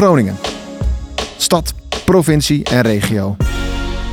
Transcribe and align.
Groningen. 0.00 0.36
Stad, 1.36 1.74
provincie 2.04 2.64
en 2.64 2.80
regio. 2.80 3.36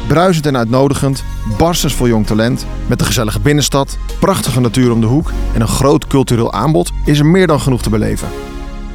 Bruisend 0.08 0.46
en 0.46 0.58
uitnodigend, 0.58 1.24
barstens 1.58 1.94
vol 1.94 2.08
jong 2.08 2.26
talent, 2.26 2.66
met 2.88 3.00
een 3.00 3.06
gezellige 3.06 3.40
binnenstad, 3.40 3.98
prachtige 4.20 4.60
natuur 4.60 4.92
om 4.92 5.02
de 5.02 5.08
hoek 5.08 5.32
en 5.54 5.62
een 5.62 5.68
groot 5.68 6.08
cultureel 6.08 6.54
aanbod 6.54 6.92
is 7.06 7.20
er 7.20 7.26
meer 7.26 7.48
dan 7.48 7.60
genoeg 7.60 7.82
te 7.82 7.90
beleven. 7.90 8.28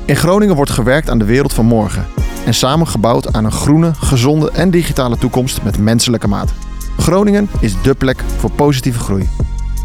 In 0.04 0.16
Groningen 0.16 0.56
wordt 0.56 0.70
gewerkt 0.70 1.10
aan 1.10 1.18
de 1.18 1.24
wereld 1.24 1.52
van 1.52 1.64
morgen 1.64 2.06
en 2.46 2.54
samen 2.54 2.86
gebouwd 2.86 3.32
aan 3.32 3.44
een 3.44 3.52
groene, 3.52 3.94
gezonde 3.94 4.50
en 4.50 4.70
digitale 4.70 5.18
toekomst 5.18 5.62
met 5.62 5.78
menselijke 5.78 6.28
maat. 6.28 6.52
Groningen 6.98 7.48
is 7.60 7.82
dé 7.82 7.94
plek 7.94 8.22
voor 8.38 8.50
positieve 8.50 8.98
groei. 8.98 9.28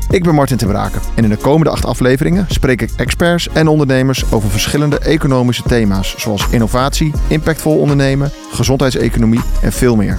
Ik 0.10 0.24
ben 0.24 0.36
Martin 0.36 0.58
ten 0.58 0.68
Braken 0.68 1.02
en 1.16 1.24
in 1.24 1.30
de 1.30 1.38
komende 1.38 1.70
acht 1.70 1.86
afleveringen 1.86 2.46
spreek 2.50 2.82
ik 2.82 2.92
experts 2.98 3.50
en 3.50 3.68
ondernemers 3.68 4.32
over 4.32 4.50
verschillende 4.50 5.00
economische 5.00 5.64
thema's 5.64 6.16
zoals 6.18 6.50
innovatie, 6.50 7.14
impactvol 7.28 7.80
ondernemen, 7.80 8.32
gezondheidseconomie 8.52 9.42
en 9.62 9.72
veel 9.72 9.96
meer. 9.96 10.18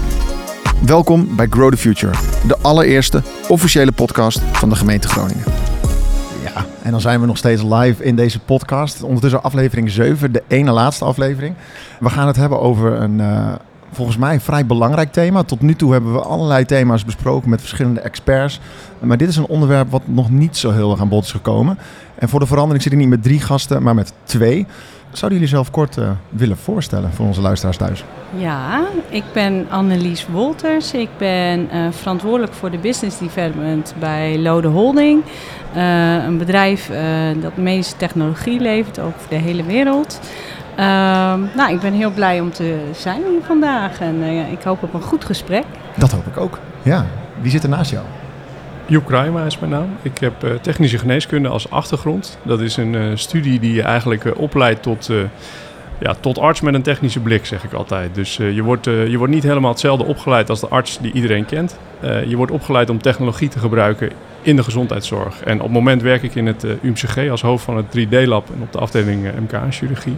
Welkom 0.84 1.36
bij 1.36 1.46
Grow 1.50 1.70
the 1.70 1.76
Future, 1.76 2.12
de 2.46 2.58
allereerste 2.62 3.22
officiële 3.48 3.92
podcast 3.92 4.40
van 4.52 4.68
de 4.68 4.76
gemeente 4.76 5.08
Groningen. 5.08 5.44
Ja, 6.44 6.66
en 6.82 6.90
dan 6.90 7.00
zijn 7.00 7.20
we 7.20 7.26
nog 7.26 7.36
steeds 7.36 7.62
live 7.62 8.04
in 8.04 8.16
deze 8.16 8.40
podcast. 8.40 9.02
Ondertussen 9.02 9.42
aflevering 9.42 9.90
7, 9.90 10.32
de 10.32 10.42
ene 10.48 10.70
laatste 10.70 11.04
aflevering. 11.04 11.54
We 12.00 12.10
gaan 12.10 12.26
het 12.26 12.36
hebben 12.36 12.60
over 12.60 12.92
een, 12.92 13.18
uh, 13.18 13.52
volgens 13.98 14.18
mij 14.18 14.34
een 14.34 14.40
vrij 14.40 14.66
belangrijk 14.66 15.12
thema. 15.12 15.42
Tot 15.42 15.60
nu 15.60 15.74
toe 15.74 15.92
hebben 15.92 16.12
we 16.12 16.20
allerlei 16.20 16.64
thema's 16.64 17.04
besproken 17.04 17.50
met 17.50 17.60
verschillende 17.60 18.00
experts. 18.00 18.60
Maar 18.98 19.16
dit 19.16 19.28
is 19.28 19.36
een 19.36 19.46
onderwerp 19.46 19.90
wat 19.90 20.02
nog 20.04 20.30
niet 20.30 20.56
zo 20.56 20.70
heel 20.70 20.90
erg 20.90 21.00
aan 21.00 21.08
bod 21.08 21.24
is 21.24 21.30
gekomen. 21.30 21.78
En 22.14 22.28
voor 22.28 22.40
de 22.40 22.46
verandering 22.46 22.82
zit 22.82 22.92
ik 22.92 22.98
niet 22.98 23.08
met 23.08 23.22
drie 23.22 23.40
gasten, 23.40 23.82
maar 23.82 23.94
met 23.94 24.12
twee. 24.24 24.66
Zouden 25.12 25.38
jullie 25.38 25.54
zelf 25.54 25.70
kort 25.70 25.96
uh, 25.96 26.10
willen 26.28 26.56
voorstellen 26.56 27.12
voor 27.12 27.26
onze 27.26 27.40
luisteraars 27.40 27.76
thuis? 27.76 28.04
Ja, 28.36 28.84
ik 29.08 29.24
ben 29.32 29.66
Annelies 29.70 30.26
Wolters. 30.26 30.92
Ik 30.92 31.08
ben 31.18 31.68
uh, 31.72 31.86
verantwoordelijk 31.90 32.52
voor 32.52 32.70
de 32.70 32.78
business 32.78 33.18
development 33.18 33.94
bij 33.98 34.38
Lode 34.38 34.68
Holding. 34.68 35.22
Uh, 35.76 36.24
een 36.24 36.38
bedrijf 36.38 36.90
dat 37.40 37.56
medische 37.56 37.96
technologie 37.96 38.60
levert 38.60 38.98
over 38.98 39.20
de 39.28 39.36
hele 39.36 39.62
wereld. 39.62 40.20
Ehm, 40.78 41.40
nou, 41.56 41.72
ik 41.72 41.80
ben 41.80 41.92
heel 41.92 42.10
blij 42.10 42.40
om 42.40 42.52
te 42.52 42.76
zijn 42.94 43.22
hier 43.30 43.42
vandaag 43.42 44.00
en 44.00 44.22
ik 44.52 44.62
hoop 44.62 44.82
op 44.82 44.94
een 44.94 45.02
goed 45.02 45.24
gesprek. 45.24 45.64
Dat 45.96 46.12
hoop 46.12 46.26
ik 46.26 46.36
ook. 46.36 46.58
Ja, 46.82 47.06
wie 47.40 47.50
zit 47.50 47.62
er 47.62 47.68
naast 47.68 47.90
jou? 47.90 48.04
Joep 48.86 49.06
Kruijma 49.06 49.44
is 49.44 49.58
mijn 49.58 49.72
naam. 49.72 49.88
Ik 50.02 50.18
heb 50.18 50.44
uh, 50.44 50.54
technische 50.54 50.98
geneeskunde 50.98 51.48
als 51.48 51.70
achtergrond. 51.70 52.38
Dat 52.42 52.60
is 52.60 52.76
een 52.76 52.94
uh, 52.94 53.10
studie 53.14 53.60
die 53.60 53.74
je 53.74 53.82
eigenlijk 53.82 54.24
uh, 54.24 54.32
opleidt 54.36 54.82
tot, 54.82 55.10
ja, 55.98 56.14
tot 56.20 56.38
arts 56.38 56.60
met 56.60 56.74
een 56.74 56.82
technische 56.82 57.20
blik, 57.20 57.46
zeg 57.46 57.64
ik 57.64 57.72
altijd. 57.72 58.14
Dus 58.14 58.36
je, 58.36 58.62
wordt, 58.62 58.84
je 58.84 59.16
wordt 59.16 59.32
niet 59.32 59.42
helemaal 59.42 59.70
hetzelfde 59.70 60.04
opgeleid 60.04 60.50
als 60.50 60.60
de 60.60 60.68
arts 60.68 60.98
die 60.98 61.12
iedereen 61.12 61.46
kent. 61.46 61.78
je 62.00 62.36
wordt 62.36 62.52
opgeleid 62.52 62.90
om 62.90 63.02
technologie 63.02 63.48
te 63.48 63.58
gebruiken 63.58 64.10
in 64.42 64.56
de 64.56 64.62
gezondheidszorg. 64.62 65.42
En 65.42 65.56
op 65.56 65.64
het 65.64 65.72
moment 65.72 66.02
werk 66.02 66.22
ik 66.22 66.34
in 66.34 66.46
het 66.46 66.64
UMCG 66.82 67.30
als 67.30 67.42
hoofd 67.42 67.64
van 67.64 67.76
het 67.76 67.98
3D-lab 67.98 68.50
en 68.54 68.62
op 68.62 68.72
de 68.72 68.78
afdeling 68.78 69.28
MK-chirurgie. 69.40 70.16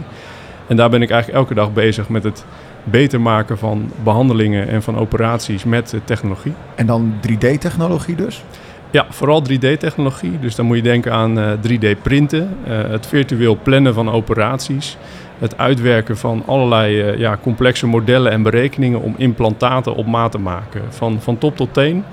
En 0.71 0.77
daar 0.77 0.89
ben 0.89 1.01
ik 1.01 1.09
eigenlijk 1.09 1.41
elke 1.41 1.53
dag 1.53 1.73
bezig 1.73 2.09
met 2.09 2.23
het 2.23 2.45
beter 2.83 3.21
maken 3.21 3.57
van 3.57 3.91
behandelingen 4.03 4.67
en 4.67 4.83
van 4.83 4.97
operaties 4.97 5.63
met 5.63 5.95
technologie. 6.03 6.53
En 6.75 6.85
dan 6.85 7.13
3D-technologie 7.27 8.15
dus? 8.15 8.43
Ja, 8.91 9.05
vooral 9.09 9.43
3D-technologie. 9.49 10.39
Dus 10.39 10.55
dan 10.55 10.65
moet 10.65 10.75
je 10.75 10.83
denken 10.83 11.13
aan 11.13 11.39
uh, 11.39 11.51
3D-printen, 11.51 12.49
uh, 12.67 12.81
het 12.89 13.07
virtueel 13.07 13.57
plannen 13.63 13.93
van 13.93 14.11
operaties, 14.11 14.97
het 15.39 15.57
uitwerken 15.57 16.17
van 16.17 16.43
allerlei 16.45 17.11
uh, 17.11 17.17
ja, 17.17 17.37
complexe 17.41 17.87
modellen 17.87 18.31
en 18.31 18.43
berekeningen 18.43 19.01
om 19.01 19.13
implantaten 19.17 19.95
op 19.95 20.05
maat 20.05 20.31
te 20.31 20.39
maken. 20.39 20.81
Van, 20.89 21.21
van 21.21 21.37
top 21.37 21.55
tot 21.55 21.73
teen. 21.73 22.03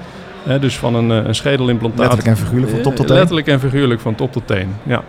dus 0.60 0.78
van 0.78 0.94
een, 0.94 1.10
een 1.10 1.34
schedelimplantaat. 1.34 2.00
Letterlijk 2.00 2.28
en 2.28 2.36
figuurlijk 2.36 2.72
van 2.72 2.82
top 2.82 2.96
tot 2.96 3.06
teen? 3.06 3.16
Letterlijk 3.16 3.46
en 3.46 3.60
figuurlijk 3.60 4.00
van 4.00 4.14
top 4.14 4.32
tot 4.32 4.46
teen, 4.46 4.68
ja. 4.82 5.02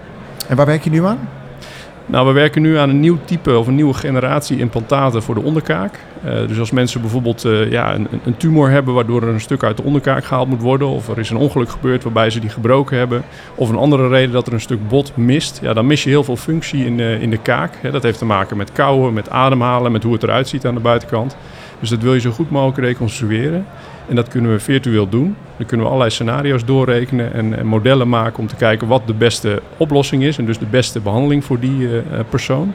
En 0.48 0.56
waar 0.56 0.66
werk 0.66 0.84
je 0.84 0.90
nu 0.90 1.06
aan? 1.06 1.39
Nou, 2.10 2.28
we 2.28 2.34
werken 2.34 2.62
nu 2.62 2.78
aan 2.78 2.90
een 2.90 3.00
nieuw 3.00 3.18
type 3.26 3.58
of 3.58 3.68
een 3.68 3.76
nieuwe 3.76 3.94
generatie 3.94 4.58
implantaten 4.58 5.24
voor 5.24 5.36
de 5.36 5.42
onderkaak. 5.42 6.00
Uh, 6.26 6.48
dus 6.48 6.60
als 6.60 6.72
mensen 6.72 7.02
bijvoorbeeld 7.02 7.46
uh, 7.46 7.72
ja, 7.72 7.96
een, 7.96 8.08
een, 8.24 8.38
tumor 8.38 8.70
hebben 8.70 8.94
waardoor 8.94 9.22
er 9.22 9.28
een 9.28 9.42
stuk 9.42 9.64
uit 9.64 9.78
de 9.78 9.84
onderkaak 9.84 10.26
gehaald 10.26 10.48
moet 10.48 10.62
worden, 10.62 10.88
of 10.88 11.08
er 11.08 11.20
is 11.20 11.30
een 11.30 11.38
ongeluk 11.38 11.70
gebeurd 11.70 12.04
waarbij 12.04 12.30
ze 12.30 12.40
die 12.40 12.50
gebroken 12.50 12.98
hebben, 12.98 13.24
of 13.56 13.70
een 13.70 13.76
andere 13.76 14.08
reden 14.08 14.32
dat 14.32 14.48
er 14.48 14.54
een 14.54 14.62
stuk 14.62 14.88
bot 14.88 15.18
mist, 15.18 15.60
ja, 15.62 15.74
dan 15.74 15.88
mis 15.88 16.04
je 16.04 16.10
heel 16.10 16.24
veel 16.24 16.36
functie 16.36 16.86
in, 16.86 17.00
uh, 17.00 17.22
in 17.22 17.30
de 17.30 17.38
kaak. 17.38 17.92
Dat 17.92 18.04
heeft 18.04 18.18
te 18.18 18.26
maken 18.26 18.58
met 18.58 18.72
kauwen, 18.72 19.14
met 19.14 19.30
ademhalen, 19.30 19.92
met 19.92 20.04
hoe 20.04 20.14
het 20.14 20.24
eruit 20.24 20.48
ziet 20.48 20.66
aan 20.66 20.76
de 20.76 20.80
buitenkant. 20.80 21.38
Dus 21.80 21.90
dat 21.90 22.02
wil 22.02 22.14
je 22.14 22.20
zo 22.20 22.32
goed 22.32 22.50
mogelijk 22.50 22.78
reconstrueren. 22.78 23.66
En 24.10 24.16
dat 24.16 24.28
kunnen 24.28 24.52
we 24.52 24.60
virtueel 24.60 25.10
doen. 25.10 25.36
Dan 25.58 25.66
kunnen 25.66 25.86
we 25.86 25.92
allerlei 25.92 26.12
scenario's 26.12 26.66
doorrekenen 26.66 27.34
en, 27.34 27.58
en, 27.58 27.66
modellen 27.66 28.10
maken 28.10 28.40
om 28.40 28.48
te 28.48 28.56
kijken 28.56 28.88
wat 28.88 29.08
de 29.08 29.14
beste 29.14 29.62
oplossing 29.78 30.24
is. 30.24 30.38
En 30.38 30.46
dus 30.46 30.58
de 30.58 30.66
beste 30.66 31.00
behandeling 31.00 31.46
voor 31.46 31.60
die 31.60 31.80
uh, 31.80 32.00
persoon. 32.30 32.74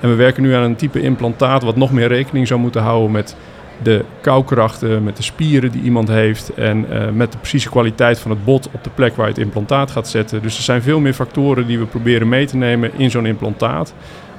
En 0.00 0.08
we 0.08 0.14
werken 0.14 0.42
nu 0.42 0.52
aan 0.52 0.62
een 0.62 0.76
type 0.76 1.00
implantaat 1.00 1.62
wat 1.62 1.76
nog 1.76 1.92
meer 1.92 2.08
rekening 2.08 2.46
zou 2.46 2.60
moeten 2.60 2.82
houden 2.82 3.10
met 3.10 3.36
de 3.82 4.04
koukrachten, 4.20 5.04
met 5.04 5.16
de 5.16 5.22
spieren 5.22 5.72
die 5.72 5.82
iemand 5.82 6.08
heeft 6.08 6.54
en 6.54 6.86
uh, 6.90 7.08
met 7.10 7.32
de 7.32 7.38
precieze 7.38 7.70
kwaliteit 7.70 8.18
van 8.18 8.30
het 8.30 8.44
bot 8.44 8.68
op 8.72 8.84
de 8.84 8.90
plek 8.94 9.16
waar 9.16 9.26
je 9.26 9.32
het 9.32 9.42
implantaat 9.42 9.90
gaat 9.90 10.08
zetten. 10.08 10.42
Dus 10.42 10.56
er 10.56 10.62
zijn 10.62 10.82
veel 10.82 11.00
meer 11.00 11.12
factoren 11.12 11.66
die 11.66 11.78
we 11.78 11.84
proberen 11.84 12.28
mee 12.28 12.46
te 12.46 12.56
nemen 12.56 12.90
in 12.96 13.10
zo'n 13.10 13.26
implantaat. 13.26 13.94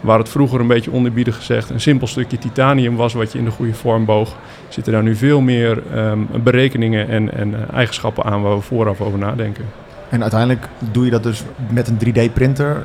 Waar 0.05 0.19
het 0.19 0.29
vroeger 0.29 0.59
een 0.59 0.67
beetje 0.67 0.93
onerbiedig 0.93 1.35
gezegd 1.35 1.69
een 1.69 1.81
simpel 1.81 2.07
stukje 2.07 2.37
titanium 2.37 2.95
was 2.95 3.13
wat 3.13 3.31
je 3.31 3.37
in 3.37 3.45
de 3.45 3.51
goede 3.51 3.73
vorm 3.73 4.05
boog, 4.05 4.35
zitten 4.69 4.93
daar 4.93 5.03
nu 5.03 5.15
veel 5.15 5.41
meer 5.41 5.83
um, 5.95 6.27
berekeningen 6.43 7.07
en, 7.07 7.33
en 7.33 7.49
uh, 7.49 7.73
eigenschappen 7.73 8.23
aan 8.23 8.41
waar 8.41 8.55
we 8.55 8.61
vooraf 8.61 9.01
over 9.01 9.19
nadenken. 9.19 9.65
En 10.15 10.21
uiteindelijk 10.21 10.67
doe 10.91 11.05
je 11.05 11.11
dat 11.11 11.23
dus 11.23 11.43
met 11.69 11.87
een 11.87 11.97
3D-printer 12.05 12.83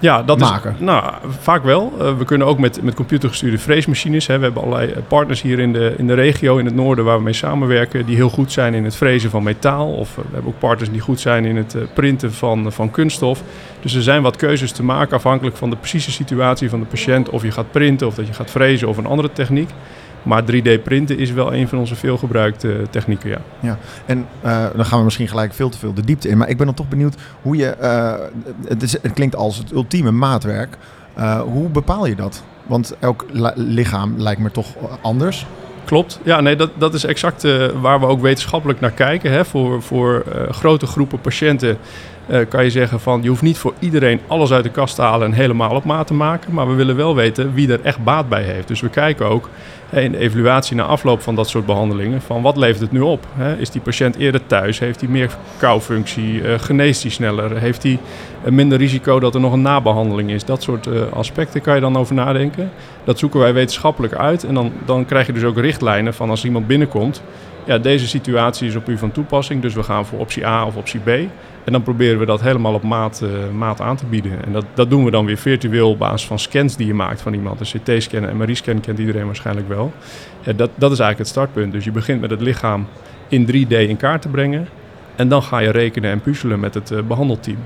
ja, 0.00 0.22
dat 0.22 0.38
maken? 0.38 0.72
Is, 0.72 0.80
nou, 0.80 1.14
vaak 1.40 1.64
wel. 1.64 1.92
Uh, 2.00 2.18
we 2.18 2.24
kunnen 2.24 2.46
ook 2.46 2.58
met, 2.58 2.82
met 2.82 2.94
computergestuurde 2.94 3.58
freesmachines. 3.58 4.26
Hè. 4.26 4.38
We 4.38 4.44
hebben 4.44 4.62
allerlei 4.62 4.94
partners 5.08 5.42
hier 5.42 5.58
in 5.58 5.72
de, 5.72 5.94
in 5.98 6.06
de 6.06 6.14
regio, 6.14 6.58
in 6.58 6.64
het 6.64 6.74
noorden, 6.74 7.04
waar 7.04 7.16
we 7.16 7.22
mee 7.22 7.32
samenwerken, 7.32 8.06
die 8.06 8.16
heel 8.16 8.28
goed 8.28 8.52
zijn 8.52 8.74
in 8.74 8.84
het 8.84 8.96
frezen 8.96 9.30
van 9.30 9.42
metaal. 9.42 9.92
Of 9.92 10.14
we 10.14 10.22
hebben 10.32 10.50
ook 10.50 10.58
partners 10.58 10.90
die 10.90 11.00
goed 11.00 11.20
zijn 11.20 11.44
in 11.44 11.56
het 11.56 11.76
printen 11.94 12.32
van, 12.32 12.72
van 12.72 12.90
kunststof. 12.90 13.42
Dus 13.80 13.94
er 13.94 14.02
zijn 14.02 14.22
wat 14.22 14.36
keuzes 14.36 14.72
te 14.72 14.82
maken 14.82 15.16
afhankelijk 15.16 15.56
van 15.56 15.70
de 15.70 15.76
precieze 15.76 16.12
situatie 16.12 16.70
van 16.70 16.80
de 16.80 16.86
patiënt. 16.86 17.28
Of 17.28 17.42
je 17.42 17.50
gaat 17.50 17.70
printen, 17.70 18.06
of 18.06 18.14
dat 18.14 18.26
je 18.26 18.32
gaat 18.32 18.50
frezen, 18.50 18.88
of 18.88 18.96
een 18.96 19.06
andere 19.06 19.32
techniek. 19.32 19.70
Maar 20.22 20.42
3D-printen 20.42 21.18
is 21.18 21.32
wel 21.32 21.54
een 21.54 21.68
van 21.68 21.78
onze 21.78 21.96
veelgebruikte 21.96 22.82
technieken, 22.90 23.30
ja. 23.30 23.40
ja. 23.60 23.78
En 24.06 24.26
uh, 24.44 24.66
dan 24.74 24.84
gaan 24.84 24.98
we 24.98 25.04
misschien 25.04 25.28
gelijk 25.28 25.54
veel 25.54 25.68
te 25.68 25.78
veel 25.78 25.94
de 25.94 26.04
diepte 26.04 26.28
in. 26.28 26.38
Maar 26.38 26.48
ik 26.48 26.56
ben 26.56 26.66
dan 26.66 26.74
toch 26.74 26.88
benieuwd 26.88 27.14
hoe 27.42 27.56
je... 27.56 27.76
Uh, 27.80 28.14
het, 28.68 28.82
is, 28.82 28.92
het, 28.92 29.12
klinkt 29.12 29.36
als 29.36 29.56
het 29.56 29.72
ultieme 29.72 30.10
maatwerk. 30.10 30.76
Uh, 31.18 31.40
hoe 31.40 31.68
bepaal 31.68 32.06
je 32.06 32.14
dat? 32.14 32.42
Want 32.66 32.96
elk 32.98 33.26
lichaam 33.54 34.14
lijkt 34.16 34.40
me 34.40 34.50
toch 34.50 34.66
anders. 35.00 35.46
Klopt. 35.84 36.20
Ja, 36.22 36.40
nee, 36.40 36.56
dat, 36.56 36.70
dat 36.78 36.94
is 36.94 37.04
exact 37.04 37.42
waar 37.80 38.00
we 38.00 38.06
ook 38.06 38.20
wetenschappelijk 38.20 38.80
naar 38.80 38.90
kijken. 38.90 39.32
Hè. 39.32 39.44
Voor, 39.44 39.82
voor 39.82 40.24
grote 40.50 40.86
groepen 40.86 41.20
patiënten 41.20 41.78
uh, 42.30 42.40
kan 42.48 42.64
je 42.64 42.70
zeggen 42.70 43.00
van 43.00 43.22
je 43.22 43.28
hoeft 43.28 43.42
niet 43.42 43.58
voor 43.58 43.74
iedereen 43.78 44.20
alles 44.26 44.52
uit 44.52 44.64
de 44.64 44.70
kast 44.70 44.94
te 44.94 45.02
halen 45.02 45.26
en 45.26 45.32
helemaal 45.32 45.74
op 45.74 45.84
maat 45.84 46.06
te 46.06 46.14
maken. 46.14 46.54
Maar 46.54 46.68
we 46.68 46.74
willen 46.74 46.96
wel 46.96 47.14
weten 47.14 47.54
wie 47.54 47.72
er 47.72 47.80
echt 47.82 48.04
baat 48.04 48.28
bij 48.28 48.42
heeft. 48.42 48.68
Dus 48.68 48.80
we 48.80 48.88
kijken 48.88 49.26
ook 49.26 49.48
in 49.92 50.12
de 50.12 50.18
evaluatie 50.18 50.76
na 50.76 50.82
afloop 50.82 51.20
van 51.20 51.34
dat 51.34 51.48
soort 51.48 51.66
behandelingen 51.66 52.22
van 52.22 52.42
wat 52.42 52.56
levert 52.56 52.80
het 52.80 52.92
nu 52.92 53.00
op? 53.00 53.26
Is 53.58 53.70
die 53.70 53.80
patiënt 53.80 54.16
eerder 54.16 54.46
thuis? 54.46 54.78
Heeft 54.78 55.00
hij 55.00 55.08
meer 55.08 55.30
koufunctie? 55.58 56.42
Uh, 56.42 56.58
geneest 56.58 57.02
hij 57.02 57.10
sneller? 57.10 57.58
Heeft 57.58 57.82
hij 57.82 57.98
minder 58.44 58.78
risico 58.78 59.20
dat 59.20 59.34
er 59.34 59.40
nog 59.40 59.52
een 59.52 59.62
nabehandeling 59.62 60.30
is? 60.30 60.44
Dat 60.44 60.62
soort 60.62 60.86
uh, 60.86 61.02
aspecten 61.12 61.60
kan 61.60 61.74
je 61.74 61.80
dan 61.80 61.96
over 61.96 62.14
nadenken. 62.14 62.70
Dat 63.04 63.18
zoeken 63.18 63.40
wij 63.40 63.52
wetenschappelijk 63.52 64.14
uit. 64.14 64.44
En 64.44 64.54
dan, 64.54 64.72
dan 64.84 65.04
krijg 65.04 65.26
je 65.26 65.32
dus 65.32 65.44
ook 65.44 65.58
richtlijnen 65.58 66.14
van 66.14 66.30
als 66.30 66.44
iemand 66.44 66.66
binnenkomt. 66.66 67.22
Ja, 67.70 67.78
deze 67.78 68.08
situatie 68.08 68.68
is 68.68 68.76
op 68.76 68.88
u 68.88 68.98
van 68.98 69.12
toepassing. 69.12 69.62
Dus 69.62 69.74
we 69.74 69.82
gaan 69.82 70.06
voor 70.06 70.18
optie 70.18 70.46
A 70.46 70.66
of 70.66 70.76
optie 70.76 71.00
B. 71.00 71.08
En 71.64 71.72
dan 71.72 71.82
proberen 71.82 72.18
we 72.18 72.26
dat 72.26 72.40
helemaal 72.40 72.74
op 72.74 72.82
maat, 72.82 73.20
uh, 73.24 73.30
maat 73.52 73.80
aan 73.80 73.96
te 73.96 74.06
bieden. 74.06 74.44
En 74.44 74.52
dat, 74.52 74.64
dat 74.74 74.90
doen 74.90 75.04
we 75.04 75.10
dan 75.10 75.24
weer 75.24 75.36
virtueel 75.36 75.90
op 75.90 75.98
basis 75.98 76.26
van 76.26 76.38
scans 76.38 76.76
die 76.76 76.86
je 76.86 76.94
maakt 76.94 77.20
van 77.20 77.34
iemand. 77.34 77.60
Een 77.60 77.80
CT-scan 77.80 78.26
en 78.26 78.36
MRI-scan 78.36 78.80
kent 78.80 78.98
iedereen 78.98 79.26
waarschijnlijk 79.26 79.68
wel. 79.68 79.92
Ja, 80.40 80.52
dat, 80.52 80.70
dat 80.74 80.92
is 80.92 80.98
eigenlijk 80.98 81.18
het 81.18 81.28
startpunt. 81.28 81.72
Dus 81.72 81.84
je 81.84 81.90
begint 81.90 82.20
met 82.20 82.30
het 82.30 82.40
lichaam 82.40 82.86
in 83.28 83.46
3D 83.46 83.68
in 83.68 83.96
kaart 83.96 84.22
te 84.22 84.28
brengen. 84.28 84.68
En 85.16 85.28
dan 85.28 85.42
ga 85.42 85.58
je 85.58 85.70
rekenen 85.70 86.10
en 86.10 86.20
puzzelen 86.20 86.60
met 86.60 86.74
het 86.74 86.90
uh, 86.90 87.02
behandelteam. 87.02 87.58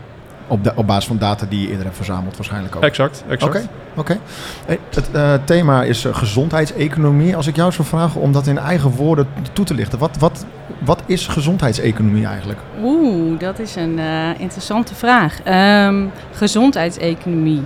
Op, 0.47 0.65
de, 0.65 0.73
op 0.75 0.87
basis 0.87 1.07
van 1.07 1.19
data 1.19 1.47
die 1.49 1.61
je 1.61 1.69
eerder 1.69 1.85
hebt 1.85 1.97
verzameld 1.97 2.37
waarschijnlijk 2.37 2.77
ook. 2.77 2.83
Exact, 2.83 3.25
exact. 3.29 3.57
Oké, 3.57 3.67
okay, 3.95 4.19
okay. 4.67 4.79
Het 4.91 5.11
uh, 5.15 5.35
thema 5.45 5.83
is 5.83 6.05
uh, 6.05 6.15
gezondheidseconomie. 6.15 7.37
Als 7.37 7.47
ik 7.47 7.57
jou 7.57 7.73
zou 7.73 7.89
vragen 7.89 8.21
om 8.21 8.33
dat 8.33 8.47
in 8.47 8.59
eigen 8.59 8.91
woorden 8.91 9.27
toe 9.53 9.65
te 9.65 9.75
lichten. 9.75 9.99
Wat, 9.99 10.17
wat, 10.19 10.45
wat 10.79 11.03
is 11.07 11.27
gezondheidseconomie 11.27 12.27
eigenlijk? 12.27 12.59
Oeh, 12.83 13.39
dat 13.39 13.59
is 13.59 13.77
een 13.77 13.99
uh, 13.99 14.41
interessante 14.41 14.95
vraag. 14.95 15.39
Um, 15.87 16.11
gezondheidseconomie. 16.33 17.63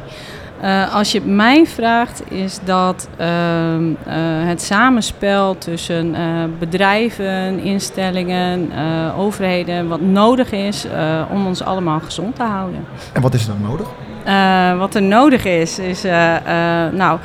Uh, 0.62 0.94
als 0.94 1.12
je 1.12 1.18
het 1.18 1.28
mij 1.28 1.66
vraagt, 1.66 2.22
is 2.30 2.58
dat 2.64 3.08
uh, 3.20 3.26
uh, 3.26 3.92
het 4.46 4.62
samenspel 4.62 5.58
tussen 5.58 6.16
bedrijven, 6.58 7.58
instellingen, 7.58 8.70
overheden, 9.16 9.88
wat 9.88 10.00
nodig 10.00 10.52
is 10.52 10.86
om 11.30 11.46
ons 11.46 11.62
allemaal 11.62 12.00
gezond 12.00 12.36
te 12.36 12.42
houden. 12.42 12.84
En 13.12 13.22
wat 13.22 13.34
is 13.34 13.46
er 13.46 13.52
dan 13.52 13.70
nodig? 13.70 13.86
wat 14.78 14.94
er 14.94 15.02
nodig 15.02 15.44
is, 15.44 15.78
is 15.78 16.02
nou 16.92 17.18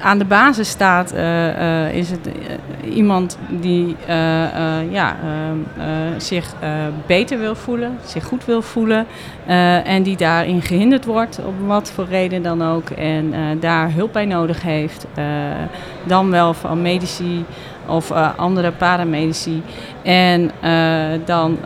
aan 0.00 0.18
de 0.18 0.24
basis 0.24 0.68
staat, 0.68 1.14
uh, 1.14 1.20
uh, 1.20 1.94
is 1.94 2.10
het 2.10 2.26
uh, 2.26 2.96
iemand 2.96 3.38
die 3.48 3.96
ja, 4.90 5.16
zich 6.16 6.54
beter 7.06 7.38
wil 7.38 7.54
voelen, 7.54 7.98
zich 8.04 8.24
goed 8.24 8.44
wil 8.44 8.62
voelen 8.62 9.06
en 9.84 10.02
die 10.02 10.16
daarin 10.16 10.62
gehinderd 10.62 11.04
wordt, 11.04 11.40
op 11.46 11.54
wat 11.66 11.90
voor 11.90 12.04
reden 12.04 12.42
dan 12.42 12.62
ook, 12.62 12.90
en 12.90 13.34
daar 13.60 13.92
hulp 13.92 14.12
bij 14.12 14.24
nodig 14.24 14.62
heeft. 14.62 15.06
dan 16.04 16.30
wel 16.30 16.54
van 16.54 16.82
medici 16.82 17.44
of 17.86 18.10
andere 18.36 18.72
paramedici. 18.72 19.62
En 20.02 20.50
dan 21.24 21.58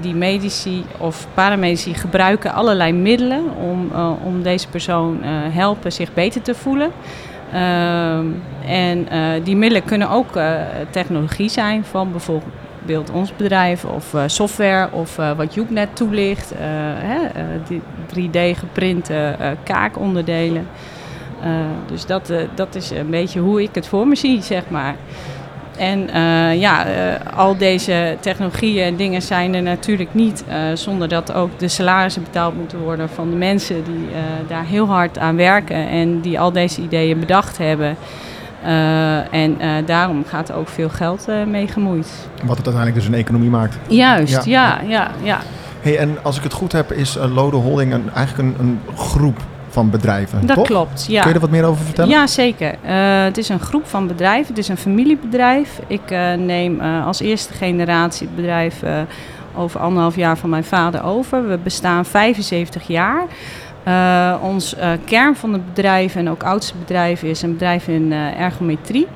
die 0.00 0.14
medici 0.14 0.84
of 0.98 1.26
paramedici 1.34 1.94
gebruiken 1.94 2.52
allerlei 2.52 2.92
middelen 2.92 3.44
om, 3.56 3.90
om 4.24 4.42
deze 4.42 4.68
persoon 4.68 5.18
helpen 5.50 5.92
zich 5.92 6.14
beter 6.14 6.42
te 6.42 6.54
voelen. 6.54 6.90
Ehm, 7.52 8.26
en 8.66 9.06
uh, 9.12 9.44
die 9.44 9.56
middelen 9.56 9.84
kunnen 9.84 10.10
ook 10.10 10.36
uh, 10.36 10.60
technologie 10.90 11.48
zijn 11.48 11.84
van 11.84 12.10
bijvoorbeeld 12.10 13.10
ons 13.12 13.36
bedrijf 13.36 13.84
of 13.84 14.14
uh, 14.14 14.22
software 14.26 14.88
of 14.92 15.16
wat 15.36 15.54
Joep 15.54 15.70
net 15.70 15.96
toelicht. 15.96 16.52
Hè, 16.56 17.18
3D 18.14 18.58
geprinte 18.58 19.36
kaakonderdelen. 19.62 20.68
dus 21.86 22.06
dat, 22.06 22.32
dat 22.54 22.74
is 22.74 22.90
een 22.90 23.10
beetje 23.10 23.40
hoe 23.40 23.62
ik 23.62 23.74
het 23.74 23.86
voor 23.86 24.08
me 24.08 24.16
zie, 24.16 24.42
zeg 24.42 24.62
maar. 24.68 24.94
En 25.76 26.08
uh, 26.14 26.60
ja, 26.60 26.86
uh, 26.86 26.92
al 27.36 27.56
deze 27.56 28.16
technologieën 28.20 28.84
en 28.84 28.96
dingen 28.96 29.22
zijn 29.22 29.54
er 29.54 29.62
natuurlijk 29.62 30.14
niet 30.14 30.44
uh, 30.48 30.54
zonder 30.74 31.08
dat 31.08 31.32
ook 31.32 31.58
de 31.58 31.68
salarissen 31.68 32.22
betaald 32.22 32.56
moeten 32.56 32.78
worden 32.78 33.08
van 33.08 33.30
de 33.30 33.36
mensen 33.36 33.84
die 33.84 34.08
daar 34.48 34.64
heel 34.64 34.86
hard 34.86 35.18
aan 35.18 35.36
werken 35.36 35.88
en 35.88 36.20
die 36.20 36.40
al 36.40 36.52
deze 36.52 36.82
ideeën 36.82 37.20
bedacht 37.20 37.58
hebben. 37.58 37.96
en 39.30 39.56
daarom 39.86 40.24
gaat 40.24 40.48
er 40.48 40.54
ook 40.54 40.68
veel 40.68 40.88
geld 40.88 41.26
mee 41.46 41.68
gemoeid. 41.68 42.28
Wat 42.44 42.56
het 42.56 42.66
uiteindelijk 42.66 42.94
dus 42.94 43.06
een 43.06 43.14
economie 43.14 43.50
maakt. 43.50 43.78
Juist, 43.88 44.44
ja, 44.44 44.80
ja, 44.80 44.80
ja. 44.88 45.10
ja. 45.22 45.38
Hey, 45.80 45.98
en 45.98 46.18
als 46.22 46.36
ik 46.36 46.42
het 46.42 46.52
goed 46.52 46.72
heb, 46.72 46.92
is 46.92 47.18
Lode 47.34 47.56
Holding 47.56 47.92
een, 47.92 48.10
eigenlijk 48.14 48.48
een, 48.48 48.66
een 48.66 48.80
groep 48.96 49.40
van 49.76 49.90
bedrijven. 49.90 50.46
Dat 50.46 50.56
toch? 50.56 50.66
klopt, 50.66 51.06
ja. 51.08 51.20
Kun 51.20 51.28
je 51.28 51.34
er 51.34 51.40
wat 51.40 51.50
meer 51.50 51.64
over 51.64 51.84
vertellen? 51.84 52.10
Ja, 52.10 52.26
zeker. 52.26 52.74
Uh, 52.84 53.22
het 53.24 53.38
is 53.38 53.48
een 53.48 53.60
groep 53.60 53.86
van 53.86 54.06
bedrijven, 54.06 54.48
het 54.48 54.58
is 54.58 54.68
een 54.68 54.76
familiebedrijf. 54.76 55.80
Ik 55.86 56.10
uh, 56.10 56.32
neem 56.32 56.80
uh, 56.80 57.06
als 57.06 57.20
eerste 57.20 57.52
generatie 57.52 58.26
het 58.26 58.36
bedrijf 58.36 58.82
over 59.54 59.80
anderhalf 59.80 60.16
jaar 60.16 60.38
van 60.38 60.50
mijn 60.50 60.64
vader 60.64 61.02
over. 61.04 61.48
We 61.48 61.58
bestaan 61.62 62.04
75 62.04 62.86
jaar. 62.86 63.22
ons 64.40 64.74
kern 65.04 65.36
van 65.36 65.52
het 65.52 65.66
bedrijf 65.66 66.14
en 66.16 66.30
ook 66.30 66.42
oudste 66.42 66.74
bedrijf 66.78 67.22
is 67.22 67.42
een 67.42 67.52
bedrijf 67.52 67.88
in 67.88 68.12
ergometrie. 68.38 69.06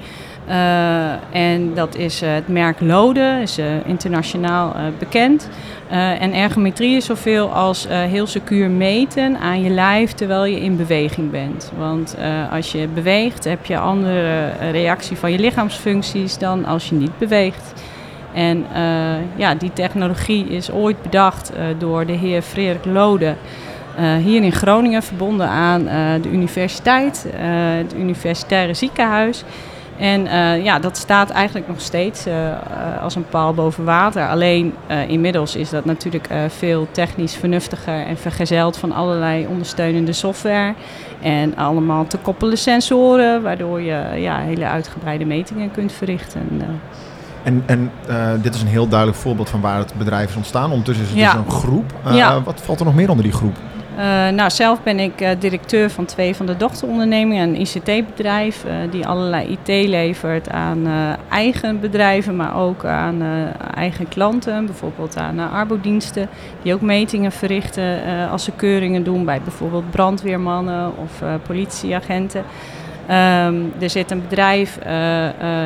Uh, 0.50 1.12
en 1.30 1.74
dat 1.74 1.94
is 1.94 2.22
uh, 2.22 2.34
het 2.34 2.48
merk 2.48 2.80
Lode, 2.80 3.38
is 3.42 3.58
uh, 3.58 3.64
internationaal 3.84 4.74
bekend. 4.98 5.48
en 5.88 6.32
ergometrie 6.32 6.96
is 6.96 7.04
zoveel 7.04 7.52
als 7.52 7.86
heel 7.88 8.26
secuur 8.26 8.70
meten 8.70 9.38
aan 9.38 9.62
je 9.62 9.70
lijf 9.70 10.12
terwijl 10.12 10.44
je 10.44 10.60
in 10.60 10.76
beweging 10.76 11.30
bent. 11.30 11.72
Want 11.78 12.16
als 12.50 12.72
je 12.72 12.88
beweegt 12.88 13.44
heb 13.44 13.64
je 13.64 13.78
andere 13.78 14.48
reactie 14.72 15.16
van 15.16 15.32
je 15.32 15.38
lichaamsfuncties 15.38 16.38
dan 16.38 16.64
als 16.64 16.88
je 16.88 16.94
niet 16.94 17.18
beweegt. 17.18 17.72
En 18.34 18.66
ja, 19.36 19.54
die 19.54 19.72
technologie 19.72 20.48
is 20.48 20.70
ooit 20.70 21.02
bedacht 21.02 21.52
door 21.78 22.06
de 22.06 22.12
heer 22.12 22.42
Frederik 22.42 22.84
Lode. 22.84 23.34
hier 24.22 24.42
in 24.42 24.52
Groningen 24.52 25.02
verbonden 25.02 25.48
aan 25.48 25.84
de 26.22 26.28
universiteit, 26.28 27.26
het 27.82 27.94
universitaire 27.94 28.74
ziekenhuis. 28.74 29.44
En 30.00 30.26
uh, 30.26 30.64
ja, 30.64 30.78
dat 30.78 30.96
staat 30.96 31.30
eigenlijk 31.30 31.68
nog 31.68 31.80
steeds 31.80 32.26
uh, 32.26 32.34
als 33.02 33.14
een 33.14 33.28
paal 33.28 33.54
boven 33.54 33.84
water. 33.84 34.28
Alleen 34.28 34.74
uh, 34.90 35.08
inmiddels 35.08 35.56
is 35.56 35.70
dat 35.70 35.84
natuurlijk 35.84 36.28
veel 36.48 36.86
technisch 36.90 37.34
vernuftiger 37.34 38.06
en 38.06 38.16
vergezeld 38.16 38.76
van 38.76 38.92
allerlei 38.92 39.46
ondersteunende 39.46 40.12
software. 40.12 40.74
En 41.22 41.56
allemaal 41.56 42.06
te 42.06 42.16
koppelen 42.16 42.58
sensoren, 42.58 43.42
waardoor 43.42 43.80
je 43.80 44.04
ja, 44.16 44.38
hele 44.38 44.66
uitgebreide 44.66 45.24
metingen 45.24 45.70
kunt 45.70 45.92
verrichten. 45.92 46.62
En, 47.42 47.62
en 47.66 47.90
dit 48.42 48.54
is 48.54 48.60
een 48.60 48.66
heel 48.68 48.88
duidelijk 48.88 49.18
voorbeeld 49.18 49.48
van 49.48 49.60
waar 49.60 49.78
het 49.78 49.94
bedrijf 49.98 50.30
is 50.30 50.36
ontstaan. 50.36 50.70
Ondertussen 50.70 51.04
is 51.04 51.10
het 51.10 51.20
ja. 51.20 51.32
dus 51.32 51.40
een 51.40 51.50
groep. 51.50 51.92
Ja. 52.10 52.42
Wat 52.42 52.60
valt 52.60 52.78
er 52.78 52.84
nog 52.84 52.94
meer 52.94 53.08
onder 53.08 53.24
die 53.24 53.32
groep? 53.32 53.56
Uh, 53.96 54.28
nou, 54.28 54.50
zelf 54.50 54.82
ben 54.82 54.98
ik 54.98 55.20
uh, 55.20 55.30
directeur 55.38 55.90
van 55.90 56.04
twee 56.04 56.36
van 56.36 56.46
de 56.46 56.56
dochterondernemingen, 56.56 57.48
een 57.48 57.60
ICT-bedrijf 57.60 58.64
uh, 58.64 58.72
die 58.90 59.06
allerlei 59.06 59.48
IT 59.48 59.88
levert 59.88 60.50
aan 60.50 60.86
eigen 61.28 61.80
bedrijven, 61.80 62.36
maar 62.36 62.56
ook 62.56 62.84
aan 62.84 63.22
eigen 63.74 64.08
klanten, 64.08 64.66
bijvoorbeeld 64.66 65.16
aan 65.16 65.38
arbodiensten, 65.38 66.28
die 66.62 66.74
ook 66.74 66.80
metingen 66.80 67.32
verrichten 67.32 68.00
als 68.30 68.44
ze 68.44 68.52
keuringen 68.52 69.04
doen 69.04 69.24
bij 69.24 69.40
bijvoorbeeld 69.44 69.90
brandweermannen 69.90 70.92
of 70.96 71.22
politieagenten. 71.46 72.44
Um, 73.10 73.72
er 73.80 73.90
zit 73.90 74.10
een 74.10 74.22
bedrijf, 74.22 74.78
uh, 74.86 75.24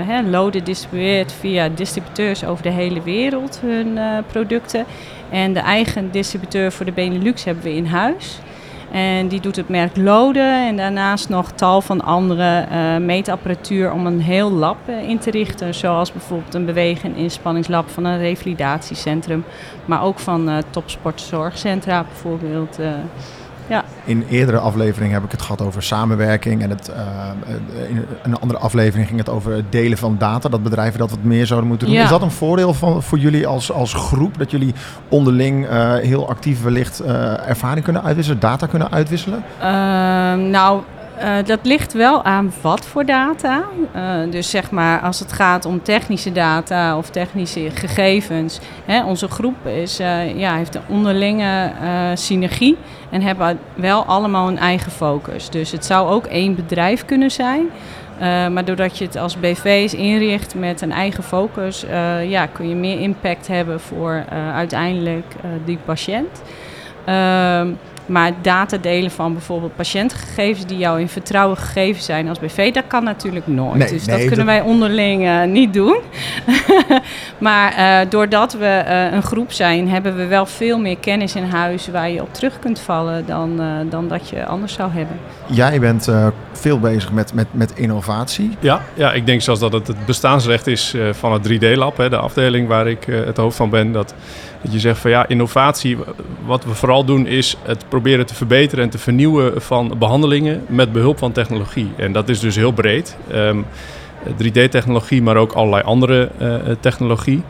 uh, 0.08 0.30
Lode 0.30 0.62
distribueert 0.62 1.32
via 1.32 1.68
distributeurs 1.68 2.44
over 2.44 2.62
de 2.62 2.70
hele 2.70 3.02
wereld 3.02 3.60
hun 3.62 3.98
producten. 4.26 4.84
En 5.30 5.52
de 5.52 5.60
eigen 5.60 6.10
distributeur 6.10 6.72
voor 6.72 6.84
de 6.84 6.92
Benelux 6.92 7.44
hebben 7.44 7.64
we 7.64 7.74
in 7.74 7.86
huis. 7.86 8.38
En 8.90 9.28
die 9.28 9.40
doet 9.40 9.56
het 9.56 9.68
merk 9.68 9.96
Lode 9.96 10.40
en 10.40 10.76
daarnaast 10.76 11.28
nog 11.28 11.50
tal 11.52 11.80
van 11.80 12.00
andere 12.00 12.66
uh, 12.72 12.96
meetapparatuur 12.96 13.92
om 13.92 14.06
een 14.06 14.20
heel 14.20 14.50
lab 14.50 14.76
uh, 14.88 15.08
in 15.08 15.18
te 15.18 15.30
richten. 15.30 15.74
Zoals 15.74 16.12
bijvoorbeeld 16.12 16.54
een 16.54 16.64
bewegen- 16.64 17.14
en 17.14 17.16
inspanningslab 17.16 17.90
van 17.90 18.04
een 18.04 18.18
revalidatiecentrum. 18.18 19.44
Maar 19.84 20.02
ook 20.02 20.18
van 20.18 20.48
uh, 20.48 20.56
topsportzorgcentra 20.70 22.04
bijvoorbeeld. 22.04 22.78
Ja. 23.66 23.84
In 24.04 24.24
eerdere 24.30 24.58
afleveringen 24.58 25.14
heb 25.14 25.24
ik 25.24 25.30
het 25.30 25.42
gehad 25.42 25.62
over 25.62 25.82
samenwerking. 25.82 26.62
En 26.62 26.70
het, 26.70 26.90
uh, 26.96 27.88
in 27.88 28.06
een 28.22 28.40
andere 28.40 28.58
aflevering 28.58 29.06
ging 29.06 29.18
het 29.18 29.28
over 29.28 29.52
het 29.52 29.72
delen 29.72 29.98
van 29.98 30.16
data. 30.18 30.48
Dat 30.48 30.62
bedrijven 30.62 30.98
dat 30.98 31.10
wat 31.10 31.22
meer 31.22 31.46
zouden 31.46 31.68
moeten 31.68 31.86
doen. 31.86 31.96
Ja. 31.96 32.02
Is 32.02 32.08
dat 32.08 32.22
een 32.22 32.30
voordeel 32.30 32.74
van, 32.74 33.02
voor 33.02 33.18
jullie 33.18 33.46
als, 33.46 33.72
als 33.72 33.94
groep? 33.94 34.38
Dat 34.38 34.50
jullie 34.50 34.74
onderling 35.08 35.66
uh, 35.70 35.94
heel 35.94 36.28
actief 36.28 36.62
wellicht 36.62 37.02
uh, 37.02 37.48
ervaring 37.48 37.84
kunnen 37.84 38.02
uitwisselen, 38.02 38.40
data 38.40 38.66
kunnen 38.66 38.92
uitwisselen? 38.92 39.44
Ehm, 39.60 40.50
nou, 40.50 40.82
uh, 41.24 41.36
dat 41.44 41.58
ligt 41.62 41.92
wel 41.92 42.24
aan 42.24 42.52
wat 42.60 42.86
voor 42.86 43.04
data. 43.04 43.64
Uh, 43.96 44.30
dus 44.30 44.50
zeg 44.50 44.70
maar 44.70 45.00
als 45.00 45.18
het 45.18 45.32
gaat 45.32 45.64
om 45.64 45.82
technische 45.82 46.32
data 46.32 46.96
of 46.96 47.10
technische 47.10 47.70
gegevens. 47.70 48.60
Hè, 48.84 49.04
onze 49.04 49.28
groep 49.28 49.66
is, 49.66 50.00
uh, 50.00 50.38
ja, 50.38 50.56
heeft 50.56 50.74
een 50.74 50.82
onderlinge 50.88 51.72
synergie 52.14 52.76
en 53.10 53.22
hebben 53.22 53.58
wel 53.74 54.04
allemaal 54.04 54.48
een 54.48 54.58
eigen 54.58 54.92
focus. 54.92 55.50
Dus 55.50 55.72
het 55.72 55.84
zou 55.84 56.08
ook 56.08 56.26
één 56.26 56.54
bedrijf 56.54 57.04
kunnen 57.04 57.30
zijn. 57.30 57.66
maar 58.52 58.64
doordat 58.64 58.98
je 58.98 59.04
het 59.04 59.16
als 59.16 59.40
BV's 59.40 59.94
inricht 59.94 60.54
met 60.54 60.80
een 60.80 60.92
eigen 60.92 61.22
focus, 61.22 61.84
ja, 62.26 62.46
kun 62.46 62.68
je 62.68 62.74
meer 62.74 63.00
impact 63.00 63.46
hebben 63.46 63.80
voor 63.80 64.24
uiteindelijk 64.54 65.34
die 65.64 65.78
patiënt. 65.84 66.42
Maar 68.06 68.32
data 68.42 68.76
delen 68.76 69.10
van 69.10 69.32
bijvoorbeeld 69.32 69.76
patiëntgegevens 69.76 70.66
die 70.66 70.78
jou 70.78 71.00
in 71.00 71.08
vertrouwen 71.08 71.56
gegeven 71.56 72.02
zijn 72.02 72.28
als 72.28 72.38
BV, 72.38 72.72
dat 72.72 72.84
kan 72.86 73.04
natuurlijk 73.04 73.46
nooit. 73.46 73.74
Nee, 73.74 73.88
dus 73.88 74.04
nee, 74.04 74.16
dat 74.18 74.26
kunnen 74.26 74.46
wij 74.46 74.60
onderling 74.60 75.22
uh, 75.22 75.44
niet 75.44 75.72
doen. 75.72 75.96
maar 77.38 77.78
uh, 77.78 78.10
doordat 78.10 78.52
we 78.52 78.84
uh, 78.86 79.12
een 79.12 79.22
groep 79.22 79.52
zijn, 79.52 79.88
hebben 79.88 80.16
we 80.16 80.26
wel 80.26 80.46
veel 80.46 80.78
meer 80.78 80.98
kennis 80.98 81.34
in 81.34 81.44
huis 81.44 81.88
waar 81.88 82.10
je 82.10 82.22
op 82.22 82.34
terug 82.34 82.58
kunt 82.58 82.80
vallen 82.80 83.26
dan, 83.26 83.60
dan 83.90 84.08
dat 84.08 84.28
je 84.28 84.46
anders 84.46 84.72
zou 84.72 84.90
hebben. 84.92 85.16
Jij 85.46 85.80
bent 85.80 86.08
veel 86.52 86.80
bezig 86.80 87.12
met, 87.12 87.34
met, 87.34 87.46
met 87.50 87.72
innovatie. 87.74 88.56
Ja, 88.60 88.80
ja, 88.94 89.12
ik 89.12 89.26
denk 89.26 89.40
zelfs 89.40 89.60
dat 89.60 89.72
het 89.72 89.86
het 89.86 90.06
bestaansrecht 90.06 90.66
is 90.66 90.94
van 91.12 91.32
het 91.32 91.48
3D-lab, 91.48 91.96
de 91.96 92.16
afdeling 92.16 92.68
waar 92.68 92.86
ik 92.86 93.04
het 93.04 93.36
hoofd 93.36 93.56
van 93.56 93.70
ben. 93.70 93.92
Dat, 93.92 94.14
dat 94.64 94.72
je 94.72 94.78
zegt 94.78 94.98
van 94.98 95.10
ja, 95.10 95.28
innovatie, 95.28 95.96
wat 96.44 96.64
we 96.64 96.74
vooral 96.74 97.04
doen 97.04 97.26
is 97.26 97.56
het 97.62 97.88
proberen 97.88 98.26
te 98.26 98.34
verbeteren 98.34 98.84
en 98.84 98.90
te 98.90 98.98
vernieuwen 98.98 99.62
van 99.62 99.94
behandelingen 99.98 100.64
met 100.68 100.92
behulp 100.92 101.18
van 101.18 101.32
technologie. 101.32 101.90
En 101.96 102.12
dat 102.12 102.28
is 102.28 102.40
dus 102.40 102.56
heel 102.56 102.72
breed. 102.72 103.16
Um, 103.32 103.64
3D-technologie, 104.32 105.22
maar 105.22 105.36
ook 105.36 105.52
allerlei 105.52 105.82
andere 105.82 106.30
uh, 106.40 106.54
technologie. 106.80 107.42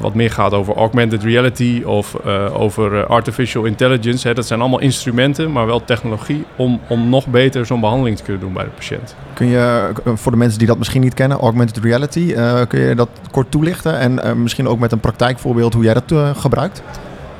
Wat 0.00 0.14
meer 0.14 0.30
gaat 0.30 0.52
over 0.52 0.74
augmented 0.74 1.22
reality 1.22 1.82
of 1.84 2.26
over 2.52 3.06
artificial 3.06 3.64
intelligence. 3.64 4.28
Hè. 4.28 4.34
Dat 4.34 4.46
zijn 4.46 4.60
allemaal 4.60 4.80
instrumenten, 4.80 5.52
maar 5.52 5.66
wel 5.66 5.84
technologie 5.84 6.44
om, 6.56 6.80
om 6.88 7.08
nog 7.08 7.26
beter 7.26 7.66
zo'n 7.66 7.80
behandeling 7.80 8.16
te 8.16 8.22
kunnen 8.22 8.42
doen 8.42 8.52
bij 8.52 8.64
de 8.64 8.70
patiënt. 8.70 9.14
Kun 9.32 9.46
je 9.46 9.90
voor 10.04 10.32
de 10.32 10.38
mensen 10.38 10.58
die 10.58 10.68
dat 10.68 10.78
misschien 10.78 11.00
niet 11.00 11.14
kennen, 11.14 11.38
augmented 11.38 11.84
reality, 11.84 12.34
kun 12.68 12.80
je 12.80 12.94
dat 12.94 13.08
kort 13.30 13.50
toelichten 13.50 13.98
en 13.98 14.42
misschien 14.42 14.68
ook 14.68 14.78
met 14.78 14.92
een 14.92 15.00
praktijkvoorbeeld 15.00 15.74
hoe 15.74 15.84
jij 15.84 15.94
dat 15.94 16.36
gebruikt? 16.36 16.82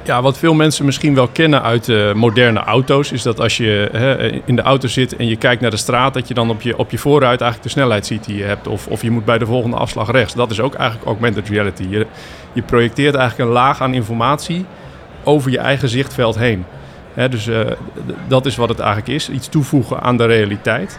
Ja, 0.08 0.22
wat 0.22 0.38
veel 0.38 0.54
mensen 0.54 0.84
misschien 0.84 1.14
wel 1.14 1.28
kennen 1.28 1.62
uit 1.62 1.88
uh, 1.88 2.12
moderne 2.12 2.58
auto's, 2.58 3.12
is 3.12 3.22
dat 3.22 3.40
als 3.40 3.56
je 3.56 3.88
hè, 3.92 4.32
in 4.44 4.56
de 4.56 4.62
auto 4.62 4.88
zit 4.88 5.16
en 5.16 5.26
je 5.26 5.36
kijkt 5.36 5.60
naar 5.60 5.70
de 5.70 5.76
straat, 5.76 6.14
dat 6.14 6.28
je 6.28 6.34
dan 6.34 6.50
op 6.50 6.62
je, 6.62 6.78
op 6.78 6.90
je 6.90 6.98
voorruit 6.98 7.40
eigenlijk 7.40 7.62
de 7.62 7.80
snelheid 7.80 8.06
ziet 8.06 8.24
die 8.24 8.36
je 8.36 8.44
hebt. 8.44 8.66
Of, 8.66 8.86
of 8.86 9.02
je 9.02 9.10
moet 9.10 9.24
bij 9.24 9.38
de 9.38 9.46
volgende 9.46 9.76
afslag 9.76 10.10
rechts. 10.10 10.34
Dat 10.34 10.50
is 10.50 10.60
ook 10.60 10.74
eigenlijk 10.74 11.08
augmented 11.08 11.48
reality. 11.48 11.86
Je, 11.88 12.06
je 12.52 12.62
projecteert 12.62 13.14
eigenlijk 13.14 13.48
een 13.48 13.54
laag 13.54 13.80
aan 13.80 13.94
informatie 13.94 14.64
over 15.24 15.50
je 15.50 15.58
eigen 15.58 15.88
zichtveld 15.88 16.38
heen. 16.38 16.64
Hè, 17.14 17.28
dus 17.28 17.46
uh, 17.46 17.60
dat 18.28 18.46
is 18.46 18.56
wat 18.56 18.68
het 18.68 18.78
eigenlijk 18.78 19.08
is. 19.08 19.30
Iets 19.30 19.48
toevoegen 19.48 20.00
aan 20.00 20.16
de 20.16 20.26
realiteit. 20.26 20.98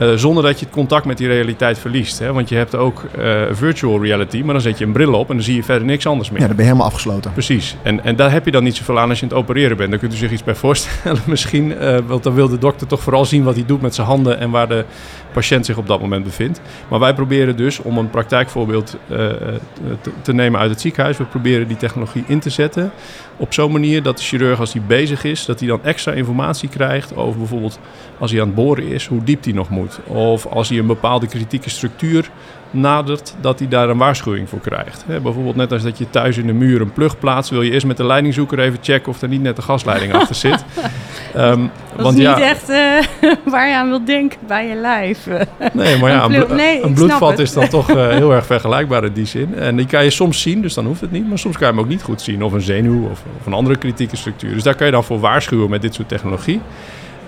Uh, 0.00 0.14
zonder 0.14 0.42
dat 0.42 0.58
je 0.58 0.64
het 0.64 0.74
contact 0.74 1.04
met 1.04 1.18
die 1.18 1.26
realiteit 1.26 1.78
verliest. 1.78 2.18
Hè? 2.18 2.32
Want 2.32 2.48
je 2.48 2.54
hebt 2.54 2.74
ook 2.74 3.02
uh, 3.18 3.42
virtual 3.50 4.02
reality, 4.02 4.42
maar 4.42 4.52
dan 4.52 4.62
zet 4.62 4.78
je 4.78 4.84
een 4.84 4.92
bril 4.92 5.14
op 5.14 5.28
en 5.28 5.34
dan 5.34 5.44
zie 5.44 5.54
je 5.54 5.62
verder 5.62 5.86
niks 5.86 6.06
anders 6.06 6.30
meer. 6.30 6.40
Ja, 6.40 6.46
dan 6.46 6.56
ben 6.56 6.64
je 6.64 6.70
helemaal 6.70 6.90
afgesloten. 6.90 7.32
Precies. 7.32 7.76
En, 7.82 8.04
en 8.04 8.16
daar 8.16 8.32
heb 8.32 8.44
je 8.44 8.50
dan 8.50 8.62
niet 8.62 8.76
zoveel 8.76 8.98
aan 8.98 9.08
als 9.08 9.18
je 9.18 9.24
aan 9.24 9.30
het 9.30 9.38
opereren 9.38 9.76
bent. 9.76 9.90
Daar 9.90 9.98
kunt 9.98 10.12
u 10.12 10.16
zich 10.16 10.30
iets 10.30 10.44
bij 10.44 10.54
voorstellen 10.54 11.22
misschien. 11.34 11.70
Uh, 11.70 11.98
want 12.06 12.22
dan 12.22 12.34
wil 12.34 12.48
de 12.48 12.58
dokter 12.58 12.86
toch 12.86 13.00
vooral 13.00 13.24
zien 13.24 13.42
wat 13.42 13.54
hij 13.54 13.64
doet 13.66 13.80
met 13.82 13.94
zijn 13.94 14.06
handen 14.06 14.38
en 14.38 14.50
waar 14.50 14.68
de 14.68 14.84
patiënt 15.32 15.66
zich 15.66 15.76
op 15.76 15.86
dat 15.86 16.00
moment 16.00 16.24
bevindt. 16.24 16.60
Maar 16.88 16.98
wij 16.98 17.14
proberen 17.14 17.56
dus, 17.56 17.78
om 17.78 17.98
een 17.98 18.10
praktijkvoorbeeld 18.10 18.96
te, 19.08 19.60
te 20.22 20.32
nemen 20.32 20.60
uit 20.60 20.70
het 20.70 20.80
ziekenhuis, 20.80 21.16
we 21.16 21.24
proberen 21.24 21.68
die 21.68 21.76
technologie 21.76 22.24
in 22.26 22.40
te 22.40 22.50
zetten 22.50 22.92
op 23.40 23.54
zo'n 23.54 23.72
manier 23.72 24.02
dat 24.02 24.16
de 24.16 24.22
chirurg, 24.22 24.60
als 24.60 24.72
hij 24.72 24.82
bezig 24.86 25.24
is, 25.24 25.44
dat 25.44 25.58
hij 25.58 25.68
dan 25.68 25.84
extra 25.84 26.12
informatie 26.12 26.68
krijgt 26.68 27.16
over 27.16 27.38
bijvoorbeeld 27.38 27.78
als 28.18 28.30
hij 28.30 28.40
aan 28.40 28.46
het 28.46 28.56
boren 28.56 28.86
is, 28.86 29.06
hoe 29.06 29.24
diep 29.24 29.44
hij 29.44 29.52
nog 29.52 29.68
moet. 29.68 29.89
Of 30.06 30.46
als 30.46 30.68
hij 30.68 30.78
een 30.78 30.86
bepaalde 30.86 31.26
kritieke 31.26 31.70
structuur 31.70 32.30
nadert, 32.70 33.34
dat 33.40 33.58
hij 33.58 33.68
daar 33.68 33.88
een 33.88 33.98
waarschuwing 33.98 34.48
voor 34.48 34.60
krijgt. 34.60 35.04
bijvoorbeeld 35.06 35.56
net 35.56 35.72
als 35.72 35.82
dat 35.82 35.98
je 35.98 36.10
thuis 36.10 36.36
in 36.36 36.46
de 36.46 36.52
muur 36.52 36.80
een 36.80 36.92
plug 36.92 37.18
plaatst, 37.18 37.50
wil 37.50 37.62
je 37.62 37.70
eerst 37.70 37.86
met 37.86 37.96
de 37.96 38.04
leidingzoeker 38.04 38.58
even 38.58 38.78
checken 38.82 39.12
of 39.12 39.22
er 39.22 39.28
niet 39.28 39.42
net 39.42 39.56
de 39.56 39.62
gasleiding 39.62 40.14
achter 40.14 40.34
zit. 40.34 40.64
Um, 41.36 41.70
dat 41.96 42.02
want 42.02 42.18
is 42.18 42.26
niet 42.26 42.38
echt 42.38 42.70
uh, 42.70 42.76
waar 43.52 43.68
je 43.68 43.74
aan 43.74 43.88
wilt 43.88 44.06
denken 44.06 44.38
bij 44.46 44.68
je 44.68 44.74
lijf. 44.74 45.26
Nee, 45.72 45.98
maar 45.98 46.10
ja, 46.10 46.24
een, 46.24 46.56
nee, 46.56 46.82
een 46.82 46.94
bloedvat 46.94 47.38
is 47.38 47.52
dan 47.52 47.68
toch 47.68 47.90
uh, 47.90 48.08
heel 48.20 48.32
erg 48.32 48.46
vergelijkbaar 48.46 49.04
in 49.04 49.12
die 49.12 49.26
zin. 49.26 49.54
En 49.54 49.76
die 49.76 49.86
kan 49.86 50.04
je 50.04 50.10
soms 50.10 50.42
zien, 50.42 50.62
dus 50.62 50.74
dan 50.74 50.86
hoeft 50.86 51.00
het 51.00 51.12
niet. 51.12 51.28
Maar 51.28 51.38
soms 51.38 51.56
kan 51.56 51.66
je 51.66 51.72
hem 51.72 51.82
ook 51.82 51.88
niet 51.88 52.02
goed 52.02 52.22
zien. 52.22 52.42
Of 52.44 52.52
een 52.52 52.60
zenuw 52.60 53.04
of, 53.04 53.22
of 53.40 53.46
een 53.46 53.52
andere 53.52 53.76
kritieke 53.76 54.16
structuur. 54.16 54.54
Dus 54.54 54.62
daar 54.62 54.74
kan 54.74 54.86
je 54.86 54.92
dan 54.92 55.04
voor 55.04 55.20
waarschuwen 55.20 55.70
met 55.70 55.82
dit 55.82 55.94
soort 55.94 56.08
technologie. 56.08 56.60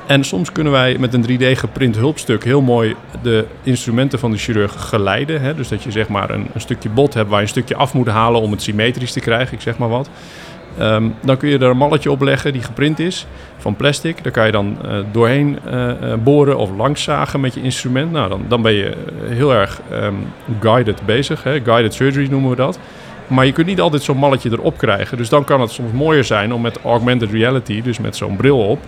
En 0.07 0.25
soms 0.25 0.53
kunnen 0.53 0.73
wij 0.73 0.97
met 0.99 1.15
een 1.15 1.25
3D 1.29 1.59
geprint 1.59 1.97
hulpstuk 1.97 2.45
heel 2.45 2.61
mooi 2.61 2.95
de 3.23 3.47
instrumenten 3.63 4.19
van 4.19 4.31
de 4.31 4.39
chirurg 4.39 4.89
geleiden. 4.89 5.41
Hè? 5.41 5.55
Dus 5.55 5.69
dat 5.69 5.83
je 5.83 5.91
zeg 5.91 6.09
maar 6.09 6.31
een, 6.31 6.47
een, 6.55 6.61
stukje 6.61 6.89
bot 6.89 7.15
hebt 7.15 7.29
waar 7.29 7.39
je 7.39 7.45
een 7.45 7.51
stukje 7.51 7.77
af 7.77 7.95
moet 7.95 8.09
halen 8.09 8.41
om 8.41 8.51
het 8.51 8.63
symmetrisch 8.63 9.13
te 9.13 9.21
krijgen, 9.21 9.55
ik 9.55 9.61
zeg 9.61 9.79
maar 9.79 9.89
wat. 9.89 10.11
Ehm, 10.79 11.09
dan 11.21 11.37
kun 11.37 11.49
je 11.49 11.59
er 11.59 11.71
een 11.71 11.77
malletje 11.77 12.11
op 12.11 12.21
leggen 12.21 12.53
die 12.53 12.63
geprint 12.63 12.99
is 12.99 13.27
van 13.57 13.77
plastic. 13.77 14.23
Daar 14.23 14.33
kan 14.33 14.47
je 14.47 14.53
dan 14.53 14.79
uh, 14.85 14.99
doorheen 15.13 15.59
uh, 15.73 15.93
boren 16.23 16.59
of 16.59 16.71
langszagen 16.77 17.41
met 17.41 17.55
je 17.55 17.63
instrument. 17.63 18.13
Nou, 18.13 18.29
dan, 18.29 18.45
dan 18.49 18.63
ben 18.63 18.73
je 18.73 18.97
heel 19.25 19.55
erg 19.55 19.81
um, 19.93 20.17
guided 20.61 21.01
bezig. 21.07 21.43
Hè? 21.43 21.61
Guided 21.61 21.95
surgery 21.95 22.29
noemen 22.31 22.51
we 22.51 22.57
dat. 22.57 22.79
Maar 23.27 23.47
je 23.47 23.53
kunt 23.53 23.67
niet 23.67 23.81
altijd 23.81 24.03
zo'n 24.03 24.17
malletje 24.17 24.51
erop 24.51 24.79
krijgen. 24.79 25.17
Dus 25.17 25.29
dan 25.29 25.45
kan 25.45 25.61
het 25.61 25.71
soms 25.71 25.93
mooier 25.93 26.25
zijn 26.25 26.53
om 26.53 26.61
met 26.61 26.79
augmented 26.85 27.31
reality, 27.31 27.83
dus 27.83 27.99
met 27.99 28.17
zo'n 28.17 28.37
bril 28.37 28.59
op, 28.59 28.79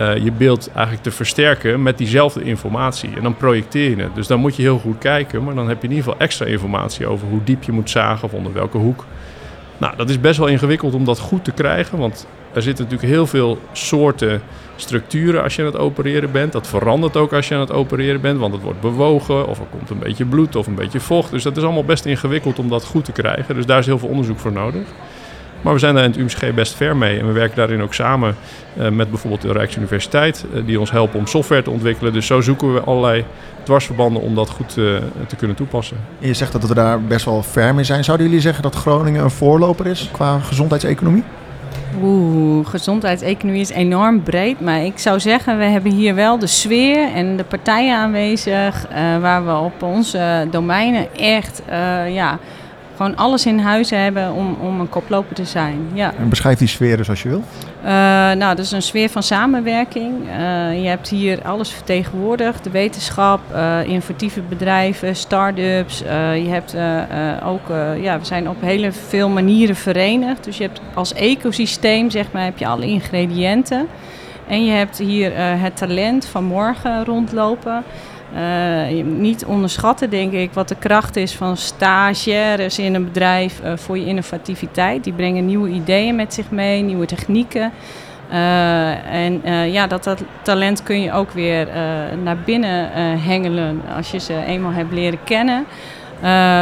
uh, 0.00 0.16
je 0.16 0.32
beeld 0.32 0.70
eigenlijk 0.72 1.02
te 1.02 1.10
versterken 1.10 1.82
met 1.82 1.98
diezelfde 1.98 2.42
informatie. 2.42 3.10
En 3.16 3.22
dan 3.22 3.36
projecteer 3.36 3.90
je 3.90 4.02
het. 4.02 4.14
Dus 4.14 4.26
dan 4.26 4.40
moet 4.40 4.56
je 4.56 4.62
heel 4.62 4.78
goed 4.78 4.98
kijken, 4.98 5.44
maar 5.44 5.54
dan 5.54 5.68
heb 5.68 5.76
je 5.76 5.88
in 5.88 5.94
ieder 5.94 6.04
geval 6.04 6.20
extra 6.20 6.46
informatie 6.46 7.06
over 7.06 7.28
hoe 7.28 7.44
diep 7.44 7.62
je 7.62 7.72
moet 7.72 7.90
zagen 7.90 8.24
of 8.24 8.32
onder 8.32 8.52
welke 8.52 8.78
hoek. 8.78 9.04
Nou, 9.78 9.96
dat 9.96 10.10
is 10.10 10.20
best 10.20 10.38
wel 10.38 10.46
ingewikkeld 10.46 10.94
om 10.94 11.04
dat 11.04 11.18
goed 11.18 11.44
te 11.44 11.52
krijgen, 11.52 11.98
want 11.98 12.26
er 12.52 12.62
zitten 12.62 12.84
natuurlijk 12.84 13.12
heel 13.12 13.26
veel 13.26 13.58
soorten 13.72 14.42
structuren 14.76 15.42
als 15.42 15.56
je 15.56 15.62
aan 15.62 15.68
het 15.68 15.78
opereren 15.78 16.32
bent. 16.32 16.52
Dat 16.52 16.66
verandert 16.66 17.16
ook 17.16 17.32
als 17.32 17.48
je 17.48 17.54
aan 17.54 17.60
het 17.60 17.72
opereren 17.72 18.20
bent, 18.20 18.38
want 18.38 18.52
het 18.52 18.62
wordt 18.62 18.80
bewogen 18.80 19.48
of 19.48 19.58
er 19.58 19.66
komt 19.70 19.90
een 19.90 19.98
beetje 19.98 20.24
bloed 20.24 20.56
of 20.56 20.66
een 20.66 20.74
beetje 20.74 21.00
vocht. 21.00 21.30
Dus 21.30 21.42
dat 21.42 21.56
is 21.56 21.62
allemaal 21.62 21.84
best 21.84 22.04
ingewikkeld 22.04 22.58
om 22.58 22.68
dat 22.68 22.84
goed 22.84 23.04
te 23.04 23.12
krijgen. 23.12 23.54
Dus 23.54 23.66
daar 23.66 23.78
is 23.78 23.86
heel 23.86 23.98
veel 23.98 24.08
onderzoek 24.08 24.38
voor 24.38 24.52
nodig. 24.52 24.86
Maar 25.64 25.72
we 25.72 25.78
zijn 25.78 25.94
daar 25.94 26.04
in 26.04 26.10
het 26.10 26.18
UMCG 26.18 26.54
best 26.54 26.74
ver 26.74 26.96
mee. 26.96 27.18
En 27.18 27.26
we 27.26 27.32
werken 27.32 27.56
daarin 27.56 27.82
ook 27.82 27.94
samen 27.94 28.36
uh, 28.78 28.88
met 28.88 29.10
bijvoorbeeld 29.10 29.42
de 29.42 29.52
Rijksuniversiteit, 29.52 30.44
uh, 30.54 30.66
die 30.66 30.80
ons 30.80 30.90
helpen 30.90 31.18
om 31.18 31.26
software 31.26 31.62
te 31.62 31.70
ontwikkelen. 31.70 32.12
Dus 32.12 32.26
zo 32.26 32.40
zoeken 32.40 32.74
we 32.74 32.80
allerlei 32.80 33.24
dwarsverbanden 33.62 34.22
om 34.22 34.34
dat 34.34 34.50
goed 34.50 34.76
uh, 34.76 34.96
te 35.26 35.36
kunnen 35.36 35.56
toepassen. 35.56 35.96
En 36.20 36.26
je 36.26 36.34
zegt 36.34 36.52
dat 36.52 36.68
we 36.68 36.74
daar 36.74 37.02
best 37.02 37.24
wel 37.24 37.42
ver 37.42 37.74
mee 37.74 37.84
zijn. 37.84 38.04
Zouden 38.04 38.26
jullie 38.26 38.40
zeggen 38.40 38.62
dat 38.62 38.74
Groningen 38.74 39.22
een 39.22 39.30
voorloper 39.30 39.86
is 39.86 40.08
qua 40.12 40.38
gezondheidseconomie? 40.38 41.22
Oeh, 42.02 42.66
gezondheidseconomie 42.66 43.60
is 43.60 43.70
enorm 43.70 44.22
breed. 44.22 44.60
Maar 44.60 44.84
ik 44.84 44.98
zou 44.98 45.20
zeggen, 45.20 45.58
we 45.58 45.64
hebben 45.64 45.92
hier 45.92 46.14
wel 46.14 46.38
de 46.38 46.46
sfeer 46.46 47.12
en 47.12 47.36
de 47.36 47.44
partijen 47.44 47.96
aanwezig. 47.96 48.86
waar 49.20 49.46
we 49.46 49.52
op 49.52 49.82
onze 49.82 50.46
domeinen 50.50 51.14
echt 51.16 51.62
ja, 52.08 52.38
gewoon 52.96 53.16
alles 53.16 53.46
in 53.46 53.58
huis 53.58 53.90
hebben 53.90 54.32
om, 54.32 54.56
om 54.60 54.80
een 54.80 54.88
koploper 54.88 55.34
te 55.34 55.44
zijn. 55.44 55.88
Ja. 55.92 56.12
En 56.18 56.28
beschrijf 56.28 56.58
die 56.58 56.68
sfeer 56.68 56.96
dus 56.96 57.08
als 57.08 57.22
je 57.22 57.28
wil. 57.28 57.42
Uh, 57.84 57.90
nou, 57.90 58.54
dat 58.54 58.58
is 58.58 58.70
een 58.70 58.82
sfeer 58.82 59.08
van 59.08 59.22
samenwerking. 59.22 60.14
Uh, 60.28 60.82
je 60.82 60.88
hebt 60.88 61.08
hier 61.08 61.42
alles 61.42 61.70
vertegenwoordigd. 61.70 62.64
De 62.64 62.70
wetenschap, 62.70 63.40
uh, 63.52 63.78
innovatieve 63.84 64.40
bedrijven, 64.40 65.16
start-ups. 65.16 65.98
je 65.98 66.48
hebt 66.48 66.76
ook, 67.44 67.68
ja, 68.00 68.18
we 68.18 68.24
zijn 68.24 68.48
op 68.48 68.60
hele 68.60 68.92
veel 68.92 69.28
manieren 69.28 69.76
verenigd. 69.76 70.44
Dus 70.44 70.56
je 70.56 70.62
hebt 70.62 70.80
als 70.94 71.14
ecosysteem, 71.14 72.10
zeg 72.10 72.26
maar, 72.32 72.44
heb 72.44 72.58
je 72.58 72.66
alle 72.66 72.86
ingrediënten. 72.86 73.86
En 74.48 74.64
je 74.64 74.72
hebt 74.72 74.98
hier 74.98 75.32
het 75.36 75.76
talent 75.76 76.26
van 76.26 76.44
morgen 76.44 77.04
rondlopen. 77.04 77.84
Uh, 78.34 79.04
niet 79.04 79.44
onderschatten, 79.44 80.10
denk 80.10 80.32
ik, 80.32 80.52
wat 80.52 80.68
de 80.68 80.76
kracht 80.78 81.16
is 81.16 81.34
van 81.34 81.56
stagiaires 81.56 82.78
in 82.78 82.94
een 82.94 83.04
bedrijf 83.04 83.60
uh, 83.64 83.72
voor 83.76 83.98
je 83.98 84.06
innovativiteit. 84.06 85.04
Die 85.04 85.12
brengen 85.12 85.46
nieuwe 85.46 85.68
ideeën 85.68 86.16
met 86.16 86.34
zich 86.34 86.50
mee, 86.50 86.82
nieuwe 86.82 87.06
technieken. 87.06 87.72
Uh, 88.30 89.14
en 89.14 89.40
ja, 89.72 89.86
dat, 89.86 90.04
dat 90.04 90.22
talent 90.42 90.82
kun 90.82 91.00
je 91.00 91.12
ook 91.12 91.30
weer 91.30 91.68
naar 92.22 92.36
binnen 92.44 92.90
hengelen 93.20 93.80
als 93.96 94.10
je 94.10 94.18
ze 94.18 94.44
eenmaal 94.46 94.72
hebt 94.72 94.92
leren 94.92 95.24
kennen. 95.24 95.66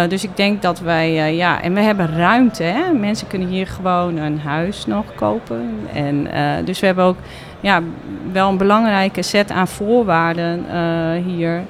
Dus 0.08 0.24
ik 0.24 0.36
denk 0.36 0.62
dat 0.62 0.80
wij, 0.80 1.34
ja, 1.34 1.62
en 1.62 1.74
we 1.74 1.80
hebben 1.80 2.16
ruimte. 2.16 2.62
Hè? 2.62 2.92
Mensen 2.92 3.26
kunnen 3.26 3.48
hier 3.48 3.66
gewoon 3.66 4.16
een 4.16 4.40
huis 4.40 4.86
nog 4.86 5.04
kopen. 5.14 5.78
En 5.92 6.28
dus 6.64 6.80
we 6.80 6.86
hebben 6.86 7.04
ook 7.04 7.16
ja, 7.60 7.80
wel 8.32 8.48
een 8.48 8.56
belangrijke 8.56 9.22
set 9.22 9.50
aan 9.50 9.68
voorwaarden 9.68 10.64
hier 11.24 11.62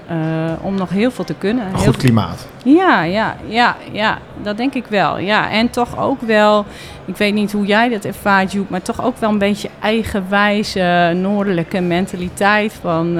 om 0.60 0.74
nog 0.74 0.90
heel 0.90 1.10
veel 1.10 1.24
te 1.24 1.34
kunnen. 1.34 1.66
Een 1.66 1.78
goed 1.78 1.96
klimaat. 1.96 2.48
Ja, 2.64 3.02
ja, 3.02 3.36
ja, 3.46 3.76
ja, 3.92 4.18
dat 4.42 4.56
denk 4.56 4.74
ik 4.74 4.86
wel. 4.86 5.18
Ja, 5.18 5.50
en 5.50 5.70
toch 5.70 5.98
ook 5.98 6.20
wel, 6.20 6.64
ik 7.04 7.16
weet 7.16 7.34
niet 7.34 7.52
hoe 7.52 7.66
jij 7.66 7.88
dat 7.88 8.04
ervaart, 8.04 8.52
Joep, 8.52 8.70
maar 8.70 8.82
toch 8.82 9.04
ook 9.04 9.16
wel 9.16 9.30
een 9.30 9.38
beetje 9.38 9.68
eigenwijze 9.80 11.12
noordelijke 11.16 11.80
mentaliteit 11.80 12.78
van... 12.80 13.18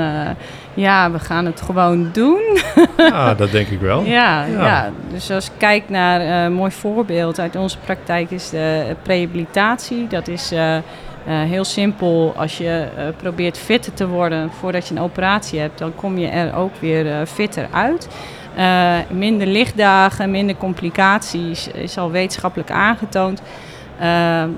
Ja, 0.75 1.11
we 1.11 1.19
gaan 1.19 1.47
het 1.47 1.61
gewoon 1.61 2.11
doen. 2.12 2.59
Ja, 2.97 3.35
dat 3.35 3.50
denk 3.50 3.69
ik 3.69 3.81
wel. 3.81 4.02
ja, 4.19 4.45
ja, 4.45 4.64
ja. 4.64 4.91
dus 5.11 5.31
als 5.31 5.47
ik 5.47 5.52
kijk 5.57 5.88
naar 5.88 6.45
een 6.45 6.52
mooi 6.52 6.71
voorbeeld 6.71 7.41
uit 7.41 7.57
onze 7.57 7.79
praktijk 7.79 8.31
is 8.31 8.50
de 8.50 8.97
prehabilitatie. 9.02 10.07
Dat 10.07 10.29
is 10.29 10.52
uh, 10.52 10.76
heel 11.25 11.64
simpel, 11.64 12.35
als 12.37 12.59
je 12.59 12.87
probeert 13.17 13.59
fitter 13.59 13.95
te 13.95 14.09
worden 14.09 14.50
voordat 14.50 14.88
je 14.88 14.95
een 14.95 15.00
operatie 15.00 15.61
hebt, 15.61 15.79
dan 15.79 15.95
kom 15.95 16.19
je 16.19 16.29
er 16.29 16.55
ook 16.55 16.73
weer 16.81 17.26
fitter 17.26 17.69
uit. 17.73 18.09
minder 19.11 19.47
lichtdagen, 19.47 20.31
minder 20.31 20.57
complicaties 20.57 21.69
is 21.69 21.99
al 21.99 22.11
wetenschappelijk 22.11 22.71
aangetoond. 22.71 23.43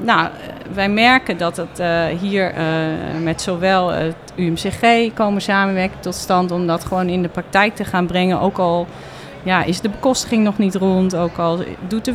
Nou, 0.03 0.29
wij 0.75 0.89
merken 0.89 1.39
dat 1.39 1.57
het 1.57 1.83
hier 2.21 2.55
met 3.23 3.41
zowel 3.41 3.89
het 3.89 4.17
UMCG 4.37 5.13
komen 5.15 5.43
samenwerken 5.43 6.01
tot 6.01 6.15
stand 6.15 6.51
om 6.51 6.67
dat 6.67 6.85
gewoon 6.85 7.09
in 7.09 7.23
de 7.23 7.29
praktijk 7.29 7.75
te 7.75 7.85
gaan 7.85 8.07
brengen. 8.07 8.41
Ook 8.41 8.59
al 8.59 8.87
ja, 9.45 9.65
is 9.65 9.81
de 9.81 9.89
bekostiging 9.89 10.45
nog 10.45 10.59
niet 10.59 10.75
rond. 10.75 11.17
Ook 11.17 11.39
al 11.39 11.59
doet 11.89 12.13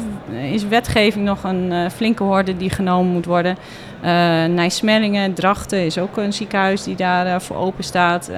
is 0.52 0.68
wetgeving 0.68 1.26
nog 1.26 1.44
een 1.44 1.72
uh, 1.72 1.90
flinke 1.90 2.24
horde 2.24 2.58
die 2.58 2.70
genomen 2.70 3.12
moet 3.12 3.26
worden. 3.26 3.58
Uh, 3.98 4.06
Nijsmellingen, 4.46 5.34
Drachten 5.34 5.86
is 5.86 5.98
ook 5.98 6.18
een 6.18 6.34
ziekenhuis 6.34 6.84
die 6.84 6.96
daarvoor 6.96 7.42
voor 7.42 7.66
open 7.66 7.84
staat. 7.84 8.32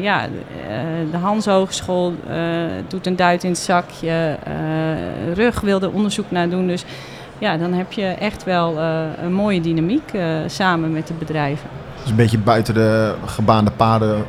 ja, 0.00 0.28
de 1.10 1.16
Hans 1.16 1.46
Hogeschool 1.46 2.14
doet 2.88 3.06
een 3.06 3.16
duit 3.16 3.44
in 3.44 3.50
het 3.50 3.58
zakje. 3.58 4.36
Rug 5.34 5.60
wilde 5.60 5.90
onderzoek 5.90 6.30
naar 6.30 6.48
doen. 6.48 6.66
Dus 6.66 6.84
ja, 7.40 7.56
dan 7.56 7.72
heb 7.72 7.92
je 7.92 8.06
echt 8.06 8.44
wel 8.44 8.78
een 9.22 9.32
mooie 9.32 9.60
dynamiek 9.60 10.12
samen 10.46 10.92
met 10.92 11.06
de 11.06 11.14
bedrijven. 11.14 11.68
Dus 12.00 12.10
een 12.10 12.16
beetje 12.16 12.38
buiten 12.38 12.74
de 12.74 13.14
gebaande 13.26 13.70
paden. 13.70 14.24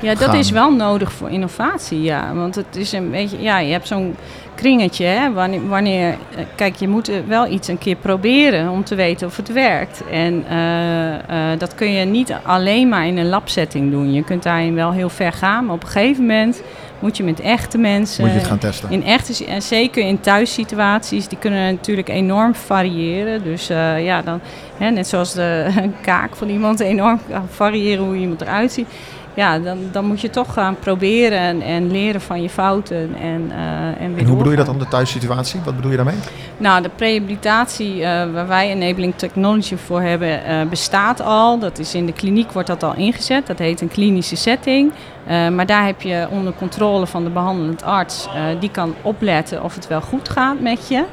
Ja, 0.00 0.14
dat 0.14 0.34
is 0.34 0.50
wel 0.50 0.72
nodig 0.72 1.12
voor 1.12 1.30
innovatie, 1.30 2.02
ja. 2.02 2.34
Want 2.34 2.54
het 2.54 2.76
is 2.76 2.92
een 2.92 3.10
beetje, 3.10 3.42
ja, 3.42 3.58
je 3.58 3.72
hebt 3.72 3.86
zo'n 3.86 4.16
kringetje, 4.54 5.04
hè, 5.04 5.32
wanneer, 5.32 5.68
wanneer, 5.68 6.08
eh, 6.08 6.44
kijk, 6.54 6.76
je 6.76 6.88
moet 6.88 7.10
wel 7.26 7.46
iets 7.46 7.68
een 7.68 7.78
keer 7.78 7.96
proberen 7.96 8.70
om 8.70 8.84
te 8.84 8.94
weten 8.94 9.26
of 9.26 9.36
het 9.36 9.52
werkt. 9.52 10.02
En 10.10 10.44
uh, 10.50 11.12
uh, 11.12 11.58
dat 11.58 11.74
kun 11.74 11.92
je 11.92 12.04
niet 12.04 12.36
alleen 12.42 12.88
maar 12.88 13.06
in 13.06 13.18
een 13.18 13.28
labsetting 13.28 13.90
doen. 13.90 14.12
Je 14.12 14.24
kunt 14.24 14.42
daarin 14.42 14.74
wel 14.74 14.92
heel 14.92 15.08
ver 15.08 15.32
gaan, 15.32 15.64
maar 15.64 15.74
op 15.74 15.82
een 15.82 15.88
gegeven 15.88 16.26
moment 16.26 16.62
moet 17.02 17.16
je 17.16 17.24
met 17.24 17.40
echte 17.40 17.78
mensen. 17.78 18.24
Moet 18.24 18.32
je 18.32 18.38
het 18.38 18.48
gaan 18.48 18.58
testen? 18.58 18.90
In 18.90 19.04
echte, 19.04 19.44
en 19.44 19.62
zeker 19.62 20.06
in 20.06 20.20
thuissituaties, 20.20 21.28
die 21.28 21.38
kunnen 21.38 21.72
natuurlijk 21.72 22.08
enorm 22.08 22.54
variëren. 22.54 23.42
Dus 23.42 23.70
uh, 23.70 24.04
ja, 24.04 24.22
dan, 24.22 24.40
hè, 24.76 24.90
net 24.90 25.08
zoals 25.08 25.32
de 25.32 25.70
kaak 26.02 26.36
van 26.36 26.48
iemand 26.48 26.80
enorm 26.80 27.20
kan 27.28 27.48
variëren 27.48 28.04
hoe 28.04 28.16
iemand 28.16 28.40
eruit 28.40 28.72
ziet 28.72 28.86
ja, 29.34 29.58
dan, 29.58 29.78
dan 29.92 30.04
moet 30.04 30.20
je 30.20 30.30
toch 30.30 30.52
gaan 30.52 30.76
proberen 30.78 31.38
en, 31.38 31.62
en 31.62 31.90
leren 31.90 32.20
van 32.20 32.42
je 32.42 32.48
fouten. 32.48 33.14
En, 33.20 33.50
uh, 33.50 33.86
en, 33.86 34.16
en 34.16 34.26
hoe 34.26 34.36
bedoel 34.36 34.50
je 34.50 34.56
dat 34.56 34.66
dan, 34.66 34.78
de 34.78 34.88
thuissituatie? 34.88 35.60
Wat 35.64 35.76
bedoel 35.76 35.90
je 35.90 35.96
daarmee? 35.96 36.16
Nou, 36.56 36.82
de 36.82 36.90
rehabilitatie 36.96 37.96
uh, 37.96 38.02
waar 38.32 38.48
wij 38.48 38.70
Enabling 38.70 39.14
Technology 39.16 39.76
voor 39.76 40.00
hebben, 40.00 40.40
uh, 40.48 40.68
bestaat 40.68 41.20
al. 41.20 41.58
Dat 41.58 41.78
is 41.78 41.94
in 41.94 42.06
de 42.06 42.12
kliniek 42.12 42.52
wordt 42.52 42.68
dat 42.68 42.82
al 42.82 42.94
ingezet. 42.94 43.46
Dat 43.46 43.58
heet 43.58 43.80
een 43.80 43.88
klinische 43.88 44.36
setting. 44.36 44.92
maar 45.26 45.66
daar 45.66 45.86
heb 45.86 46.02
je 46.02 46.26
onder 46.30 46.52
controle 46.52 47.06
van 47.06 47.24
de 47.24 47.30
behandelend 47.30 47.82
arts. 47.82 48.28
die 48.60 48.70
kan 48.70 48.94
opletten 49.02 49.62
of 49.62 49.74
het 49.74 49.86
wel 49.86 50.00
goed 50.00 50.28
gaat 50.28 50.60
met 50.60 50.88
je. 50.88 51.04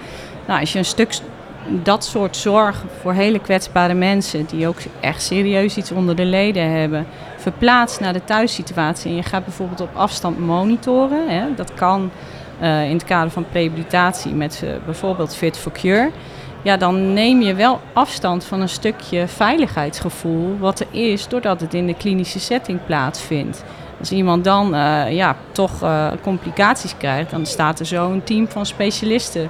Nou, 0.47 0.59
als 0.59 0.71
je 0.73 0.79
een 0.79 0.85
stuk 0.85 1.13
dat 1.83 2.05
soort 2.05 2.37
zorg 2.37 2.83
voor 3.01 3.13
hele 3.13 3.39
kwetsbare 3.39 3.93
mensen... 3.93 4.45
die 4.45 4.67
ook 4.67 4.77
echt 4.99 5.21
serieus 5.21 5.77
iets 5.77 5.91
onder 5.91 6.15
de 6.15 6.25
leden 6.25 6.71
hebben 6.71 7.07
verplaatst 7.49 7.99
naar 7.99 8.13
de 8.13 8.23
thuissituatie. 8.23 9.09
En 9.09 9.15
je 9.15 9.23
gaat 9.23 9.45
bijvoorbeeld 9.45 9.81
op 9.81 9.89
afstand 9.93 10.39
monitoren, 10.39 11.29
hè, 11.29 11.55
dat 11.55 11.73
kan 11.73 12.11
uh, 12.61 12.85
in 12.85 12.93
het 12.93 13.03
kader 13.03 13.31
van 13.31 13.45
rehabilitatie 13.51 14.33
met 14.33 14.61
uh, 14.63 14.69
bijvoorbeeld 14.85 15.35
Fit 15.35 15.57
for 15.57 15.71
Cure, 15.71 16.11
ja, 16.61 16.77
dan 16.77 17.13
neem 17.13 17.41
je 17.41 17.53
wel 17.53 17.79
afstand 17.93 18.43
van 18.43 18.61
een 18.61 18.69
stukje 18.69 19.27
veiligheidsgevoel 19.27 20.57
wat 20.57 20.79
er 20.79 20.87
is 20.91 21.27
doordat 21.27 21.61
het 21.61 21.73
in 21.73 21.87
de 21.87 21.93
klinische 21.93 22.39
setting 22.39 22.79
plaatsvindt. 22.85 23.63
Als 23.99 24.11
iemand 24.11 24.43
dan 24.43 24.75
uh, 24.75 25.11
ja, 25.11 25.35
toch 25.51 25.71
complicaties 26.21 26.97
krijgt, 26.97 27.31
dan 27.31 27.45
staat 27.45 27.79
er 27.79 27.85
zo 27.85 28.11
een 28.11 28.23
team 28.23 28.47
van 28.47 28.65
specialisten 28.65 29.49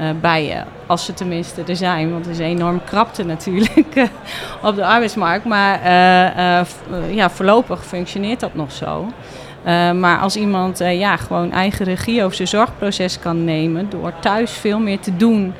uh, 0.00 0.06
bij 0.20 0.44
je. 0.44 0.62
Als 0.86 1.04
ze 1.04 1.14
tenminste 1.14 1.62
er 1.66 1.76
zijn. 1.76 2.12
Want 2.12 2.24
er 2.24 2.30
is 2.30 2.38
enorm 2.38 2.84
krapte 2.84 3.24
natuurlijk 3.24 3.94
uh, 3.94 4.04
op 4.68 4.74
de 4.74 4.86
arbeidsmarkt. 4.86 5.44
Maar 5.44 5.78
uh, 5.78 7.14
ja, 7.14 7.30
voorlopig 7.30 7.84
functioneert 7.84 8.40
dat 8.40 8.54
nog 8.54 8.72
zo. 8.72 9.06
maar 9.94 10.18
als 10.18 10.36
iemand 10.36 10.78
ja, 10.78 11.16
gewoon 11.16 11.52
eigen 11.52 11.84
regie 11.84 12.24
over 12.24 12.36
zijn 12.36 12.48
zorgproces 12.48 13.18
kan 13.18 13.44
nemen... 13.44 13.90
door 13.90 14.12
thuis 14.20 14.50
veel 14.50 14.78
meer 14.78 15.00
te 15.00 15.16
doen 15.16 15.54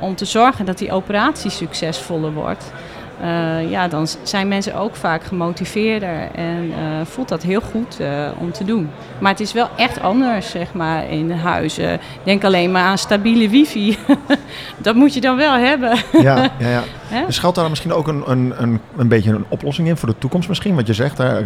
om 0.00 0.14
te 0.14 0.24
zorgen 0.24 0.64
dat 0.64 0.78
die 0.78 0.92
operatie 0.92 1.50
succesvoller 1.50 2.32
wordt... 2.32 2.72
Uh, 3.20 3.70
ja, 3.70 3.88
dan 3.88 4.06
zijn 4.22 4.48
mensen 4.48 4.74
ook 4.74 4.96
vaak 4.96 5.24
gemotiveerder 5.24 6.28
en 6.34 6.64
uh, 6.64 6.74
voelt 7.04 7.28
dat 7.28 7.42
heel 7.42 7.60
goed 7.60 8.00
uh, 8.00 8.28
om 8.38 8.52
te 8.52 8.64
doen. 8.64 8.90
Maar 9.18 9.30
het 9.30 9.40
is 9.40 9.52
wel 9.52 9.68
echt 9.76 10.00
anders, 10.00 10.50
zeg 10.50 10.72
maar, 10.72 11.10
in 11.10 11.30
huizen. 11.30 12.00
Denk 12.22 12.44
alleen 12.44 12.70
maar 12.70 12.82
aan 12.82 12.98
stabiele 12.98 13.48
wifi. 13.48 13.98
dat 14.76 14.94
moet 14.94 15.14
je 15.14 15.20
dan 15.20 15.36
wel 15.36 15.54
hebben. 15.54 15.98
ja, 16.12 16.50
ja, 16.58 16.68
ja. 17.10 17.26
Dus 17.26 17.34
schuilt 17.34 17.54
daar 17.54 17.68
misschien 17.68 17.92
ook 17.92 18.08
een, 18.08 18.22
een, 18.26 18.62
een, 18.62 18.80
een 18.96 19.08
beetje 19.08 19.30
een 19.30 19.44
oplossing 19.48 19.88
in 19.88 19.96
voor 19.96 20.08
de 20.08 20.18
toekomst 20.18 20.48
misschien? 20.48 20.74
Wat 20.74 20.86
je 20.86 20.94
zegt, 20.94 21.18
hè, 21.18 21.42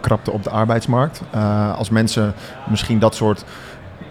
krapte 0.00 0.30
op 0.30 0.42
de 0.42 0.50
arbeidsmarkt. 0.50 1.20
als 1.76 1.90
mensen 1.90 2.34
misschien 2.66 2.98
dat 2.98 3.14
soort 3.14 3.44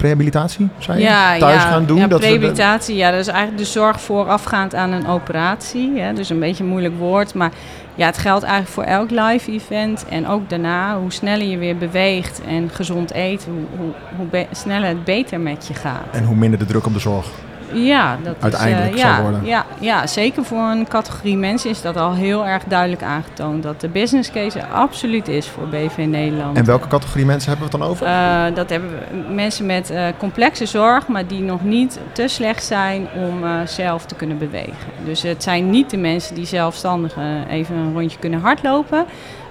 Rehabilitatie, 0.02 0.70
zei 0.78 0.98
je? 0.98 1.04
Ja, 1.04 1.38
Thuis 1.38 1.64
gaan 1.64 1.86
doen? 1.86 1.98
Ja, 1.98 2.08
rehabilitatie, 2.08 2.96
ja, 2.96 3.12
dat 3.12 3.20
is 3.20 3.28
eigenlijk 3.28 3.58
de 3.58 3.66
zorg 3.66 4.02
voorafgaand 4.02 4.76
aan 4.76 4.92
een 4.92 5.08
operatie. 5.08 6.00
Hè? 6.00 6.14
Dus 6.14 6.30
een 6.30 6.40
beetje 6.40 6.64
een 6.64 6.70
moeilijk 6.70 6.98
woord, 6.98 7.34
maar 7.34 7.52
ja, 7.96 8.06
het 8.06 8.18
geldt 8.18 8.44
eigenlijk 8.44 8.74
voor 8.74 8.84
elk 8.84 9.10
live 9.10 9.52
event. 9.52 10.06
En 10.10 10.28
ook 10.28 10.50
daarna, 10.50 11.00
hoe 11.00 11.12
sneller 11.12 11.48
je 11.48 11.58
weer 11.58 11.78
beweegt 11.78 12.42
en 12.48 12.70
gezond 12.70 13.14
eet, 13.14 13.48
hoe, 13.50 13.64
hoe, 13.78 13.94
hoe 14.32 14.46
sneller 14.52 14.88
het 14.88 15.04
beter 15.04 15.40
met 15.40 15.68
je 15.68 15.74
gaat. 15.74 16.06
En 16.12 16.24
hoe 16.24 16.36
minder 16.36 16.60
de 16.60 16.66
druk 16.66 16.86
op 16.86 16.94
de 16.94 17.00
zorg. 17.00 17.28
Ja, 17.74 18.18
dat 18.24 18.36
uiteindelijk 18.40 18.94
is, 18.94 19.02
uh, 19.02 19.14
zal 19.14 19.22
worden. 19.22 19.46
Ja, 19.46 19.66
ja, 19.80 20.08
zeker 20.08 20.44
voor 20.44 20.64
een 20.64 20.88
categorie 20.88 21.38
mensen 21.38 21.70
is 21.70 21.82
dat 21.82 21.98
al 21.98 22.14
heel 22.14 22.46
erg 22.46 22.64
duidelijk 22.64 23.04
aangetoond. 23.04 23.64
Dat 23.64 23.82
de 23.82 23.88
business 23.88 24.32
case 24.32 24.60
er 24.60 24.68
absoluut 24.68 25.28
is 25.28 25.48
voor 25.48 25.68
BV 25.68 26.06
Nederland. 26.08 26.58
En 26.58 26.66
welke 26.66 26.88
categorie 26.88 27.26
mensen 27.26 27.50
hebben 27.50 27.68
we 27.68 27.74
het 27.74 27.82
dan 27.82 27.92
over? 27.92 28.08
Uh, 28.08 28.56
dat 28.56 28.70
hebben 28.70 28.90
we 28.90 29.34
mensen 29.34 29.66
met 29.66 29.92
uh, 29.92 30.08
complexe 30.18 30.66
zorg, 30.66 31.08
maar 31.08 31.28
die 31.28 31.42
nog 31.42 31.64
niet 31.64 32.00
te 32.12 32.28
slecht 32.28 32.64
zijn 32.64 33.08
om 33.16 33.44
zelf 33.66 34.06
te 34.06 34.16
kunnen 34.16 34.38
bewegen. 34.38 34.76
Dus 35.06 35.22
het 35.22 35.44
zijn 35.44 35.70
niet 35.70 35.90
de 35.90 35.98
mensen 35.98 36.36
die 36.36 36.46
zelfstandig 36.46 37.16
even 37.50 37.76
een 37.76 37.94
rondje 37.94 38.20
kunnen 38.20 38.40
hardlopen. 38.40 39.06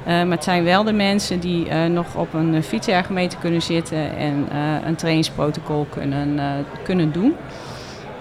maar 0.04 0.30
het 0.30 0.44
zijn 0.44 0.64
wel 0.64 0.84
de 0.84 0.92
mensen 0.92 1.40
die 1.40 1.72
nog 1.72 2.06
op 2.14 2.34
een 2.34 2.62
fietsergometer 2.62 3.38
kunnen 3.38 3.62
zitten 3.62 4.16
en 4.16 4.48
een 4.86 4.96
trainingsprotocol 4.96 5.86
kunnen, 5.90 6.40
kunnen 6.84 7.12
doen. 7.12 7.34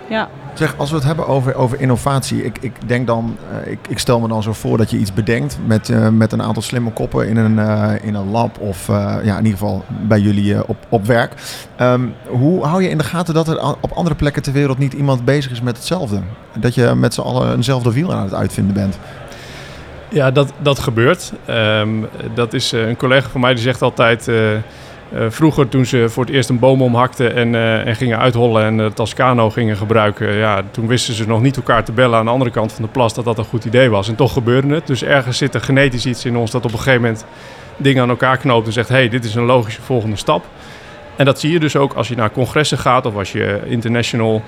Ja. 0.09 0.29
Zeg, 0.53 0.77
als 0.77 0.89
we 0.89 0.95
het 0.95 1.05
hebben 1.05 1.27
over, 1.27 1.55
over 1.55 1.79
innovatie, 1.79 2.45
ik, 2.45 2.57
ik 2.61 2.73
denk 2.85 3.07
dan, 3.07 3.37
uh, 3.51 3.71
ik, 3.71 3.79
ik 3.87 3.99
stel 3.99 4.19
me 4.19 4.27
dan 4.27 4.43
zo 4.43 4.53
voor 4.53 4.77
dat 4.77 4.89
je 4.89 4.97
iets 4.97 5.13
bedenkt 5.13 5.57
met, 5.65 5.89
uh, 5.89 6.09
met 6.09 6.31
een 6.31 6.41
aantal 6.41 6.61
slimme 6.61 6.91
koppen 6.91 7.27
in 7.27 7.37
een, 7.37 7.57
uh, 7.57 7.91
in 8.01 8.13
een 8.13 8.29
lab 8.29 8.59
of 8.59 8.87
ja, 8.87 9.19
in 9.21 9.45
ieder 9.45 9.51
geval 9.51 9.83
bij 10.07 10.19
jullie 10.19 10.67
op, 10.67 10.77
op 10.89 11.05
werk. 11.05 11.33
Um, 11.81 12.13
hoe 12.27 12.65
hou 12.65 12.83
je 12.83 12.89
in 12.89 12.97
de 12.97 13.03
gaten 13.03 13.33
dat 13.33 13.47
er 13.47 13.75
op 13.81 13.91
andere 13.91 14.15
plekken 14.15 14.41
ter 14.41 14.53
wereld 14.53 14.77
niet 14.77 14.93
iemand 14.93 15.25
bezig 15.25 15.51
is 15.51 15.61
met 15.61 15.77
hetzelfde? 15.77 16.21
Dat 16.59 16.75
je 16.75 16.93
met 16.95 17.13
z'n 17.13 17.21
allen 17.21 17.55
eenzelfde 17.55 17.93
wiel 17.93 18.13
aan 18.13 18.23
het 18.23 18.33
uitvinden 18.33 18.73
bent? 18.73 18.97
Ja, 20.09 20.31
dat, 20.31 20.53
dat 20.61 20.79
gebeurt. 20.79 21.33
Um, 21.49 22.07
dat 22.33 22.53
is 22.53 22.71
een 22.71 22.97
collega 22.97 23.29
van 23.29 23.41
mij 23.41 23.53
die 23.53 23.63
zegt 23.63 23.81
altijd 23.81 24.27
uh, 24.27 24.49
vroeger, 25.29 25.69
toen 25.69 25.85
ze 25.85 26.09
voor 26.09 26.25
het 26.25 26.33
eerst 26.33 26.49
een 26.49 26.59
boom 26.59 26.81
omhakten 26.81 27.35
en, 27.35 27.53
uh, 27.53 27.87
en 27.87 27.95
gingen 27.95 28.19
uithollen 28.19 28.63
en 28.63 28.77
het 28.77 29.13
gingen 29.51 29.77
gebruiken, 29.77 30.33
ja, 30.33 30.61
toen 30.71 30.87
wisten 30.87 31.13
ze 31.13 31.27
nog 31.27 31.41
niet 31.41 31.55
elkaar 31.55 31.83
te 31.83 31.91
bellen 31.91 32.19
aan 32.19 32.25
de 32.25 32.31
andere 32.31 32.51
kant 32.51 32.73
van 32.73 32.83
de 32.83 32.91
plas 32.91 33.13
dat 33.13 33.25
dat 33.25 33.37
een 33.37 33.45
goed 33.45 33.65
idee 33.65 33.89
was. 33.89 34.07
En 34.07 34.15
toch 34.15 34.33
gebeurde 34.33 34.73
het. 34.73 34.87
Dus 34.87 35.03
ergens 35.03 35.37
zit 35.37 35.53
er 35.53 35.61
genetisch 35.61 36.05
iets 36.05 36.25
in 36.25 36.37
ons 36.37 36.51
dat 36.51 36.65
op 36.65 36.71
een 36.71 36.77
gegeven 36.77 37.01
moment 37.01 37.25
dingen 37.77 38.01
aan 38.01 38.09
elkaar 38.09 38.37
knoopt 38.37 38.67
en 38.67 38.73
zegt: 38.73 38.89
hey, 38.89 39.09
dit 39.09 39.25
is 39.25 39.35
een 39.35 39.45
logische 39.45 39.81
volgende 39.81 40.15
stap. 40.15 40.45
En 41.15 41.25
dat 41.25 41.39
zie 41.39 41.51
je 41.51 41.59
dus 41.59 41.75
ook 41.75 41.93
als 41.93 42.07
je 42.07 42.15
naar 42.15 42.31
congressen 42.31 42.77
gaat 42.77 43.05
of 43.05 43.15
als 43.15 43.31
je 43.31 43.61
international 43.65 44.41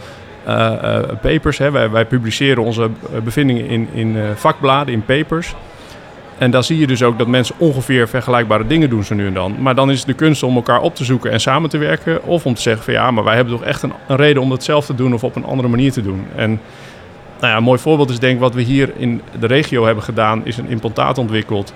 uh, 0.47 0.99
papers, 1.21 1.57
hè, 1.57 1.71
wij, 1.71 1.89
wij, 1.89 2.05
publiceren 2.05 2.63
onze 2.63 2.89
bevindingen 3.23 3.67
in, 3.67 3.87
in 3.93 4.17
vakbladen, 4.35 4.93
in 4.93 5.05
papers. 5.05 5.55
En 6.37 6.51
dan 6.51 6.63
zie 6.63 6.79
je 6.79 6.87
dus 6.87 7.03
ook 7.03 7.17
dat 7.17 7.27
mensen 7.27 7.55
ongeveer 7.57 8.07
vergelijkbare 8.07 8.67
dingen 8.67 8.89
doen 8.89 9.03
zo 9.03 9.15
nu 9.15 9.27
en 9.27 9.33
dan. 9.33 9.55
Maar 9.59 9.75
dan 9.75 9.91
is 9.91 9.97
het 9.97 10.07
de 10.07 10.13
kunst 10.13 10.43
om 10.43 10.55
elkaar 10.55 10.81
op 10.81 10.95
te 10.95 11.03
zoeken 11.03 11.31
en 11.31 11.39
samen 11.39 11.69
te 11.69 11.77
werken. 11.77 12.23
Of 12.23 12.45
om 12.45 12.53
te 12.53 12.61
zeggen 12.61 12.83
van 12.83 12.93
ja, 12.93 13.11
maar 13.11 13.23
wij 13.23 13.35
hebben 13.35 13.53
toch 13.53 13.63
echt 13.63 13.83
een, 13.83 13.93
een 14.07 14.15
reden 14.15 14.41
om 14.41 14.51
het 14.51 14.63
zelf 14.63 14.85
te 14.85 14.95
doen 14.95 15.13
of 15.13 15.23
op 15.23 15.35
een 15.35 15.45
andere 15.45 15.67
manier 15.67 15.91
te 15.91 16.01
doen. 16.01 16.25
En 16.35 16.49
nou 17.39 17.51
ja, 17.51 17.57
een 17.57 17.63
mooi 17.63 17.79
voorbeeld 17.79 18.09
is 18.09 18.19
denk 18.19 18.33
ik 18.33 18.39
wat 18.39 18.53
we 18.53 18.61
hier 18.61 18.91
in 18.97 19.21
de 19.39 19.47
regio 19.47 19.85
hebben 19.85 20.03
gedaan, 20.03 20.45
is 20.45 20.57
een 20.57 20.69
implantaat 20.69 21.17
ontwikkeld. 21.17 21.73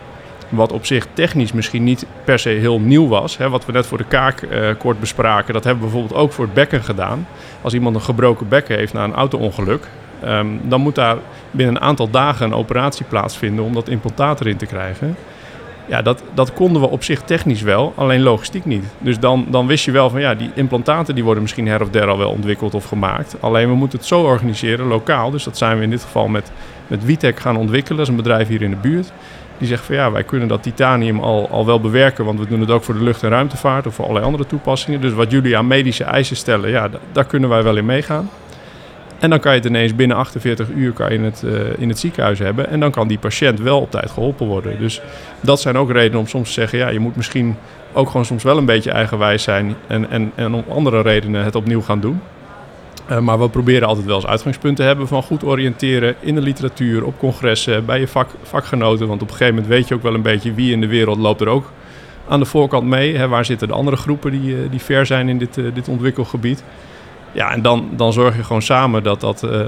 Wat 0.50 0.71
op 0.71 0.86
zich 0.86 1.08
technisch 1.13 1.52
misschien 1.52 1.84
niet 1.84 2.06
per 2.24 2.39
se 2.39 2.50
heel 2.50 2.80
nieuw 2.80 3.08
was. 3.08 3.38
Hè, 3.38 3.50
wat 3.50 3.65
we 3.65 3.71
net 3.71 3.88
voor 3.88 3.97
de 3.97 4.04
kaak 4.04 4.41
uh, 4.41 4.69
kort 4.78 5.00
bespraken, 5.00 5.54
dat 5.54 5.63
hebben 5.63 5.84
we 5.84 5.89
bijvoorbeeld 5.89 6.21
ook 6.21 6.32
voor 6.32 6.45
het 6.45 6.54
bekken 6.54 6.84
gedaan. 6.84 7.28
Als 7.62 7.74
iemand 7.74 7.95
een 7.95 8.02
gebroken 8.02 8.47
bekken 8.47 8.78
heeft 8.78 8.93
na 8.93 9.04
een 9.04 9.13
auto-ongeluk, 9.13 9.88
um, 10.25 10.62
dan 10.63 10.81
moet 10.81 10.95
daar 10.95 11.17
binnen 11.51 11.75
een 11.75 11.81
aantal 11.81 12.10
dagen 12.10 12.45
een 12.45 12.53
operatie 12.53 13.05
plaatsvinden 13.05 13.65
om 13.65 13.73
dat 13.73 13.89
implantaat 13.89 14.39
erin 14.39 14.57
te 14.57 14.65
krijgen. 14.65 15.15
Ja, 15.86 16.01
dat, 16.01 16.23
dat 16.34 16.53
konden 16.53 16.81
we 16.81 16.88
op 16.89 17.03
zich 17.03 17.21
technisch 17.21 17.62
wel, 17.62 17.93
alleen 17.95 18.21
logistiek 18.21 18.65
niet. 18.65 18.86
Dus 18.97 19.19
dan, 19.19 19.45
dan 19.49 19.67
wist 19.67 19.86
je 19.86 19.91
wel 19.91 20.10
van 20.10 20.21
ja, 20.21 20.36
die 20.36 20.51
implantaten 20.53 21.15
die 21.15 21.23
worden 21.23 21.43
misschien 21.43 21.67
her 21.67 21.81
of 21.81 21.89
der 21.89 22.07
al 22.07 22.17
wel 22.17 22.29
ontwikkeld 22.29 22.73
of 22.73 22.86
gemaakt. 22.86 23.36
Alleen 23.39 23.67
we 23.67 23.75
moeten 23.75 23.97
het 23.97 24.07
zo 24.07 24.21
organiseren, 24.21 24.88
lokaal. 24.88 25.31
Dus 25.31 25.43
dat 25.43 25.57
zijn 25.57 25.77
we 25.77 25.84
in 25.84 25.89
dit 25.89 26.01
geval 26.01 26.27
met, 26.27 26.51
met 26.88 27.05
Witek 27.05 27.39
gaan 27.39 27.57
ontwikkelen. 27.57 27.97
Dat 27.97 28.07
is 28.07 28.12
een 28.12 28.23
bedrijf 28.23 28.47
hier 28.47 28.62
in 28.62 28.69
de 28.69 28.75
buurt. 28.75 29.12
Die 29.57 29.67
zeggen 29.67 29.88
van 29.88 29.95
ja, 29.95 30.12
wij 30.12 30.23
kunnen 30.23 30.47
dat 30.47 30.63
titanium 30.63 31.19
al, 31.19 31.49
al 31.49 31.65
wel 31.65 31.79
bewerken, 31.79 32.25
want 32.25 32.39
we 32.39 32.47
doen 32.47 32.60
het 32.60 32.71
ook 32.71 32.84
voor 32.84 32.93
de 32.93 33.03
lucht- 33.03 33.23
en 33.23 33.29
ruimtevaart 33.29 33.88
of 33.88 33.93
voor 33.95 34.03
allerlei 34.03 34.25
andere 34.25 34.45
toepassingen. 34.45 35.01
Dus 35.01 35.13
wat 35.13 35.31
jullie 35.31 35.57
aan 35.57 35.67
medische 35.67 36.03
eisen 36.03 36.36
stellen, 36.36 36.69
ja, 36.69 36.89
daar 37.12 37.25
kunnen 37.25 37.49
wij 37.49 37.63
wel 37.63 37.77
in 37.77 37.86
meegaan. 37.86 38.29
En 39.21 39.29
dan 39.29 39.39
kan 39.39 39.51
je 39.51 39.57
het 39.57 39.67
ineens 39.67 39.95
binnen 39.95 40.17
48 40.17 40.69
uur 40.69 40.91
kan 40.91 41.13
je 41.13 41.19
het, 41.19 41.41
uh, 41.45 41.51
in 41.77 41.89
het 41.89 41.99
ziekenhuis 41.99 42.39
hebben. 42.39 42.69
En 42.69 42.79
dan 42.79 42.91
kan 42.91 43.07
die 43.07 43.19
patiënt 43.19 43.60
wel 43.60 43.79
op 43.79 43.91
tijd 43.91 44.10
geholpen 44.10 44.47
worden. 44.47 44.79
Dus 44.79 45.01
dat 45.41 45.62
zijn 45.62 45.77
ook 45.77 45.91
redenen 45.91 46.19
om 46.19 46.27
soms 46.27 46.47
te 46.47 46.53
zeggen... 46.53 46.77
ja, 46.77 46.89
je 46.89 46.99
moet 46.99 47.15
misschien 47.15 47.55
ook 47.93 48.07
gewoon 48.07 48.25
soms 48.25 48.43
wel 48.43 48.57
een 48.57 48.65
beetje 48.65 48.91
eigenwijs 48.91 49.43
zijn... 49.43 49.75
en, 49.88 50.10
en, 50.10 50.31
en 50.36 50.53
om 50.53 50.63
andere 50.69 51.01
redenen 51.01 51.43
het 51.43 51.55
opnieuw 51.55 51.81
gaan 51.81 51.99
doen. 51.99 52.21
Uh, 53.12 53.19
maar 53.19 53.39
we 53.39 53.49
proberen 53.49 53.88
altijd 53.88 54.05
wel 54.05 54.15
als 54.15 54.25
uitgangspunt 54.25 54.75
te 54.75 54.84
hebben 54.84 55.07
van 55.07 55.23
goed 55.23 55.43
oriënteren 55.43 56.15
in 56.19 56.36
de 56.36 56.41
literatuur, 56.41 57.05
op 57.05 57.19
congressen, 57.19 57.86
bij 57.86 57.99
je 57.99 58.07
vak, 58.07 58.29
vakgenoten. 58.43 59.07
Want 59.07 59.21
op 59.21 59.27
een 59.27 59.36
gegeven 59.36 59.55
moment 59.55 59.73
weet 59.73 59.88
je 59.88 59.95
ook 59.95 60.03
wel 60.03 60.13
een 60.13 60.21
beetje 60.21 60.53
wie 60.53 60.71
in 60.71 60.81
de 60.81 60.88
wereld 60.88 61.17
loopt 61.17 61.41
er 61.41 61.47
ook 61.47 61.71
aan 62.27 62.39
de 62.39 62.45
voorkant 62.45 62.88
mee. 62.88 63.17
Hè, 63.17 63.27
waar 63.27 63.45
zitten 63.45 63.67
de 63.67 63.73
andere 63.73 63.97
groepen 63.97 64.31
die, 64.31 64.55
uh, 64.55 64.71
die 64.71 64.81
ver 64.81 65.05
zijn 65.05 65.29
in 65.29 65.38
dit, 65.38 65.53
dit 65.73 65.88
ontwikkelgebied? 65.88 66.63
Ja, 67.32 67.52
en 67.52 67.62
dan, 67.62 67.89
dan 67.96 68.13
zorg 68.13 68.36
je 68.36 68.44
gewoon 68.44 68.62
samen 68.62 69.04
dat 69.04 69.22
dat 69.22 69.44
uh, 69.44 69.52
uh, 69.52 69.65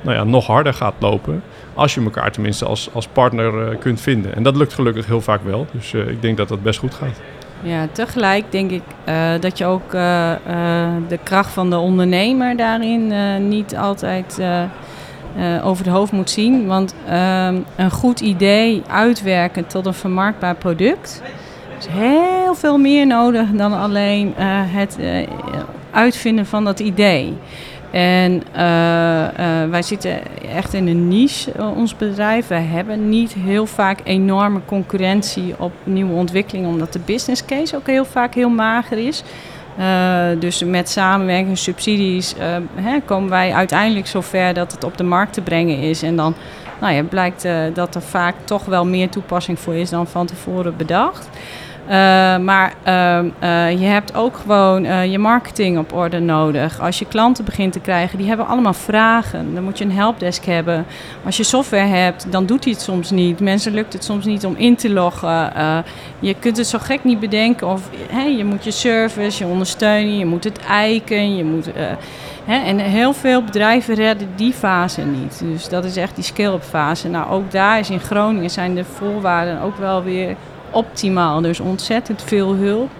nou 0.00 0.16
ja, 0.16 0.24
nog 0.24 0.46
harder 0.46 0.74
gaat 0.74 0.94
lopen. 0.98 1.42
Als 1.74 1.94
je 1.94 2.00
elkaar 2.00 2.32
tenminste 2.32 2.64
als, 2.64 2.88
als 2.92 3.06
partner 3.06 3.72
uh, 3.72 3.78
kunt 3.78 4.00
vinden. 4.00 4.34
En 4.34 4.42
dat 4.42 4.56
lukt 4.56 4.72
gelukkig 4.72 5.06
heel 5.06 5.20
vaak 5.20 5.40
wel. 5.44 5.66
Dus 5.72 5.94
ik 5.94 6.22
denk 6.22 6.36
dat 6.36 6.48
dat 6.48 6.62
best 6.62 6.78
goed 6.78 6.94
gaat. 6.94 7.20
Ja, 7.62 7.86
tegelijk 7.92 8.44
denk 8.52 8.70
ik 8.70 8.82
dat 9.40 9.58
je 9.58 9.64
ook 9.64 9.90
de 11.08 11.18
kracht 11.22 11.50
van 11.50 11.70
de 11.70 11.76
ondernemer 11.76 12.56
daarin 12.56 13.12
niet 13.48 13.76
altijd 13.76 14.40
over 15.62 15.84
de 15.84 15.90
hoofd 15.90 16.12
moet 16.12 16.30
zien. 16.30 16.66
Want 16.66 16.94
ehm, 17.08 17.56
een 17.76 17.90
goed 17.90 18.20
idee 18.20 18.82
uitwerken 18.88 19.66
tot 19.66 19.86
een 19.86 19.94
vermarktbaar 19.94 20.54
product 20.54 21.22
is 21.78 21.86
heel 21.86 22.54
veel 22.54 22.78
meer 22.78 23.06
nodig 23.06 23.48
dan 23.50 23.72
alleen 23.72 24.34
het 24.36 24.98
uitvinden 25.90 26.46
van 26.46 26.64
dat 26.64 26.80
idee. 26.80 27.36
En 27.90 28.42
uh, 28.56 28.60
uh, 28.60 29.70
wij 29.70 29.82
zitten 29.82 30.20
echt 30.54 30.74
in 30.74 30.86
een 30.86 31.08
niche, 31.08 31.52
uh, 31.58 31.76
ons 31.76 31.96
bedrijf. 31.96 32.46
We 32.46 32.54
hebben 32.54 33.08
niet 33.08 33.32
heel 33.32 33.66
vaak 33.66 34.00
enorme 34.04 34.60
concurrentie 34.64 35.54
op 35.58 35.72
nieuwe 35.84 36.14
ontwikkelingen, 36.14 36.70
omdat 36.70 36.92
de 36.92 37.00
business 37.04 37.44
case 37.44 37.76
ook 37.76 37.86
heel 37.86 38.04
vaak 38.04 38.34
heel 38.34 38.48
mager 38.48 38.98
is. 38.98 39.22
dus 40.38 40.64
met 40.64 40.88
samenwerking, 40.88 41.58
subsidies, 41.58 42.34
hè, 42.74 43.00
komen 43.04 43.30
wij 43.30 43.52
uiteindelijk 43.52 44.06
zover 44.06 44.54
dat 44.54 44.72
het 44.72 44.84
op 44.84 44.96
de 44.96 45.04
markt 45.04 45.32
te 45.32 45.40
brengen 45.40 45.78
is. 45.78 46.02
En 46.02 46.16
dan 46.16 46.34
nou 46.80 46.94
ja, 46.94 47.02
blijkt 47.02 47.48
dat 47.74 47.94
er 47.94 48.02
vaak 48.02 48.34
toch 48.44 48.64
wel 48.64 48.86
meer 48.86 49.08
toepassing 49.08 49.58
voor 49.58 49.74
is 49.74 49.90
dan 49.90 50.06
van 50.06 50.26
tevoren 50.26 50.76
bedacht. 50.76 51.28
Uh, 51.88 51.94
maar 52.38 52.74
uh, 52.86 53.18
uh, 53.42 53.80
je 53.80 53.86
hebt 53.86 54.14
ook 54.14 54.36
gewoon 54.36 55.10
je 55.10 55.18
marketing 55.18 55.78
op 55.78 55.92
orde 55.92 56.18
nodig. 56.20 56.80
Als 56.80 56.98
je 56.98 57.06
klanten 57.06 57.44
begint 57.44 57.72
te 57.72 57.80
krijgen, 57.80 58.18
die 58.18 58.28
hebben 58.28 58.46
allemaal 58.46 58.74
vragen. 58.74 59.54
Dan 59.54 59.64
moet 59.64 59.78
je 59.78 59.84
een 59.84 59.92
helpdesk 59.92 60.44
hebben. 60.44 60.86
Als 61.24 61.36
je 61.36 61.42
software 61.42 61.86
hebt, 61.86 62.32
dan 62.32 62.46
doet 62.46 62.64
hij 62.64 62.72
het 62.72 62.82
soms 62.82 63.10
niet. 63.10 63.40
Mensen 63.40 63.72
lukt 63.72 63.92
het 63.92 64.04
soms 64.04 64.24
niet 64.24 64.46
om 64.46 64.54
in 64.56 64.76
te 64.76 64.90
loggen. 64.90 65.52
je 66.18 66.34
kunt 66.34 66.56
het 66.56 66.66
zo 66.66 66.78
gek 66.78 67.04
niet 67.04 67.20
bedenken. 67.20 67.68
Of 67.68 67.90
je 68.36 68.44
moet 68.44 68.64
je 68.64 68.70
service, 68.70 69.44
je 69.44 69.50
ondersteunen, 69.50 70.18
je 70.18 70.26
moet 70.26 70.44
het 70.44 70.58
eiken. 70.58 71.36
Je 71.36 71.44
moet, 71.44 71.70
en 72.46 72.78
heel 72.78 73.12
veel 73.12 73.42
bedrijven 73.42 73.94
redden 73.94 74.28
die 74.36 74.52
fase 74.52 75.02
niet. 75.02 75.42
Dus 75.44 75.68
dat 75.68 75.84
is 75.84 75.96
echt 75.96 76.14
die 76.14 76.24
scale-up 76.24 76.62
fase. 76.62 77.08
Nou, 77.08 77.30
ook 77.30 77.50
daar 77.50 77.78
is 77.78 77.90
in 77.90 78.00
Groningen 78.00 78.50
zijn 78.50 78.74
de 78.74 78.84
voorwaarden 78.84 79.60
ook 79.60 79.76
wel 79.76 80.02
weer 80.02 80.36
optimaal. 80.70 81.40
Dus 81.40 81.60
ontzettend 81.60 82.22
veel 82.22 82.54
hulp. 82.54 82.90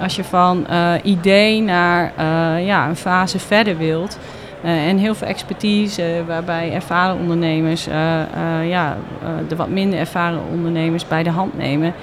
Als 0.00 0.16
je 0.16 0.24
van 0.24 0.66
uh, 0.70 0.92
idee 1.02 1.60
naar 1.60 2.12
uh, 2.18 2.66
ja, 2.66 2.88
een 2.88 2.96
fase 2.96 3.38
verder 3.38 3.76
wilt. 3.76 4.18
Uh, 4.64 4.88
en 4.88 4.98
heel 4.98 5.14
veel 5.14 5.26
expertise 5.26 6.22
waarbij 6.26 6.72
ervaren 6.72 7.18
ondernemers 7.18 7.84
ja, 8.64 8.96
de 9.48 9.56
wat 9.56 9.68
minder 9.68 9.98
ervaren 9.98 10.40
ondernemers 10.52 11.08
bij 11.08 11.22
de 11.22 11.30
hand 11.30 11.56
nemen. 11.56 11.94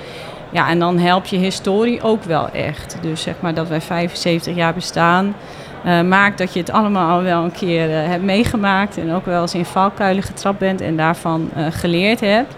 Ja, 0.52 0.70
en 0.70 0.80
dan 0.80 0.98
help 0.98 1.26
je 1.26 1.38
historie 1.38 2.02
ook 2.02 2.24
wel 2.24 2.50
echt. 2.50 2.98
Dus 3.02 3.22
zeg 3.22 3.36
maar 3.40 3.54
dat 3.54 3.68
wij 3.68 3.82
75 3.82 4.56
jaar 4.56 4.74
bestaan. 4.74 5.36
maakt 6.08 6.38
dat 6.38 6.54
je 6.54 6.60
het 6.60 6.72
allemaal 6.72 7.18
al 7.18 7.24
wel 7.24 7.44
een 7.44 7.52
keer 7.52 7.90
hebt 7.90 8.24
meegemaakt. 8.24 8.98
En 8.98 9.14
ook 9.14 9.26
wel 9.26 9.42
eens 9.42 9.54
in 9.54 9.66
valkuilen 9.66 10.24
getrapt 10.24 10.60
bent 10.60 10.82
en 10.82 10.98
daarvan 10.98 11.50
geleerd 11.70 12.20
hebt 12.20 12.56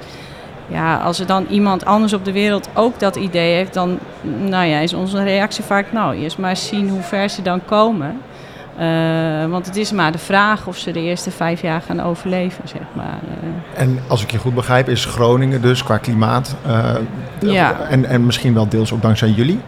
ja, 0.67 0.97
als 0.97 1.19
er 1.19 1.25
dan 1.25 1.45
iemand 1.49 1.85
anders 1.85 2.13
op 2.13 2.25
de 2.25 2.31
wereld 2.31 2.69
ook 2.73 2.99
dat 2.99 3.15
idee 3.15 3.53
heeft, 3.53 3.73
dan 3.73 3.99
nou 4.21 4.65
ja, 4.65 4.79
is 4.79 4.93
onze 4.93 5.23
reactie 5.23 5.63
vaak, 5.63 5.91
nou, 5.91 6.15
eerst 6.15 6.37
maar 6.37 6.57
zien 6.57 6.89
hoe 6.89 7.01
ver 7.01 7.29
ze 7.29 7.41
dan 7.41 7.65
komen. 7.65 8.21
Uh, 8.79 9.45
want 9.45 9.65
het 9.65 9.75
is 9.75 9.91
maar 9.91 10.11
de 10.11 10.17
vraag 10.17 10.67
of 10.67 10.77
ze 10.77 10.91
de 10.91 10.99
eerste 11.01 11.31
vijf 11.31 11.61
jaar 11.61 11.81
gaan 11.81 12.01
overleven, 12.01 12.67
zeg 12.67 12.81
maar. 12.93 13.19
Uh. 13.23 13.81
En 13.81 13.99
als 14.07 14.23
ik 14.23 14.31
je 14.31 14.37
goed 14.37 14.55
begrijp, 14.55 14.89
is 14.89 15.05
Groningen 15.05 15.61
dus 15.61 15.83
qua 15.83 15.97
klimaat, 15.97 16.55
uh, 16.67 16.93
ja. 17.39 17.79
en, 17.79 18.05
en 18.05 18.25
misschien 18.25 18.53
wel 18.53 18.67
deels 18.67 18.93
ook 18.93 19.01
dankzij 19.01 19.29
jullie, 19.29 19.59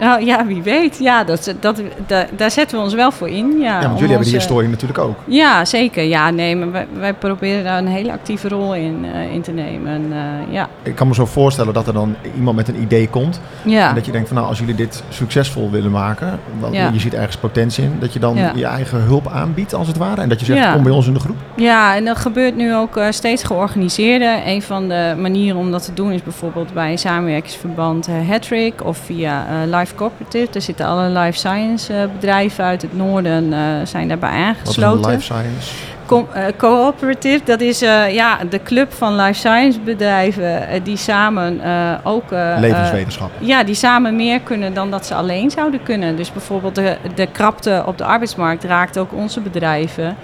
Oh, 0.00 0.20
ja, 0.20 0.46
wie 0.46 0.62
weet. 0.62 0.98
Ja, 0.98 1.24
dat, 1.24 1.54
dat, 1.60 1.82
dat, 2.06 2.26
daar 2.36 2.50
zetten 2.50 2.78
we 2.78 2.84
ons 2.84 2.94
wel 2.94 3.12
voor 3.12 3.28
in. 3.28 3.58
Ja, 3.58 3.80
ja 3.80 3.86
want 3.86 3.92
jullie 3.92 4.08
hebben 4.08 4.26
die 4.26 4.36
historie 4.36 4.68
natuurlijk 4.68 4.98
ook. 4.98 5.18
Ja, 5.24 5.64
zeker. 5.64 6.02
Ja, 6.02 6.30
nee, 6.30 6.56
maar 6.56 6.70
wij, 6.70 6.86
wij 6.98 7.14
proberen 7.14 7.64
daar 7.64 7.78
een 7.78 7.86
hele 7.86 8.12
actieve 8.12 8.48
rol 8.48 8.74
in, 8.74 9.04
uh, 9.04 9.32
in 9.32 9.42
te 9.42 9.50
nemen. 9.50 10.02
Uh, 10.10 10.16
ja. 10.54 10.68
Ik 10.82 10.94
kan 10.94 11.08
me 11.08 11.14
zo 11.14 11.26
voorstellen 11.26 11.74
dat 11.74 11.86
er 11.86 11.92
dan 11.92 12.14
iemand 12.36 12.56
met 12.56 12.68
een 12.68 12.82
idee 12.82 13.08
komt. 13.08 13.40
Ja. 13.62 13.88
En 13.88 13.94
dat 13.94 14.06
je 14.06 14.12
denkt 14.12 14.28
van 14.28 14.36
nou, 14.36 14.48
als 14.48 14.58
jullie 14.58 14.74
dit 14.74 15.02
succesvol 15.08 15.70
willen 15.70 15.90
maken, 15.90 16.38
want 16.58 16.74
ja. 16.74 16.90
je 16.92 17.00
ziet 17.00 17.14
ergens 17.14 17.36
potentie 17.36 17.84
in, 17.84 17.96
dat 18.00 18.12
je 18.12 18.18
dan 18.18 18.36
ja. 18.36 18.52
je 18.54 18.66
eigen 18.66 19.00
hulp 19.00 19.28
aanbiedt 19.28 19.74
als 19.74 19.88
het 19.88 19.96
ware. 19.96 20.20
En 20.20 20.28
dat 20.28 20.40
je 20.40 20.46
zegt, 20.46 20.72
kom 20.72 20.82
bij 20.82 20.92
ons 20.92 21.06
in 21.06 21.14
de 21.14 21.20
groep. 21.20 21.36
Ja, 21.56 21.96
en 21.96 22.04
dat 22.04 22.16
gebeurt 22.16 22.56
nu 22.56 22.74
ook 22.74 22.96
uh, 22.96 23.06
steeds 23.10 23.42
georganiseerder. 23.42 24.40
Een 24.46 24.62
van 24.62 24.88
de 24.88 25.14
manieren 25.18 25.58
om 25.58 25.70
dat 25.70 25.84
te 25.84 25.94
doen 25.94 26.12
is 26.12 26.22
bijvoorbeeld 26.22 26.72
bij 26.72 26.90
een 26.90 26.98
samenwerkingsverband 26.98 28.08
Hattrick 28.28 28.84
of 28.84 28.96
via 28.96 29.46
Live 29.64 29.85
Life 29.86 29.98
Cooperative. 29.98 30.52
Er 30.52 30.60
zitten 30.60 30.86
alle 30.86 31.08
life 31.08 31.38
science 31.38 31.92
uh, 31.92 31.98
bedrijven 32.12 32.64
uit 32.64 32.82
het 32.82 32.96
noorden 32.96 33.52
uh, 33.52 33.58
zijn 33.84 34.08
daarbij 34.08 34.30
aangesloten. 34.30 35.00
Wat 35.00 35.10
is 35.10 35.14
life 35.14 35.22
science? 35.22 35.74
Co 36.06 36.28
uh, 36.36 36.44
cooperative, 36.56 37.40
dat 37.44 37.60
is 37.60 37.78
ja, 38.10 38.38
de 38.50 38.62
club 38.62 38.92
van 38.92 39.16
life 39.16 39.32
science 39.38 39.80
bedrijven 39.80 40.82
die 40.82 40.96
samen 40.96 41.60
ook... 42.04 42.30
Levenswetenschap. 42.30 43.30
ja, 43.38 43.64
die 43.64 43.74
samen 43.74 44.16
meer 44.16 44.40
kunnen 44.40 44.74
dan 44.74 44.90
dat 44.90 45.06
ze 45.06 45.14
alleen 45.14 45.50
zouden 45.50 45.82
kunnen. 45.82 46.16
Dus 46.16 46.32
bijvoorbeeld 46.32 46.74
de, 46.74 46.96
de 47.14 47.26
krapte 47.26 47.82
op 47.86 47.98
de 47.98 48.04
arbeidsmarkt 48.04 48.64
raakt 48.64 48.98
ook 48.98 49.12
onze 49.12 49.40
bedrijven 49.40 50.16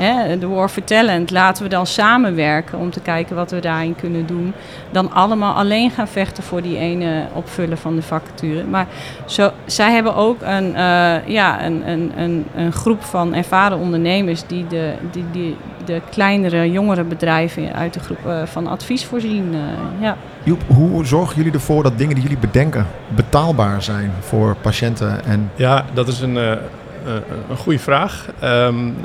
hè, 0.00 0.38
de 0.38 0.46
War 0.46 0.68
for 0.68 0.84
Talent, 0.84 1.30
laten 1.30 1.62
we 1.62 1.68
dan 1.68 1.86
samenwerken 1.86 2.78
om 2.78 2.90
te 2.90 3.00
kijken 3.00 3.36
wat 3.36 3.50
we 3.50 3.60
daarin 3.60 3.94
kunnen 3.94 4.26
doen. 4.26 4.52
Dan 4.90 5.12
allemaal 5.12 5.54
alleen 5.54 5.90
gaan 5.90 6.08
vechten 6.08 6.42
voor 6.42 6.62
die 6.62 6.78
ene 6.78 7.26
opvullen 7.32 7.78
van 7.78 7.94
de 7.94 8.02
vacature. 8.02 8.64
Maar 8.64 8.86
zo, 9.24 9.50
zij 9.64 9.92
hebben 9.92 10.14
ook 10.14 10.42
een, 10.42 10.70
uh, 10.70 11.28
ja, 11.28 11.64
een, 11.64 11.88
een, 11.88 12.12
een, 12.16 12.46
een, 12.54 12.72
groep 12.72 13.02
van 13.02 13.34
ervaren 13.34 13.78
ondernemers 13.78 14.46
die 14.46 14.66
de, 14.66 14.92
die, 15.10 15.24
die, 15.32 15.56
de 15.84 16.00
kleinere, 16.10 16.70
jongere 16.70 17.04
bedrijven 17.04 17.74
uit 17.74 17.94
de 17.94 18.00
groep 18.00 18.26
uh, 18.26 18.42
van 18.44 18.66
advies 18.66 19.04
voorzien. 19.04 19.54
Uh, 19.54 19.60
ja. 20.00 20.16
Joep, 20.42 20.62
hoe 20.66 21.06
zorgen 21.06 21.36
jullie 21.36 21.52
ervoor 21.52 21.82
dat 21.82 21.98
dingen 21.98 22.14
die 22.14 22.22
jullie 22.22 22.38
bedenken 22.38 22.86
betaalbaar 23.08 23.82
zijn 23.82 24.12
voor 24.20 24.56
patiënten? 24.60 25.24
En... 25.24 25.50
Ja, 25.54 25.84
dat 25.92 26.08
is 26.08 26.20
een, 26.20 26.36
een 26.36 27.56
goede 27.56 27.78
vraag. 27.78 28.26
Um, 28.44 28.96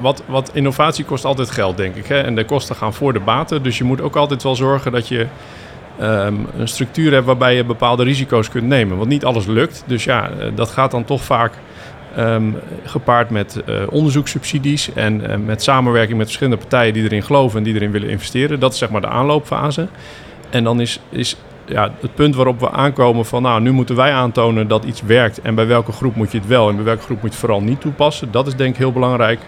wat, 0.00 0.22
wat 0.26 0.50
innovatie 0.54 1.04
kost 1.04 1.24
altijd 1.24 1.50
geld, 1.50 1.76
denk 1.76 1.96
ik. 1.96 2.06
Hè? 2.06 2.20
En 2.20 2.34
de 2.34 2.44
kosten 2.44 2.76
gaan 2.76 2.94
voor 2.94 3.12
de 3.12 3.20
baten. 3.20 3.62
Dus 3.62 3.78
je 3.78 3.84
moet 3.84 4.00
ook 4.00 4.16
altijd 4.16 4.42
wel 4.42 4.56
zorgen 4.56 4.92
dat 4.92 5.08
je 5.08 5.26
um, 6.00 6.46
een 6.56 6.68
structuur 6.68 7.12
hebt 7.12 7.26
waarbij 7.26 7.56
je 7.56 7.64
bepaalde 7.64 8.04
risico's 8.04 8.48
kunt 8.48 8.66
nemen. 8.66 8.96
Want 8.96 9.08
niet 9.08 9.24
alles 9.24 9.46
lukt. 9.46 9.84
Dus 9.86 10.04
ja, 10.04 10.30
eh, 10.30 10.46
dat 10.54 10.70
gaat 10.70 10.90
dan 10.90 11.04
toch 11.04 11.22
vaak 11.22 11.52
um, 12.18 12.56
gepaard 12.84 13.30
met 13.30 13.62
uh, 13.66 13.76
onderzoekssubsidies 13.90 14.92
en 14.92 15.20
uh, 15.20 15.36
met 15.36 15.62
samenwerking 15.62 16.16
met 16.16 16.26
verschillende 16.26 16.60
partijen 16.60 16.92
die 16.92 17.02
erin 17.02 17.22
geloven 17.22 17.58
en 17.58 17.64
die 17.64 17.74
erin 17.74 17.90
willen 17.90 18.08
investeren. 18.08 18.60
Dat 18.60 18.72
is 18.72 18.78
zeg 18.78 18.90
maar 18.90 19.00
de 19.00 19.08
aanloopfase. 19.08 19.88
En 20.50 20.64
dan 20.64 20.80
is, 20.80 21.00
is 21.08 21.36
ja, 21.66 21.92
het 22.00 22.14
punt 22.14 22.34
waarop 22.34 22.60
we 22.60 22.70
aankomen 22.70 23.26
van 23.26 23.42
nou, 23.42 23.60
nu 23.60 23.70
moeten 23.72 23.96
wij 23.96 24.12
aantonen 24.12 24.68
dat 24.68 24.84
iets 24.84 25.02
werkt 25.02 25.40
en 25.40 25.54
bij 25.54 25.66
welke 25.66 25.92
groep 25.92 26.16
moet 26.16 26.32
je 26.32 26.38
het 26.38 26.46
wel 26.46 26.68
en 26.68 26.74
bij 26.74 26.84
welke 26.84 27.02
groep 27.02 27.16
moet 27.16 27.30
je 27.30 27.36
het 27.36 27.46
vooral 27.46 27.60
niet 27.60 27.80
toepassen. 27.80 28.30
Dat 28.30 28.46
is 28.46 28.54
denk 28.54 28.70
ik 28.70 28.78
heel 28.78 28.92
belangrijk 28.92 29.40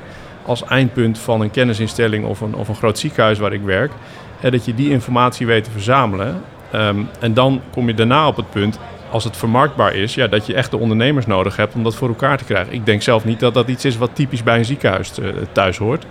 als 0.47 0.65
eindpunt 0.65 1.19
van 1.19 1.41
een 1.41 1.51
kennisinstelling 1.51 2.25
of 2.25 2.41
een, 2.41 2.55
of 2.55 2.69
een 2.69 2.75
groot 2.75 2.99
ziekenhuis 2.99 3.39
waar 3.39 3.53
ik 3.53 3.63
werk. 3.63 3.93
Dat 4.41 4.65
je 4.65 4.75
die 4.75 4.91
informatie 4.91 5.47
weet 5.47 5.65
te 5.65 5.71
verzamelen. 5.71 6.43
Um, 6.75 7.09
en 7.21 7.35
dan 7.35 7.61
kom 7.71 7.87
je 7.87 7.95
daarna 7.95 8.27
op 8.27 8.37
het 8.37 8.51
punt, 8.51 8.79
als 9.11 9.25
het 9.25 9.37
vermarktbaar 9.37 9.95
is, 9.95 10.15
ja, 10.15 10.27
dat 10.27 10.47
je 10.47 10.55
echt 10.55 10.71
de 10.71 10.79
ondernemers 10.79 11.27
nodig 11.27 11.57
hebt 11.57 11.75
om 11.75 11.83
dat 11.83 11.95
voor 11.95 12.09
elkaar 12.09 12.39
te 12.39 12.45
krijgen. 12.45 12.73
Ik 12.73 12.87
denk 12.87 13.03
zelf 13.03 13.25
niet 13.25 13.41
dat 13.41 13.55
dat 13.55 13.69
iets 13.69 13.85
is 13.85 13.97
wat 13.97 14.11
typisch 14.13 14.43
bij 14.43 14.59
een 14.59 14.65
ziekenhuis 14.65 15.19
uh, 15.19 15.29
thuis 15.53 15.79
hoort. 15.79 16.07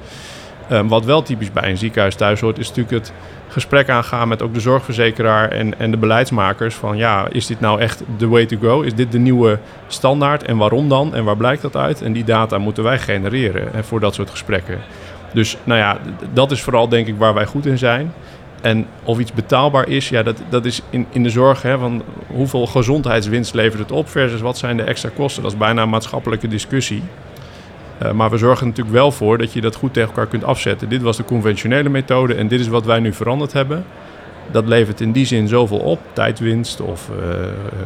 Ehm, 0.71 0.88
wat 0.88 1.05
wel 1.05 1.21
typisch 1.21 1.51
bij 1.51 1.69
een 1.69 1.77
ziekenhuis 1.77 2.15
thuis 2.15 2.39
hoort, 2.39 2.57
is 2.57 2.67
natuurlijk 2.67 2.95
het 2.95 3.13
gesprek 3.47 3.89
aangaan 3.89 4.27
met 4.27 4.41
ook 4.41 4.53
de 4.53 4.60
zorgverzekeraar 4.60 5.49
en, 5.49 5.79
en 5.79 5.91
de 5.91 5.97
beleidsmakers. 5.97 6.75
Van 6.75 6.97
ja, 6.97 7.27
is 7.31 7.45
dit 7.45 7.60
nou 7.60 7.79
echt 7.79 8.03
the 8.17 8.27
way 8.27 8.45
to 8.45 8.57
go? 8.62 8.81
Is 8.81 8.95
dit 8.95 9.12
de 9.12 9.19
nieuwe 9.19 9.60
standaard? 9.88 10.43
En 10.43 10.57
waarom 10.57 10.89
dan? 10.89 11.15
En 11.15 11.23
waar 11.23 11.38
blijkt 11.38 11.62
dat 11.62 11.75
uit? 11.75 12.01
En 12.01 12.13
die 12.13 12.23
data 12.23 12.57
moeten 12.57 12.84
wij 12.84 12.99
genereren 12.99 13.73
en 13.73 13.84
voor 13.84 13.99
dat 13.99 14.13
soort 14.13 14.29
gesprekken. 14.29 14.79
Dus 15.34 15.57
nou 15.63 15.79
ja, 15.79 15.97
dat 16.34 16.51
is 16.51 16.62
vooral 16.62 16.89
denk 16.89 17.07
ik 17.07 17.17
waar 17.17 17.34
wij 17.34 17.45
goed 17.45 17.65
in 17.65 17.77
zijn. 17.77 18.13
En 18.62 18.88
of 19.03 19.19
iets 19.19 19.34
betaalbaar 19.34 19.88
is, 19.88 20.10
ja, 20.10 20.23
dat, 20.23 20.41
dat 20.49 20.65
is 20.65 20.81
in, 20.89 21.07
in 21.10 21.23
de 21.23 21.29
zorg 21.29 21.62
hè, 21.62 21.77
van 21.77 22.03
hoeveel 22.27 22.67
gezondheidswinst 22.67 23.53
levert 23.53 23.81
het 23.81 23.91
op 23.91 24.10
versus 24.10 24.41
wat 24.41 24.57
zijn 24.57 24.77
de 24.77 24.84
extra 24.84 25.10
kosten. 25.15 25.43
Dat 25.43 25.51
is 25.51 25.57
bijna 25.57 25.81
een 25.81 25.89
maatschappelijke 25.89 26.47
discussie. 26.47 27.03
Uh, 28.04 28.12
maar 28.12 28.30
we 28.30 28.38
zorgen 28.38 28.68
natuurlijk 28.68 28.96
wel 28.96 29.12
voor 29.12 29.38
dat 29.38 29.54
je 29.54 29.62
dat 29.62 29.76
goed 29.76 29.94
tegen 29.94 30.10
elkaar 30.10 30.28
kunt 30.28 30.44
afzetten. 30.44 30.90
Dit 30.90 31.02
was 31.02 31.18
de 31.18 31.24
conventionele 31.24 31.90
methode 31.90 32.34
en 32.34 32.48
dit 32.48 32.60
is 32.60 32.68
wat 32.68 32.86
wij 32.86 33.00
nu 33.00 33.14
veranderd 33.14 33.54
hebben. 33.54 33.86
Dat 34.52 34.68
levert 34.68 35.02
in 35.02 35.12
die 35.12 35.26
zin 35.26 35.48
zoveel 35.48 35.78
op. 35.78 36.00
Tijdwinst 36.14 36.82
of 36.82 37.10
uh, 37.10 37.16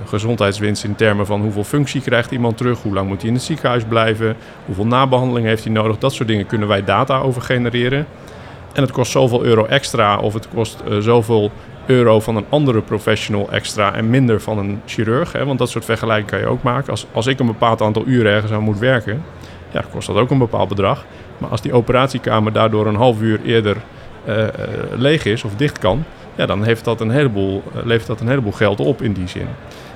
gezondheidswinst 0.06 0.84
in 0.84 0.96
termen 0.96 1.26
van 1.26 1.42
hoeveel 1.42 1.64
functie 1.64 2.02
krijgt 2.02 2.32
iemand 2.32 2.58
terug, 2.58 2.82
hoe 2.82 2.94
lang 2.94 3.08
moet 3.08 3.20
hij 3.20 3.30
in 3.30 3.36
het 3.36 3.44
ziekenhuis 3.44 3.84
blijven, 3.84 4.36
hoeveel 4.66 4.86
nabehandeling 4.86 5.48
heeft 5.48 5.64
hij 5.64 5.74
nodig. 5.74 5.98
Dat 5.98 6.14
soort 6.14 6.28
dingen 6.28 6.46
kunnen 6.46 6.68
wij 6.68 6.84
data 6.84 7.20
over 7.20 7.42
genereren. 7.42 8.08
En 8.74 8.82
het 8.82 8.92
kost 8.92 9.12
zoveel 9.12 9.44
euro 9.44 9.66
extra 9.66 10.18
of 10.18 10.34
het 10.34 10.48
kost 10.54 10.84
uh, 10.90 10.98
zoveel 10.98 11.52
euro 11.86 12.20
van 12.20 12.36
een 12.36 12.46
andere 12.50 12.82
professional 12.82 13.52
extra 13.52 13.94
en 13.94 14.10
minder 14.10 14.42
van 14.42 14.58
een 14.58 14.82
chirurg. 14.86 15.32
Hè? 15.32 15.46
Want 15.46 15.60
dat 15.60 15.70
soort 15.70 15.86
vergelijking 15.86 16.30
kan 16.30 16.40
je 16.40 16.48
ook 16.48 16.64
maken. 16.64 16.92
Als, 16.92 17.06
als 17.12 17.28
ik 17.28 17.40
een 17.40 17.46
bepaald 17.46 17.82
aantal 17.82 18.04
uren 18.06 18.32
ergens 18.32 18.52
aan 18.52 18.64
moet 18.64 18.80
werken, 18.80 19.24
ja, 19.76 19.84
kost 19.92 20.08
dat 20.08 20.16
ook 20.16 20.32
een 20.32 20.38
bepaald 20.38 20.70
bedrag. 20.70 21.06
Maar 21.38 21.50
als 21.50 21.62
die 21.62 21.74
operatiekamer 21.74 22.54
daardoor 22.54 22.88
een 22.88 22.96
half 22.96 23.22
uur 23.22 23.40
eerder 23.46 23.78
uh, 24.28 24.48
leeg 24.96 25.26
is 25.26 25.44
of 25.44 25.56
dicht 25.56 25.80
kan, 25.80 26.04
ja, 26.36 26.46
dan 26.46 26.64
heeft 26.64 26.86
dat 26.86 27.02
een 27.02 27.10
heleboel, 27.10 27.64
levert 27.84 28.08
dat 28.08 28.22
een 28.22 28.28
heleboel 28.28 28.52
geld 28.52 28.80
op 28.80 29.02
in 29.02 29.14
die 29.14 29.28
zin. 29.28 29.48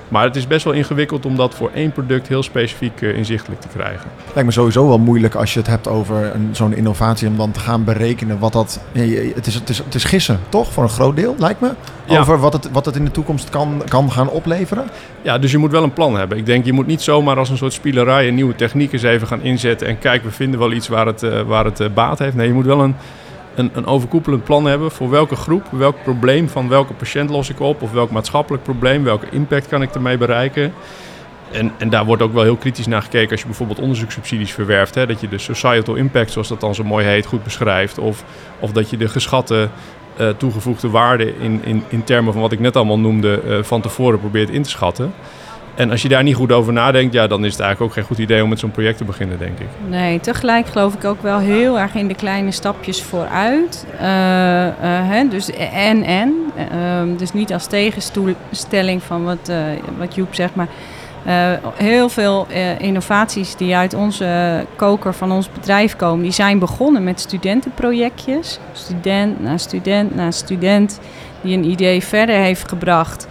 Maar 0.10 0.24
het 0.24 0.36
is 0.36 0.48
best 0.48 0.64
wel 0.64 0.74
ingewikkeld 0.74 1.26
om 1.26 1.36
dat 1.36 1.56
voor 1.56 1.70
één 1.74 1.92
product 1.92 2.28
heel 2.28 2.44
specifiek 2.44 3.02
uh, 3.02 3.18
inzichtelijk 3.18 3.62
te 3.62 3.68
krijgen. 3.68 4.10
Lijkt 4.26 4.46
me 4.46 4.52
sowieso 4.52 4.88
wel 4.88 5.00
moeilijk 5.00 5.36
als 5.36 5.54
je 5.54 5.60
het 5.60 5.68
hebt 5.68 5.88
over 5.88 6.32
zo'n 6.52 6.74
innovatie 6.74 7.28
om 7.28 7.38
dan 7.38 7.52
te 7.52 7.60
gaan 7.60 7.84
berekenen 7.84 8.40
wat 8.40 8.54
dat. 8.54 8.80
het, 8.92 9.48
is, 9.48 9.56
het, 9.56 9.70
is, 9.70 9.78
het 9.78 9.96
is 9.96 10.04
gissen, 10.04 10.40
toch? 10.50 10.72
Voor 10.72 10.84
een 10.84 10.90
groot 10.90 11.16
deel, 11.16 11.36
lijkt 11.38 11.62
me. 11.62 11.72
Ja. 12.06 12.20
Over 12.20 12.40
wat 12.40 12.54
het, 12.54 12.72
wat 12.72 12.86
het 12.86 12.96
in 12.96 13.06
de 13.06 13.12
toekomst 13.12 13.50
kan, 13.50 13.82
kan 13.88 14.12
gaan 14.12 14.30
opleveren. 14.30 14.90
Ja, 15.22 15.38
dus 15.38 15.52
je 15.52 15.58
moet 15.58 15.72
wel 15.72 15.84
een 15.84 15.94
plan 15.94 16.16
hebben. 16.16 16.38
Ik 16.38 16.46
denk, 16.46 16.66
je 16.66 16.74
moet 16.74 16.88
niet 16.88 17.02
zomaar 17.02 17.38
als 17.38 17.50
een 17.50 17.58
soort 17.58 17.74
spielerij 17.74 18.28
een 18.28 18.36
nieuwe 18.36 18.56
techniek 18.56 18.94
eens 18.94 19.04
even 19.04 19.28
gaan 19.28 19.42
inzetten 19.42 19.88
en 19.88 20.00
kijken, 20.00 20.28
we 20.28 20.36
vinden 20.36 20.60
wel 20.60 20.72
iets 20.72 20.88
waar 20.88 21.06
het, 21.06 21.24
uh, 21.24 21.42
waar 21.42 21.66
het 21.66 21.80
uh, 21.80 21.88
baat 21.94 22.20
heeft. 22.20 22.36
Nee, 22.36 22.48
je 22.48 22.54
moet 22.54 22.66
wel 22.66 22.82
een 22.82 22.96
een, 23.56 23.70
een 23.74 23.86
overkoepelend 23.86 24.44
plan 24.44 24.66
hebben 24.66 24.92
voor 24.92 25.10
welke 25.10 25.36
groep, 25.36 25.66
welk 25.72 26.04
probleem 26.04 26.50
van 26.50 26.70
welke 26.70 26.94
patiënt 26.94 27.30
los 27.30 27.50
ik 27.50 27.60
op, 27.60 27.82
of 27.82 27.92
welk 27.92 28.12
maatschappelijk 28.12 28.64
probleem, 28.64 29.04
welke 29.04 29.30
impact 29.32 29.68
kan 29.68 29.82
ik 29.82 29.94
ermee 29.94 30.18
bereiken. 30.18 30.74
En, 31.52 31.72
en 31.78 31.90
daar 31.90 32.06
wordt 32.06 32.22
ook 32.22 32.34
wel 32.34 32.44
heel 32.44 32.56
kritisch 32.56 32.88
naar 32.88 33.02
gekeken 33.02 33.32
als 33.32 33.40
je 33.40 33.46
bijvoorbeeld 33.46 33.80
onderzoekssubsidies 33.80 34.54
verwerft. 34.54 34.96
Hè, 34.96 35.06
dat 35.08 35.22
je 35.22 35.28
de 35.28 35.38
societal 35.38 35.96
impact, 35.96 36.32
zoals 36.32 36.48
dat 36.48 36.60
dan 36.60 36.76
zo 36.76 36.84
mooi 36.84 37.06
heet, 37.06 37.26
goed 37.26 37.44
beschrijft. 37.44 37.98
Of, 37.98 38.24
of 38.60 38.72
dat 38.72 38.90
je 38.90 38.98
de 38.98 39.08
geschatte 39.08 39.70
uh, 40.20 40.30
toegevoegde 40.30 40.90
waarde 40.90 41.34
in, 41.40 41.62
in, 41.64 41.84
in 41.88 42.04
termen 42.04 42.34
van 42.34 42.42
wat 42.42 42.52
ik 42.52 42.60
net 42.60 42.76
allemaal 42.76 43.00
noemde, 43.00 43.42
uh, 43.46 43.64
van 43.64 43.82
tevoren 43.82 44.20
probeert 44.20 44.50
in 44.50 44.64
te 44.64 44.70
schatten. 44.70 45.14
En 45.80 45.92
als 45.92 46.02
je 46.02 46.08
daar 46.08 46.24
niet 46.24 46.36
goed 46.36 46.52
over 46.52 46.74
nadenkt, 46.74 47.14
ja, 47.14 47.28
dan 47.28 47.46
is 47.46 47.52
het 47.52 47.62
eigenlijk 47.62 47.92
ook 47.92 47.98
geen 47.98 48.08
goed 48.08 48.18
idee 48.18 48.44
om 48.44 48.50
met 48.50 48.60
zo'n 48.60 48.72
project 48.72 48.98
te 48.98 49.04
beginnen, 49.04 49.40
denk 49.40 49.60
ik. 49.60 49.68
Nee, 49.88 50.20
tegelijk 50.20 50.68
geloof 50.68 50.94
ik 50.94 51.06
ook 51.06 51.22
wel 51.22 51.40
heel 51.40 51.80
erg 51.80 51.96
in 51.96 52.08
de 52.08 52.16
kleine 52.16 52.52
stapjes 52.52 53.02
vooruit. 53.04 53.86
Uh, 53.94 54.02
uh, 54.02 54.72
hè, 54.82 55.28
dus 55.28 55.52
en 55.74 56.04
en. 56.04 56.34
Uh, 56.58 57.18
dus 57.18 57.34
niet 57.34 57.54
als 57.54 57.68
tegenstelling 57.68 59.04
van 59.04 59.24
wat, 59.24 59.52
wat 59.98 60.16
Joep 60.16 60.36
zegt, 60.36 60.56
maar 60.56 60.68
heel 61.76 62.10
veel 62.10 62.48
innovaties 62.78 63.56
die 63.56 63.76
uit 63.76 63.94
onze 63.94 64.66
koker 64.76 65.14
van 65.14 65.32
ons 65.32 65.52
bedrijf 65.52 65.96
komen, 65.96 66.24
die 66.24 66.32
zijn 66.32 66.60
begonnen 66.60 67.04
met 67.04 67.20
studentenprojectjes. 67.20 68.60
Student 68.74 69.44
na 69.44 69.58
student 69.58 70.16
na 70.16 70.32
student 70.32 71.00
die 71.42 71.58
een 71.58 71.66
idee 71.66 72.04
verder 72.04 72.36
heeft 72.36 72.70
gebracht. 72.70 73.28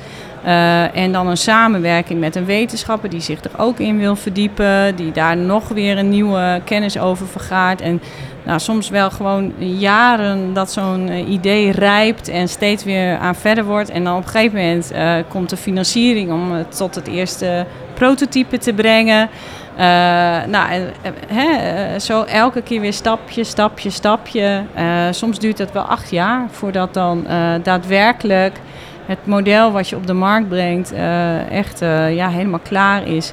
Uh, 0.49 0.97
en 0.97 1.13
dan 1.13 1.27
een 1.27 1.37
samenwerking 1.37 2.21
met 2.21 2.37
een 2.37 2.45
wetenschapper 2.45 3.11
die 3.11 3.21
zich 3.21 3.45
er 3.45 3.51
ook 3.57 3.79
in 3.79 3.99
wil 3.99 4.17
verdiepen, 4.17 4.97
die 4.97 5.13
daar 5.13 5.37
nog 5.37 5.69
weer 5.69 5.99
een 5.99 6.09
nieuwe 6.09 6.61
kennis 6.65 6.99
over 6.99 7.27
vergaart. 7.27 7.81
En 7.81 8.01
nou, 8.45 8.61
soms 8.61 8.89
wel 8.89 9.11
gewoon 9.11 9.53
jaren 9.59 10.53
dat 10.53 10.73
zo'n 10.73 11.09
uh, 11.09 11.29
idee 11.29 11.73
rijpt 11.73 12.29
en 12.29 12.49
steeds 12.49 12.85
weer 12.85 13.19
aan 13.19 13.35
verder 13.35 13.65
wordt. 13.65 13.91
En 13.91 14.05
dan 14.05 14.17
op 14.17 14.25
een 14.25 14.29
gegeven 14.29 14.59
moment 14.59 14.93
uh, 14.93 15.15
komt 15.29 15.51
de 15.51 15.57
financiering 15.57 16.33
om 16.33 16.53
het 16.53 16.77
tot 16.77 16.95
het 16.95 17.07
eerste 17.07 17.67
prototype 17.95 18.59
te 18.59 18.73
brengen. 18.73 19.29
nou, 20.47 20.83
hè, 21.27 21.99
zo 21.99 22.23
elke 22.23 22.63
keer 22.63 22.81
weer 22.81 22.93
stapje, 22.93 23.45
stapje, 23.45 23.91
stapje. 23.91 24.63
soms 25.11 25.39
duurt 25.39 25.59
het 25.59 25.73
wel 25.73 25.83
acht 25.83 26.11
jaar 26.11 26.47
voordat 26.51 26.95
dan 26.95 27.27
daadwerkelijk 27.63 28.61
het 29.09 29.27
model 29.27 29.73
wat 29.73 29.89
je 29.89 29.97
op 29.97 30.07
de 30.07 30.13
markt 30.13 30.49
brengt 30.49 30.93
uh, 30.93 31.51
echt 31.51 31.83
uh, 31.83 32.15
ja, 32.15 32.29
helemaal 32.29 32.59
klaar 32.59 33.07
is. 33.07 33.33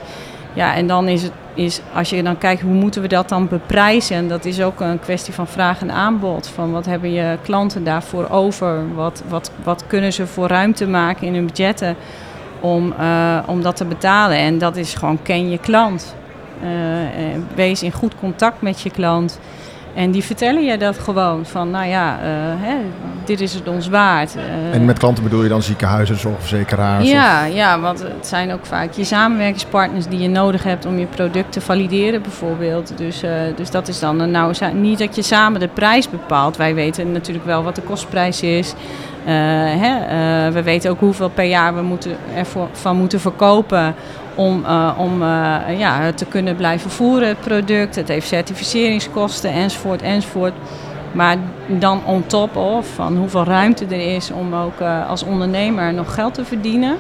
Ja, 0.54 0.76
en 0.76 0.88
dan 0.88 1.08
is 1.08 1.24
het, 1.24 1.32
is, 1.54 1.82
als 1.94 2.10
je 2.10 2.24
dan 2.24 2.38
kijkt 2.38 2.62
hoe 2.62 2.74
moeten 2.74 3.02
we 3.02 3.08
dat 3.08 3.30
dan 3.30 3.48
beprijzen, 3.48 4.16
en 4.16 4.28
dat 4.28 4.46
is 4.46 4.62
ook 4.62 4.80
een 4.80 5.00
kwestie 5.00 5.34
van 5.34 5.48
vraag 5.48 5.82
en 5.82 5.92
aanbod. 5.92 6.48
Van 6.48 6.72
wat 6.72 6.86
hebben 6.86 7.12
je 7.12 7.38
klanten 7.44 7.84
daarvoor 7.84 8.30
over? 8.30 8.94
Wat, 8.94 9.24
wat, 9.28 9.52
wat 9.64 9.84
kunnen 9.88 10.14
ze 10.14 10.28
voor 10.28 10.48
ruimte 10.48 10.88
maken 10.88 11.28
in 11.28 11.34
hun 11.34 11.46
budgetten 11.46 11.96
om, 12.60 12.94
uh, 13.00 13.38
om 13.46 13.62
dat 13.62 13.76
te 13.76 13.86
betalen? 13.86 14.38
En 14.38 14.58
dat 14.58 14.76
is 14.76 14.94
gewoon 14.94 15.22
ken 15.22 15.50
je 15.50 15.58
klant. 15.58 16.16
wees 17.56 17.84
in 17.84 17.92
goed 17.92 18.14
contact 18.20 18.62
met 18.62 18.82
je 18.82 18.90
klant. 18.90 19.40
En 19.96 20.12
die 20.12 20.24
vertellen 20.24 20.64
je 20.64 20.78
dat 20.78 21.00
gewoon 21.00 21.46
van, 21.46 21.70
nou 21.70 21.88
ja, 21.88 22.20
uh, 22.20 22.26
hè, 22.58 22.76
dit 23.26 23.42
is 23.42 23.54
het 23.54 23.68
ons 23.68 23.88
waard. 23.88 24.36
Uh, 24.36 24.74
en 24.74 24.86
met 24.86 25.00
klanten 25.00 25.24
bedoel 25.24 25.44
je 25.44 25.50
dan 25.50 25.62
ziekenhuizen, 25.62 26.20
zorgverzekeraars? 26.20 27.10
Ja, 27.10 27.48
of? 27.48 27.54
ja, 27.54 27.80
want 27.80 28.00
het 28.00 28.28
zijn 28.28 28.52
ook 28.52 28.66
vaak 28.66 28.92
je 28.92 29.04
samenwerkingspartners 29.04 30.08
die 30.08 30.20
je 30.20 30.30
nodig 30.30 30.64
hebt 30.64 30.86
om 30.86 31.00
je 31.00 31.06
product 31.06 31.52
te 31.52 31.62
valideren 31.62 32.22
bijvoorbeeld. 32.22 32.98
Dus, 32.98 33.24
uh, 33.24 33.32
dus 33.56 33.72
dat 33.72 33.88
is 33.88 34.00
dan 34.00 34.32
nou 34.32 34.54
niet 34.74 35.00
dat 35.00 35.16
je 35.16 35.22
samen 35.22 35.60
de 35.60 35.68
prijs 35.68 36.10
bepaalt. 36.10 36.58
Wij 36.58 36.76
weten 36.76 37.12
natuurlijk 37.12 37.46
wel 37.46 37.64
wat 37.64 37.76
de 37.76 37.82
kostprijs 37.82 38.42
is. 38.42 38.74
Hè, 39.26 40.52
we 40.52 40.64
weten 40.64 40.92
ook 40.92 41.00
hoeveel 41.00 41.30
per 41.30 41.44
jaar 41.44 41.76
we 41.76 41.82
moeten 41.82 42.18
ervan 42.36 42.98
moeten 42.98 43.20
verkopen 43.20 43.96
om, 44.36 44.64
uh, 44.66 44.92
om 44.98 45.22
uh, 45.22 45.58
ja, 45.78 46.12
te 46.12 46.26
kunnen 46.26 46.56
blijven 46.56 46.92
voeren, 46.92 47.28
het 47.28 47.40
product. 47.40 47.96
Het 47.96 48.08
heeft 48.08 48.28
certificeringskosten 48.28 49.52
enzovoort 49.52 50.02
enzovoort. 50.02 50.54
Maar 51.12 51.38
dan 51.68 52.02
on 52.06 52.26
top 52.26 52.56
of 52.56 52.88
van 52.88 53.18
hoeveel 53.18 53.44
ruimte 53.44 53.86
er 53.86 54.16
is 54.16 54.32
om 54.32 54.56
ook 54.56 54.80
uh, 54.82 55.10
als 55.10 55.24
ondernemer 55.24 55.94
nog 55.94 56.14
geld 56.14 56.34
te 56.34 56.46
verdienen. 56.46 56.98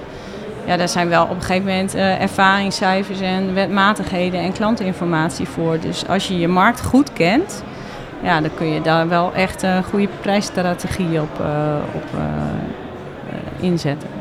Ja, 0.65 0.77
daar 0.77 0.89
zijn 0.89 1.09
wel 1.09 1.23
op 1.23 1.35
een 1.35 1.41
gegeven 1.41 1.67
moment 1.67 1.95
ervaringscijfers 1.95 3.21
en 3.21 3.53
wetmatigheden 3.53 4.39
en 4.39 4.51
klantinformatie 4.51 5.47
voor. 5.47 5.79
Dus 5.79 6.07
als 6.07 6.27
je 6.27 6.39
je 6.39 6.47
markt 6.47 6.83
goed 6.83 7.13
kent, 7.13 7.63
ja, 8.23 8.41
dan 8.41 8.49
kun 8.55 8.67
je 8.67 8.81
daar 8.81 9.07
wel 9.07 9.33
echt 9.33 9.63
een 9.63 9.83
goede 9.83 10.07
prijsstrategie 10.21 11.21
op, 11.21 11.39
op 11.93 12.19
inzetten. 13.59 14.14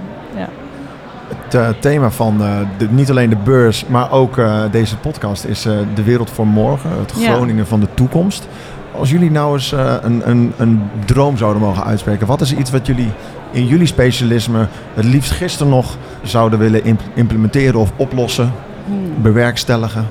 Het 1.54 1.62
uh, 1.62 1.80
thema 1.80 2.10
van 2.10 2.42
uh, 2.42 2.58
de, 2.78 2.88
niet 2.90 3.10
alleen 3.10 3.30
de 3.30 3.36
beurs, 3.44 3.86
maar 3.86 4.10
ook 4.10 4.36
uh, 4.36 4.62
deze 4.70 4.96
podcast 4.96 5.44
is 5.44 5.62
de 5.94 6.02
wereld 6.04 6.30
voor 6.30 6.46
morgen. 6.46 6.90
Het 6.90 7.12
Groningen 7.12 7.56
ja. 7.56 7.64
van 7.64 7.80
de 7.80 7.88
toekomst. 7.94 8.48
Als 8.96 9.10
jullie 9.10 9.30
nou 9.30 9.54
eens 9.54 9.72
een, 10.02 10.30
een, 10.30 10.52
een 10.56 10.82
droom 11.04 11.36
zouden 11.36 11.62
mogen 11.62 11.84
uitspreken, 11.84 12.26
wat 12.26 12.40
is 12.40 12.54
iets 12.54 12.70
wat 12.70 12.86
jullie 12.86 13.10
in 13.50 13.66
jullie 13.66 13.86
specialisme 13.86 14.66
het 14.94 15.04
liefst 15.04 15.30
gisteren 15.30 15.68
nog 15.68 15.96
zouden 16.22 16.58
willen 16.58 16.84
imp 16.84 17.00
implementeren 17.14 17.80
of 17.80 17.92
oplossen, 17.96 18.52
hmm. 18.86 19.22
bewerkstelligen? 19.22 20.06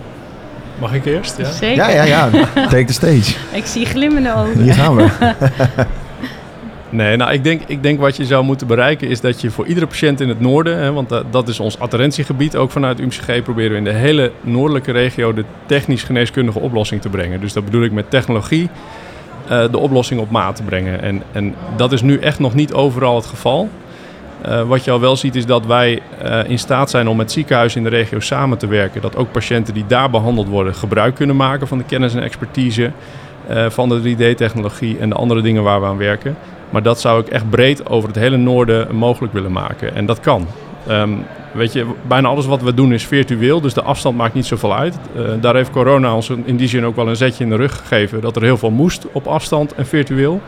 Mag 0.79 0.93
ik 0.93 1.05
eerst? 1.05 1.37
Ja, 1.37 1.51
Zeker. 1.51 1.75
ja, 1.75 1.89
ja. 1.89 2.03
ja. 2.03 2.29
Take 2.69 2.85
the 2.85 2.93
stage. 2.93 3.35
ik 3.51 3.65
zie 3.65 3.85
glimmende 3.85 4.35
ogen. 4.35 4.61
Hier 4.61 4.73
gaan 4.73 4.95
we. 4.95 5.09
Nee, 6.93 7.15
nou 7.15 7.31
ik 7.31 7.43
denk, 7.43 7.61
ik 7.67 7.83
denk 7.83 7.99
wat 7.99 8.17
je 8.17 8.25
zou 8.25 8.43
moeten 8.43 8.67
bereiken 8.67 9.07
is 9.07 9.21
dat 9.21 9.41
je 9.41 9.51
voor 9.51 9.65
iedere 9.65 9.87
patiënt 9.87 10.21
in 10.21 10.29
het 10.29 10.39
noorden, 10.39 10.77
hè, 10.77 10.91
want 10.91 11.09
dat, 11.09 11.25
dat 11.31 11.47
is 11.47 11.59
ons 11.59 11.79
adherentiegebied, 11.79 12.55
ook 12.55 12.71
vanuit 12.71 12.99
UMCG 12.99 13.43
proberen 13.43 13.71
we 13.71 13.77
in 13.77 13.83
de 13.83 13.91
hele 13.91 14.31
noordelijke 14.41 14.91
regio 14.91 15.33
de 15.33 15.45
technisch 15.65 16.03
geneeskundige 16.03 16.59
oplossing 16.59 17.01
te 17.01 17.09
brengen. 17.09 17.41
Dus 17.41 17.53
dat 17.53 17.65
bedoel 17.65 17.83
ik 17.83 17.91
met 17.91 18.09
technologie 18.09 18.69
uh, 19.51 19.63
de 19.71 19.77
oplossing 19.77 20.19
op 20.19 20.29
maat 20.29 20.55
te 20.55 20.63
brengen. 20.63 21.01
En, 21.01 21.23
en 21.31 21.55
dat 21.75 21.91
is 21.91 22.01
nu 22.01 22.17
echt 22.17 22.39
nog 22.39 22.53
niet 22.53 22.73
overal 22.73 23.15
het 23.15 23.25
geval. 23.25 23.69
Uh, 24.47 24.61
wat 24.61 24.83
je 24.83 24.91
al 24.91 24.99
wel 24.99 25.15
ziet 25.15 25.35
is 25.35 25.45
dat 25.45 25.65
wij 25.65 26.01
in 26.47 26.59
staat 26.59 26.89
zijn 26.89 27.07
om 27.07 27.17
met 27.17 27.31
ziekenhuizen 27.31 27.77
in 27.77 27.89
de 27.89 27.95
regio 27.95 28.19
samen 28.19 28.57
te 28.57 28.67
werken. 28.67 29.01
Dat 29.01 29.15
ook 29.15 29.31
patiënten 29.31 29.73
die 29.73 29.85
daar 29.87 30.09
behandeld 30.09 30.47
worden 30.47 30.75
gebruik 30.75 31.15
kunnen 31.15 31.35
maken 31.35 31.67
van 31.67 31.77
de 31.77 31.83
kennis 31.83 32.15
en 32.15 32.23
expertise. 32.23 32.91
eh, 33.47 33.69
van 33.69 33.89
de 33.89 33.99
3D-technologie 33.99 34.97
en 34.99 35.09
de 35.09 35.15
andere 35.15 35.41
dingen 35.41 35.63
waar 35.63 35.81
we 35.81 35.87
aan 35.87 35.97
werken. 35.97 36.37
Maar 36.73 36.83
dat 36.83 36.99
zou 36.99 37.21
ik 37.21 37.27
echt 37.27 37.49
breed 37.49 37.89
over 37.89 38.09
het 38.09 38.17
hele 38.17 38.37
noorden 38.37 38.95
mogelijk 38.95 39.33
willen 39.33 39.51
maken. 39.51 39.95
En 39.95 40.05
dat 40.05 40.19
kan. 40.19 40.47
Ehm, 40.87 41.11
weet 41.51 41.73
je, 41.73 41.85
bijna 42.07 42.27
alles 42.27 42.45
wat 42.45 42.61
we 42.61 42.73
doen 42.73 42.93
is 42.93 43.05
virtueel, 43.05 43.61
dus 43.61 43.73
de 43.73 43.81
afstand 43.81 44.17
maakt 44.17 44.33
niet 44.33 44.45
zoveel 44.45 44.75
uit. 44.75 44.97
Uh, 45.15 45.31
daar 45.41 45.55
heeft 45.55 45.69
corona 45.69 46.15
ons 46.15 46.29
in 46.29 46.55
die 46.57 46.67
zin 46.67 46.85
ook 46.85 46.95
wel 46.95 47.07
een 47.07 47.15
zetje 47.15 47.43
in 47.43 47.49
de 47.49 47.55
rug 47.55 47.77
gegeven. 47.77 48.21
Dat 48.21 48.35
er 48.35 48.43
heel 48.43 48.57
veel 48.57 48.71
moest 48.71 49.05
op 49.11 49.27
afstand 49.27 49.73
en 49.73 49.85
virtueel. 49.85 50.41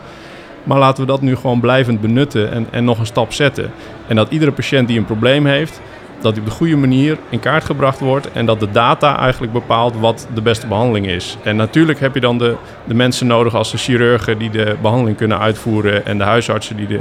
Maar 0.64 0.78
laten 0.78 1.00
we 1.00 1.10
dat 1.10 1.20
nu 1.20 1.36
gewoon 1.36 1.60
blijvend 1.60 2.00
benutten 2.00 2.52
en, 2.52 2.66
en 2.70 2.84
nog 2.84 2.98
een 2.98 3.06
stap 3.06 3.32
zetten. 3.32 3.70
En 4.06 4.16
dat 4.16 4.30
iedere 4.30 4.52
patiënt 4.52 4.88
die 4.88 4.98
een 4.98 5.04
probleem 5.04 5.46
heeft, 5.46 5.80
dat 6.20 6.34
die 6.34 6.42
op 6.42 6.48
de 6.48 6.54
goede 6.54 6.76
manier 6.76 7.18
in 7.28 7.40
kaart 7.40 7.64
gebracht 7.64 8.00
wordt 8.00 8.32
en 8.32 8.46
dat 8.46 8.60
de 8.60 8.70
data 8.70 9.18
eigenlijk 9.18 9.52
bepaalt 9.52 9.98
wat 9.98 10.28
de 10.34 10.42
beste 10.42 10.66
behandeling 10.66 11.06
is. 11.06 11.36
En 11.42 11.56
natuurlijk 11.56 12.00
heb 12.00 12.14
je 12.14 12.20
dan 12.20 12.38
de, 12.38 12.56
de 12.84 12.94
mensen 12.94 13.26
nodig 13.26 13.54
als 13.54 13.70
de 13.70 13.78
chirurgen 13.78 14.38
die 14.38 14.50
de 14.50 14.76
behandeling 14.82 15.16
kunnen 15.16 15.38
uitvoeren 15.38 16.06
en 16.06 16.18
de 16.18 16.24
huisartsen 16.24 16.76
die 16.76 16.86
de, 16.86 17.00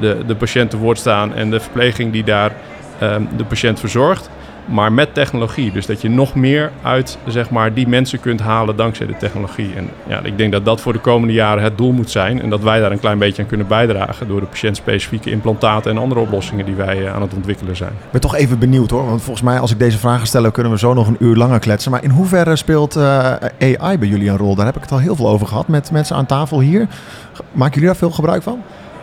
de, 0.00 0.18
de 0.26 0.34
patiënt 0.34 0.70
te 0.70 0.76
woord 0.76 0.98
staan 0.98 1.34
en 1.34 1.50
de 1.50 1.60
verpleging 1.60 2.12
die 2.12 2.24
daar 2.24 2.52
um, 3.02 3.28
de 3.36 3.44
patiënt 3.44 3.80
verzorgt 3.80 4.30
maar 4.66 4.92
met 4.92 5.14
technologie. 5.14 5.72
Dus 5.72 5.86
dat 5.86 6.00
je 6.00 6.10
nog 6.10 6.34
meer 6.34 6.72
uit 6.82 7.18
zeg 7.26 7.50
maar, 7.50 7.74
die 7.74 7.88
mensen 7.88 8.20
kunt 8.20 8.40
halen 8.40 8.76
dankzij 8.76 9.06
de 9.06 9.16
technologie. 9.16 9.74
En 9.76 9.88
ja, 10.08 10.20
ik 10.22 10.38
denk 10.38 10.52
dat 10.52 10.64
dat 10.64 10.80
voor 10.80 10.92
de 10.92 10.98
komende 10.98 11.34
jaren 11.34 11.62
het 11.62 11.78
doel 11.78 11.92
moet 11.92 12.10
zijn. 12.10 12.42
En 12.42 12.50
dat 12.50 12.60
wij 12.60 12.80
daar 12.80 12.92
een 12.92 13.00
klein 13.00 13.18
beetje 13.18 13.42
aan 13.42 13.48
kunnen 13.48 13.66
bijdragen 13.66 14.28
door 14.28 14.40
de 14.40 14.46
patiëntspecifieke 14.46 15.30
implantaten 15.30 15.90
en 15.90 15.98
andere 15.98 16.20
oplossingen 16.20 16.64
die 16.64 16.74
wij 16.74 17.06
eh, 17.06 17.14
aan 17.14 17.22
het 17.22 17.34
ontwikkelen 17.34 17.76
zijn. 17.76 17.92
Ik 17.92 18.10
ben 18.10 18.20
toch 18.20 18.34
even 18.34 18.58
benieuwd 18.58 18.90
hoor. 18.90 19.06
Want 19.06 19.22
volgens 19.22 19.44
mij 19.44 19.60
als 19.60 19.70
ik 19.70 19.78
deze 19.78 19.98
vragen 19.98 20.26
stel, 20.26 20.50
kunnen 20.50 20.72
we 20.72 20.78
zo 20.78 20.94
nog 20.94 21.06
een 21.06 21.16
uur 21.18 21.36
langer 21.36 21.58
kletsen. 21.58 21.90
Maar 21.90 22.02
in 22.02 22.10
hoeverre 22.10 22.56
speelt 22.56 22.96
eh, 22.96 23.32
AI 23.58 23.98
bij 23.98 24.08
jullie 24.08 24.28
een 24.28 24.36
rol? 24.36 24.54
Daar 24.54 24.66
heb 24.66 24.76
ik 24.76 24.82
het 24.82 24.92
al 24.92 24.98
heel 24.98 25.16
veel 25.16 25.28
over 25.28 25.46
gehad 25.46 25.68
met 25.68 25.90
mensen 25.90 26.16
aan 26.16 26.26
tafel 26.26 26.60
hier. 26.60 26.86
Maken 27.52 27.74
jullie 27.74 27.88
daar 27.88 27.96
veel 27.96 28.10
gebruik 28.10 28.42
van? 28.42 28.62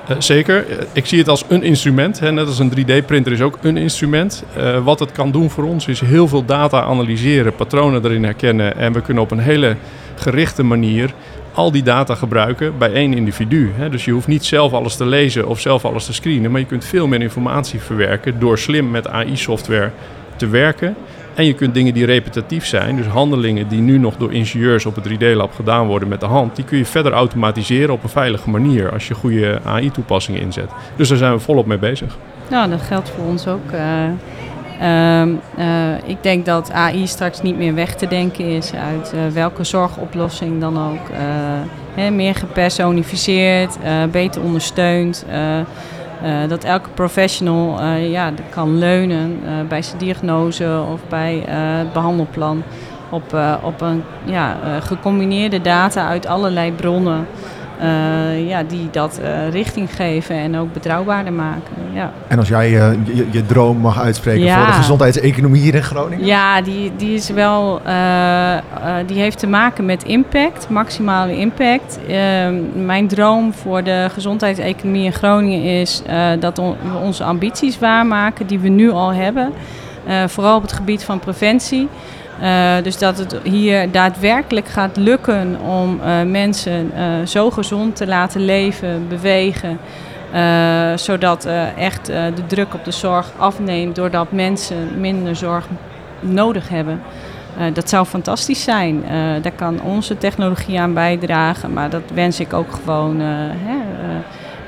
Uh, 0.09 0.15
zeker. 0.19 0.65
Ik 0.93 1.05
zie 1.05 1.19
het 1.19 1.27
als 1.27 1.43
een 1.47 1.63
instrument. 1.63 2.19
Hè. 2.19 2.31
Net 2.31 2.47
als 2.47 2.59
een 2.59 2.71
3D-printer 2.77 3.31
is 3.31 3.41
ook 3.41 3.57
een 3.61 3.77
instrument. 3.77 4.43
Uh, 4.57 4.83
wat 4.83 4.99
het 4.99 5.11
kan 5.11 5.31
doen 5.31 5.49
voor 5.49 5.63
ons 5.63 5.87
is 5.87 5.99
heel 5.99 6.27
veel 6.27 6.45
data 6.45 6.81
analyseren, 6.81 7.55
patronen 7.55 8.05
erin 8.05 8.23
herkennen. 8.23 8.77
En 8.77 8.93
we 8.93 9.01
kunnen 9.01 9.23
op 9.23 9.31
een 9.31 9.39
hele 9.39 9.75
gerichte 10.15 10.63
manier 10.63 11.13
al 11.53 11.71
die 11.71 11.83
data 11.83 12.15
gebruiken 12.15 12.77
bij 12.77 12.93
één 12.93 13.13
individu. 13.13 13.71
Hè. 13.75 13.89
Dus 13.89 14.05
je 14.05 14.11
hoeft 14.11 14.27
niet 14.27 14.45
zelf 14.45 14.73
alles 14.73 14.95
te 14.95 15.05
lezen 15.05 15.47
of 15.47 15.59
zelf 15.59 15.85
alles 15.85 16.05
te 16.05 16.13
screenen. 16.13 16.51
Maar 16.51 16.59
je 16.59 16.65
kunt 16.65 16.85
veel 16.85 17.07
meer 17.07 17.21
informatie 17.21 17.79
verwerken 17.79 18.39
door 18.39 18.57
slim 18.57 18.91
met 18.91 19.07
AI-software 19.07 19.91
te 20.35 20.47
werken. 20.47 20.95
En 21.35 21.45
je 21.45 21.53
kunt 21.53 21.73
dingen 21.73 21.93
die 21.93 22.05
repetitief 22.05 22.65
zijn, 22.65 22.95
dus 22.95 23.05
handelingen 23.05 23.67
die 23.67 23.81
nu 23.81 23.97
nog 23.97 24.15
door 24.17 24.33
ingenieurs 24.33 24.85
op 24.85 24.95
het 24.95 25.09
3D-lab 25.09 25.53
gedaan 25.55 25.87
worden 25.87 26.07
met 26.07 26.19
de 26.19 26.25
hand, 26.25 26.55
die 26.55 26.65
kun 26.65 26.77
je 26.77 26.85
verder 26.85 27.11
automatiseren 27.11 27.93
op 27.93 28.03
een 28.03 28.09
veilige 28.09 28.49
manier 28.49 28.91
als 28.91 29.07
je 29.07 29.13
goede 29.13 29.59
AI-toepassingen 29.63 30.41
inzet. 30.41 30.69
Dus 30.95 31.09
daar 31.09 31.17
zijn 31.17 31.33
we 31.33 31.39
volop 31.39 31.65
mee 31.65 31.77
bezig. 31.77 32.17
Nou, 32.49 32.69
dat 32.69 32.81
geldt 32.81 33.09
voor 33.09 33.25
ons 33.25 33.47
ook. 33.47 33.71
Uh, 33.73 34.03
uh, 34.81 35.27
uh, 35.57 35.97
ik 36.05 36.17
denk 36.21 36.45
dat 36.45 36.71
AI 36.71 37.07
straks 37.07 37.41
niet 37.41 37.57
meer 37.57 37.73
weg 37.73 37.95
te 37.95 38.07
denken 38.07 38.45
is 38.45 38.73
uit 38.73 39.13
uh, 39.15 39.33
welke 39.33 39.63
zorgoplossing 39.63 40.61
dan 40.61 40.91
ook. 40.91 41.09
Hè, 41.93 42.09
meer 42.09 42.35
gepersonificeerd, 42.35 43.77
beter 44.11 44.41
ondersteund. 44.41 45.25
Uh, 46.23 46.49
dat 46.49 46.63
elke 46.63 46.89
professional 46.89 47.79
uh, 47.81 48.11
ja, 48.11 48.31
kan 48.49 48.77
leunen 48.77 49.39
uh, 49.43 49.67
bij 49.67 49.81
zijn 49.81 49.97
diagnose 49.97 50.83
of 50.91 50.99
bij 51.09 51.43
het 51.45 51.93
behandelplan 51.93 52.63
op, 53.09 53.37
op 53.61 53.81
een 53.81 54.03
ja, 54.25 54.57
gecombineerde 54.79 55.61
data 55.61 56.07
uit 56.07 56.25
allerlei 56.25 56.71
bronnen. 56.71 57.27
Uh, 57.83 58.47
ja, 58.47 58.63
die 58.63 58.87
dat 58.91 59.19
uh, 59.21 59.49
richting 59.49 59.95
geven 59.95 60.35
en 60.35 60.57
ook 60.57 60.73
betrouwbaarder 60.73 61.33
maken. 61.33 61.73
Ja. 61.93 62.11
En 62.27 62.39
als 62.39 62.47
jij 62.47 62.69
uh, 62.69 62.91
je, 63.03 63.27
je, 63.31 63.45
droom 63.45 63.77
mag 63.77 63.99
uitspreken 63.99 64.43
ja. 64.43 64.57
voor 64.57 64.65
de 64.65 64.71
gezondheidseconomie 64.71 65.61
hier 65.61 65.75
in 65.75 65.83
Groningen? 65.83 66.25
Ja, 66.25 66.61
die, 66.61 66.91
die 66.97 67.13
is 67.13 67.29
wel. 67.29 67.81
die 69.05 69.19
heeft 69.19 69.39
te 69.39 69.47
maken 69.47 69.85
met 69.85 70.03
impact, 70.03 70.69
maximale 70.69 71.37
impact. 71.37 71.99
Ehm, 72.07 72.55
mijn 72.85 73.07
droom 73.07 73.53
voor 73.53 73.83
de 73.83 74.07
gezondheidseconomie 74.11 75.05
in 75.05 75.13
Groningen 75.13 75.63
is 75.63 76.01
dat 76.39 76.59
on, 76.59 76.75
we 76.91 76.97
onze 76.97 77.23
ambities 77.23 77.79
waarmaken 77.79 78.47
die 78.47 78.59
we 78.59 78.69
nu 78.69 78.91
al 78.91 79.13
hebben. 79.13 79.53
vooral 80.27 80.55
op 80.55 80.61
het 80.61 80.73
gebied 80.73 81.03
van 81.03 81.19
preventie. 81.19 81.87
Uh, 82.41 82.83
dus 82.83 82.97
dat 82.97 83.17
het 83.17 83.35
hier 83.43 83.91
daadwerkelijk 83.91 84.67
gaat 84.67 84.97
lukken 84.97 85.59
om 85.59 85.99
uh, 85.99 86.21
mensen 86.21 86.91
uh, 86.95 87.25
zo 87.25 87.51
gezond 87.51 87.95
te 87.95 88.07
laten 88.07 88.45
leven, 88.45 89.07
bewegen. 89.07 89.79
zodat 90.95 91.47
echt 91.77 92.05
de 92.05 92.45
druk 92.47 92.73
op 92.73 92.85
de 92.85 92.91
zorg 92.91 93.31
afneemt 93.37 93.95
doordat 93.95 94.31
mensen 94.31 94.99
minder 94.99 95.35
zorg 95.35 95.65
nodig 96.19 96.69
hebben. 96.69 97.01
dat 97.73 97.89
zou 97.89 98.05
fantastisch 98.05 98.63
zijn. 98.63 99.03
daar 99.41 99.51
kan 99.55 99.81
onze 99.81 100.17
technologie 100.17 100.79
aan 100.79 100.93
bijdragen, 100.93 101.73
maar 101.73 101.89
dat 101.89 102.01
wens 102.13 102.39
ik 102.39 102.53
ook 102.53 102.71
gewoon 102.83 103.19
hè, 103.19 103.77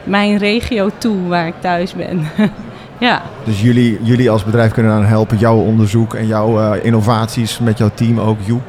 mijn 0.03 0.37
regio 0.37 0.89
toe 0.97 1.27
waar 1.27 1.47
ik 1.47 1.61
thuis 1.61 1.93
ben. 1.93 2.25
Ja. 2.97 3.21
Dus 3.43 3.61
jullie, 3.61 3.99
jullie 4.01 4.29
als 4.29 4.43
bedrijf 4.43 4.71
kunnen 4.71 4.91
aan 4.91 5.05
helpen, 5.05 5.37
jouw 5.37 5.57
onderzoek 5.57 6.13
en 6.13 6.27
jouw 6.27 6.59
uh, 6.59 6.85
innovaties 6.85 7.59
met 7.59 7.77
jouw 7.77 7.91
team 7.93 8.19
ook, 8.19 8.37
Joep. 8.43 8.61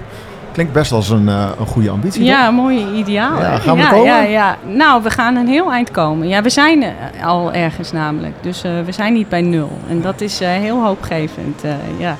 Klinkt 0.53 0.73
best 0.73 0.93
als 0.93 1.11
een, 1.11 1.29
uh, 1.29 1.49
een 1.59 1.67
goede 1.67 1.91
ambitie. 1.91 2.25
Ja, 2.25 2.51
mooie 2.51 2.93
ideaal. 2.95 3.41
Ja, 3.41 3.59
gaan 3.59 3.77
we 3.77 3.83
ja, 3.83 3.91
komen? 3.91 4.07
Ja, 4.07 4.21
ja. 4.23 4.57
Nou, 4.67 5.03
we 5.03 5.11
gaan 5.11 5.37
een 5.37 5.47
heel 5.47 5.73
eind 5.73 5.91
komen. 5.91 6.29
Ja, 6.29 6.43
we 6.43 6.51
zijn 6.51 6.85
al 7.25 7.53
ergens 7.53 7.93
namelijk. 7.93 8.35
Dus 8.41 8.65
uh, 8.65 8.71
we 8.85 8.93
zijn 8.93 9.13
niet 9.13 9.29
bij 9.29 9.43
nul. 9.43 9.79
En 9.89 10.01
dat 10.01 10.21
is 10.21 10.39
heel 10.39 10.83
hoopgevend. 10.85 11.63
ja. 11.99 12.17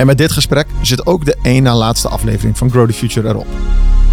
En 0.00 0.06
met 0.06 0.18
dit 0.18 0.32
gesprek 0.32 0.66
zit 0.82 1.06
ook 1.06 1.24
de 1.24 1.36
één 1.42 1.62
na 1.62 1.74
laatste 1.74 2.08
aflevering 2.08 2.58
van 2.58 2.70
Grow 2.70 2.86
the 2.86 2.92
Future 2.92 3.28
erop. 3.28 3.46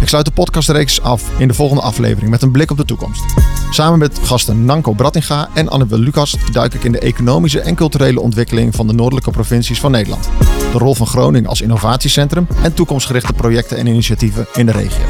Ik 0.00 0.08
sluit 0.08 0.24
de 0.24 0.30
podcastreeks 0.30 1.02
af 1.02 1.40
in 1.40 1.48
de 1.48 1.54
volgende 1.54 1.82
aflevering 1.82 2.30
met 2.30 2.42
een 2.42 2.50
blik 2.50 2.70
op 2.70 2.76
de 2.76 2.84
toekomst. 2.84 3.22
Samen 3.70 3.98
met 3.98 4.18
gasten 4.22 4.64
Nanko 4.64 4.92
Brattinga 4.92 5.48
en 5.54 5.68
Annabel 5.68 5.98
Lucas 5.98 6.36
duik 6.52 6.74
ik 6.74 6.84
in 6.84 6.92
de 6.92 6.98
economische 6.98 7.60
en 7.60 7.74
culturele 7.74 8.20
ontwikkeling 8.20 8.74
van 8.74 8.86
de 8.86 8.92
noordelijke 8.92 9.30
provincies 9.30 9.80
van 9.80 9.90
Nederland. 9.90 10.30
De 10.72 10.78
rol 10.78 10.94
van 10.94 11.06
Groningen 11.06 11.48
als 11.48 11.60
innovatiecentrum 11.60 12.46
en 12.62 12.74
toekomstgerichte 12.74 13.32
projecten 13.32 13.76
en 13.76 13.86
initiatieven 13.86 14.46
in 14.54 14.66
de 14.66 14.72
regio. 14.72 15.04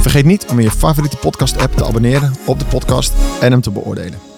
Vergeet 0.00 0.24
niet 0.24 0.46
om 0.50 0.58
in 0.58 0.64
je 0.64 0.70
favoriete 0.70 1.16
podcast-app 1.16 1.76
te 1.76 1.84
abonneren 1.84 2.34
op 2.46 2.58
de 2.58 2.64
podcast 2.64 3.12
en 3.40 3.50
hem 3.50 3.60
te 3.60 3.70
beoordelen. 3.70 4.33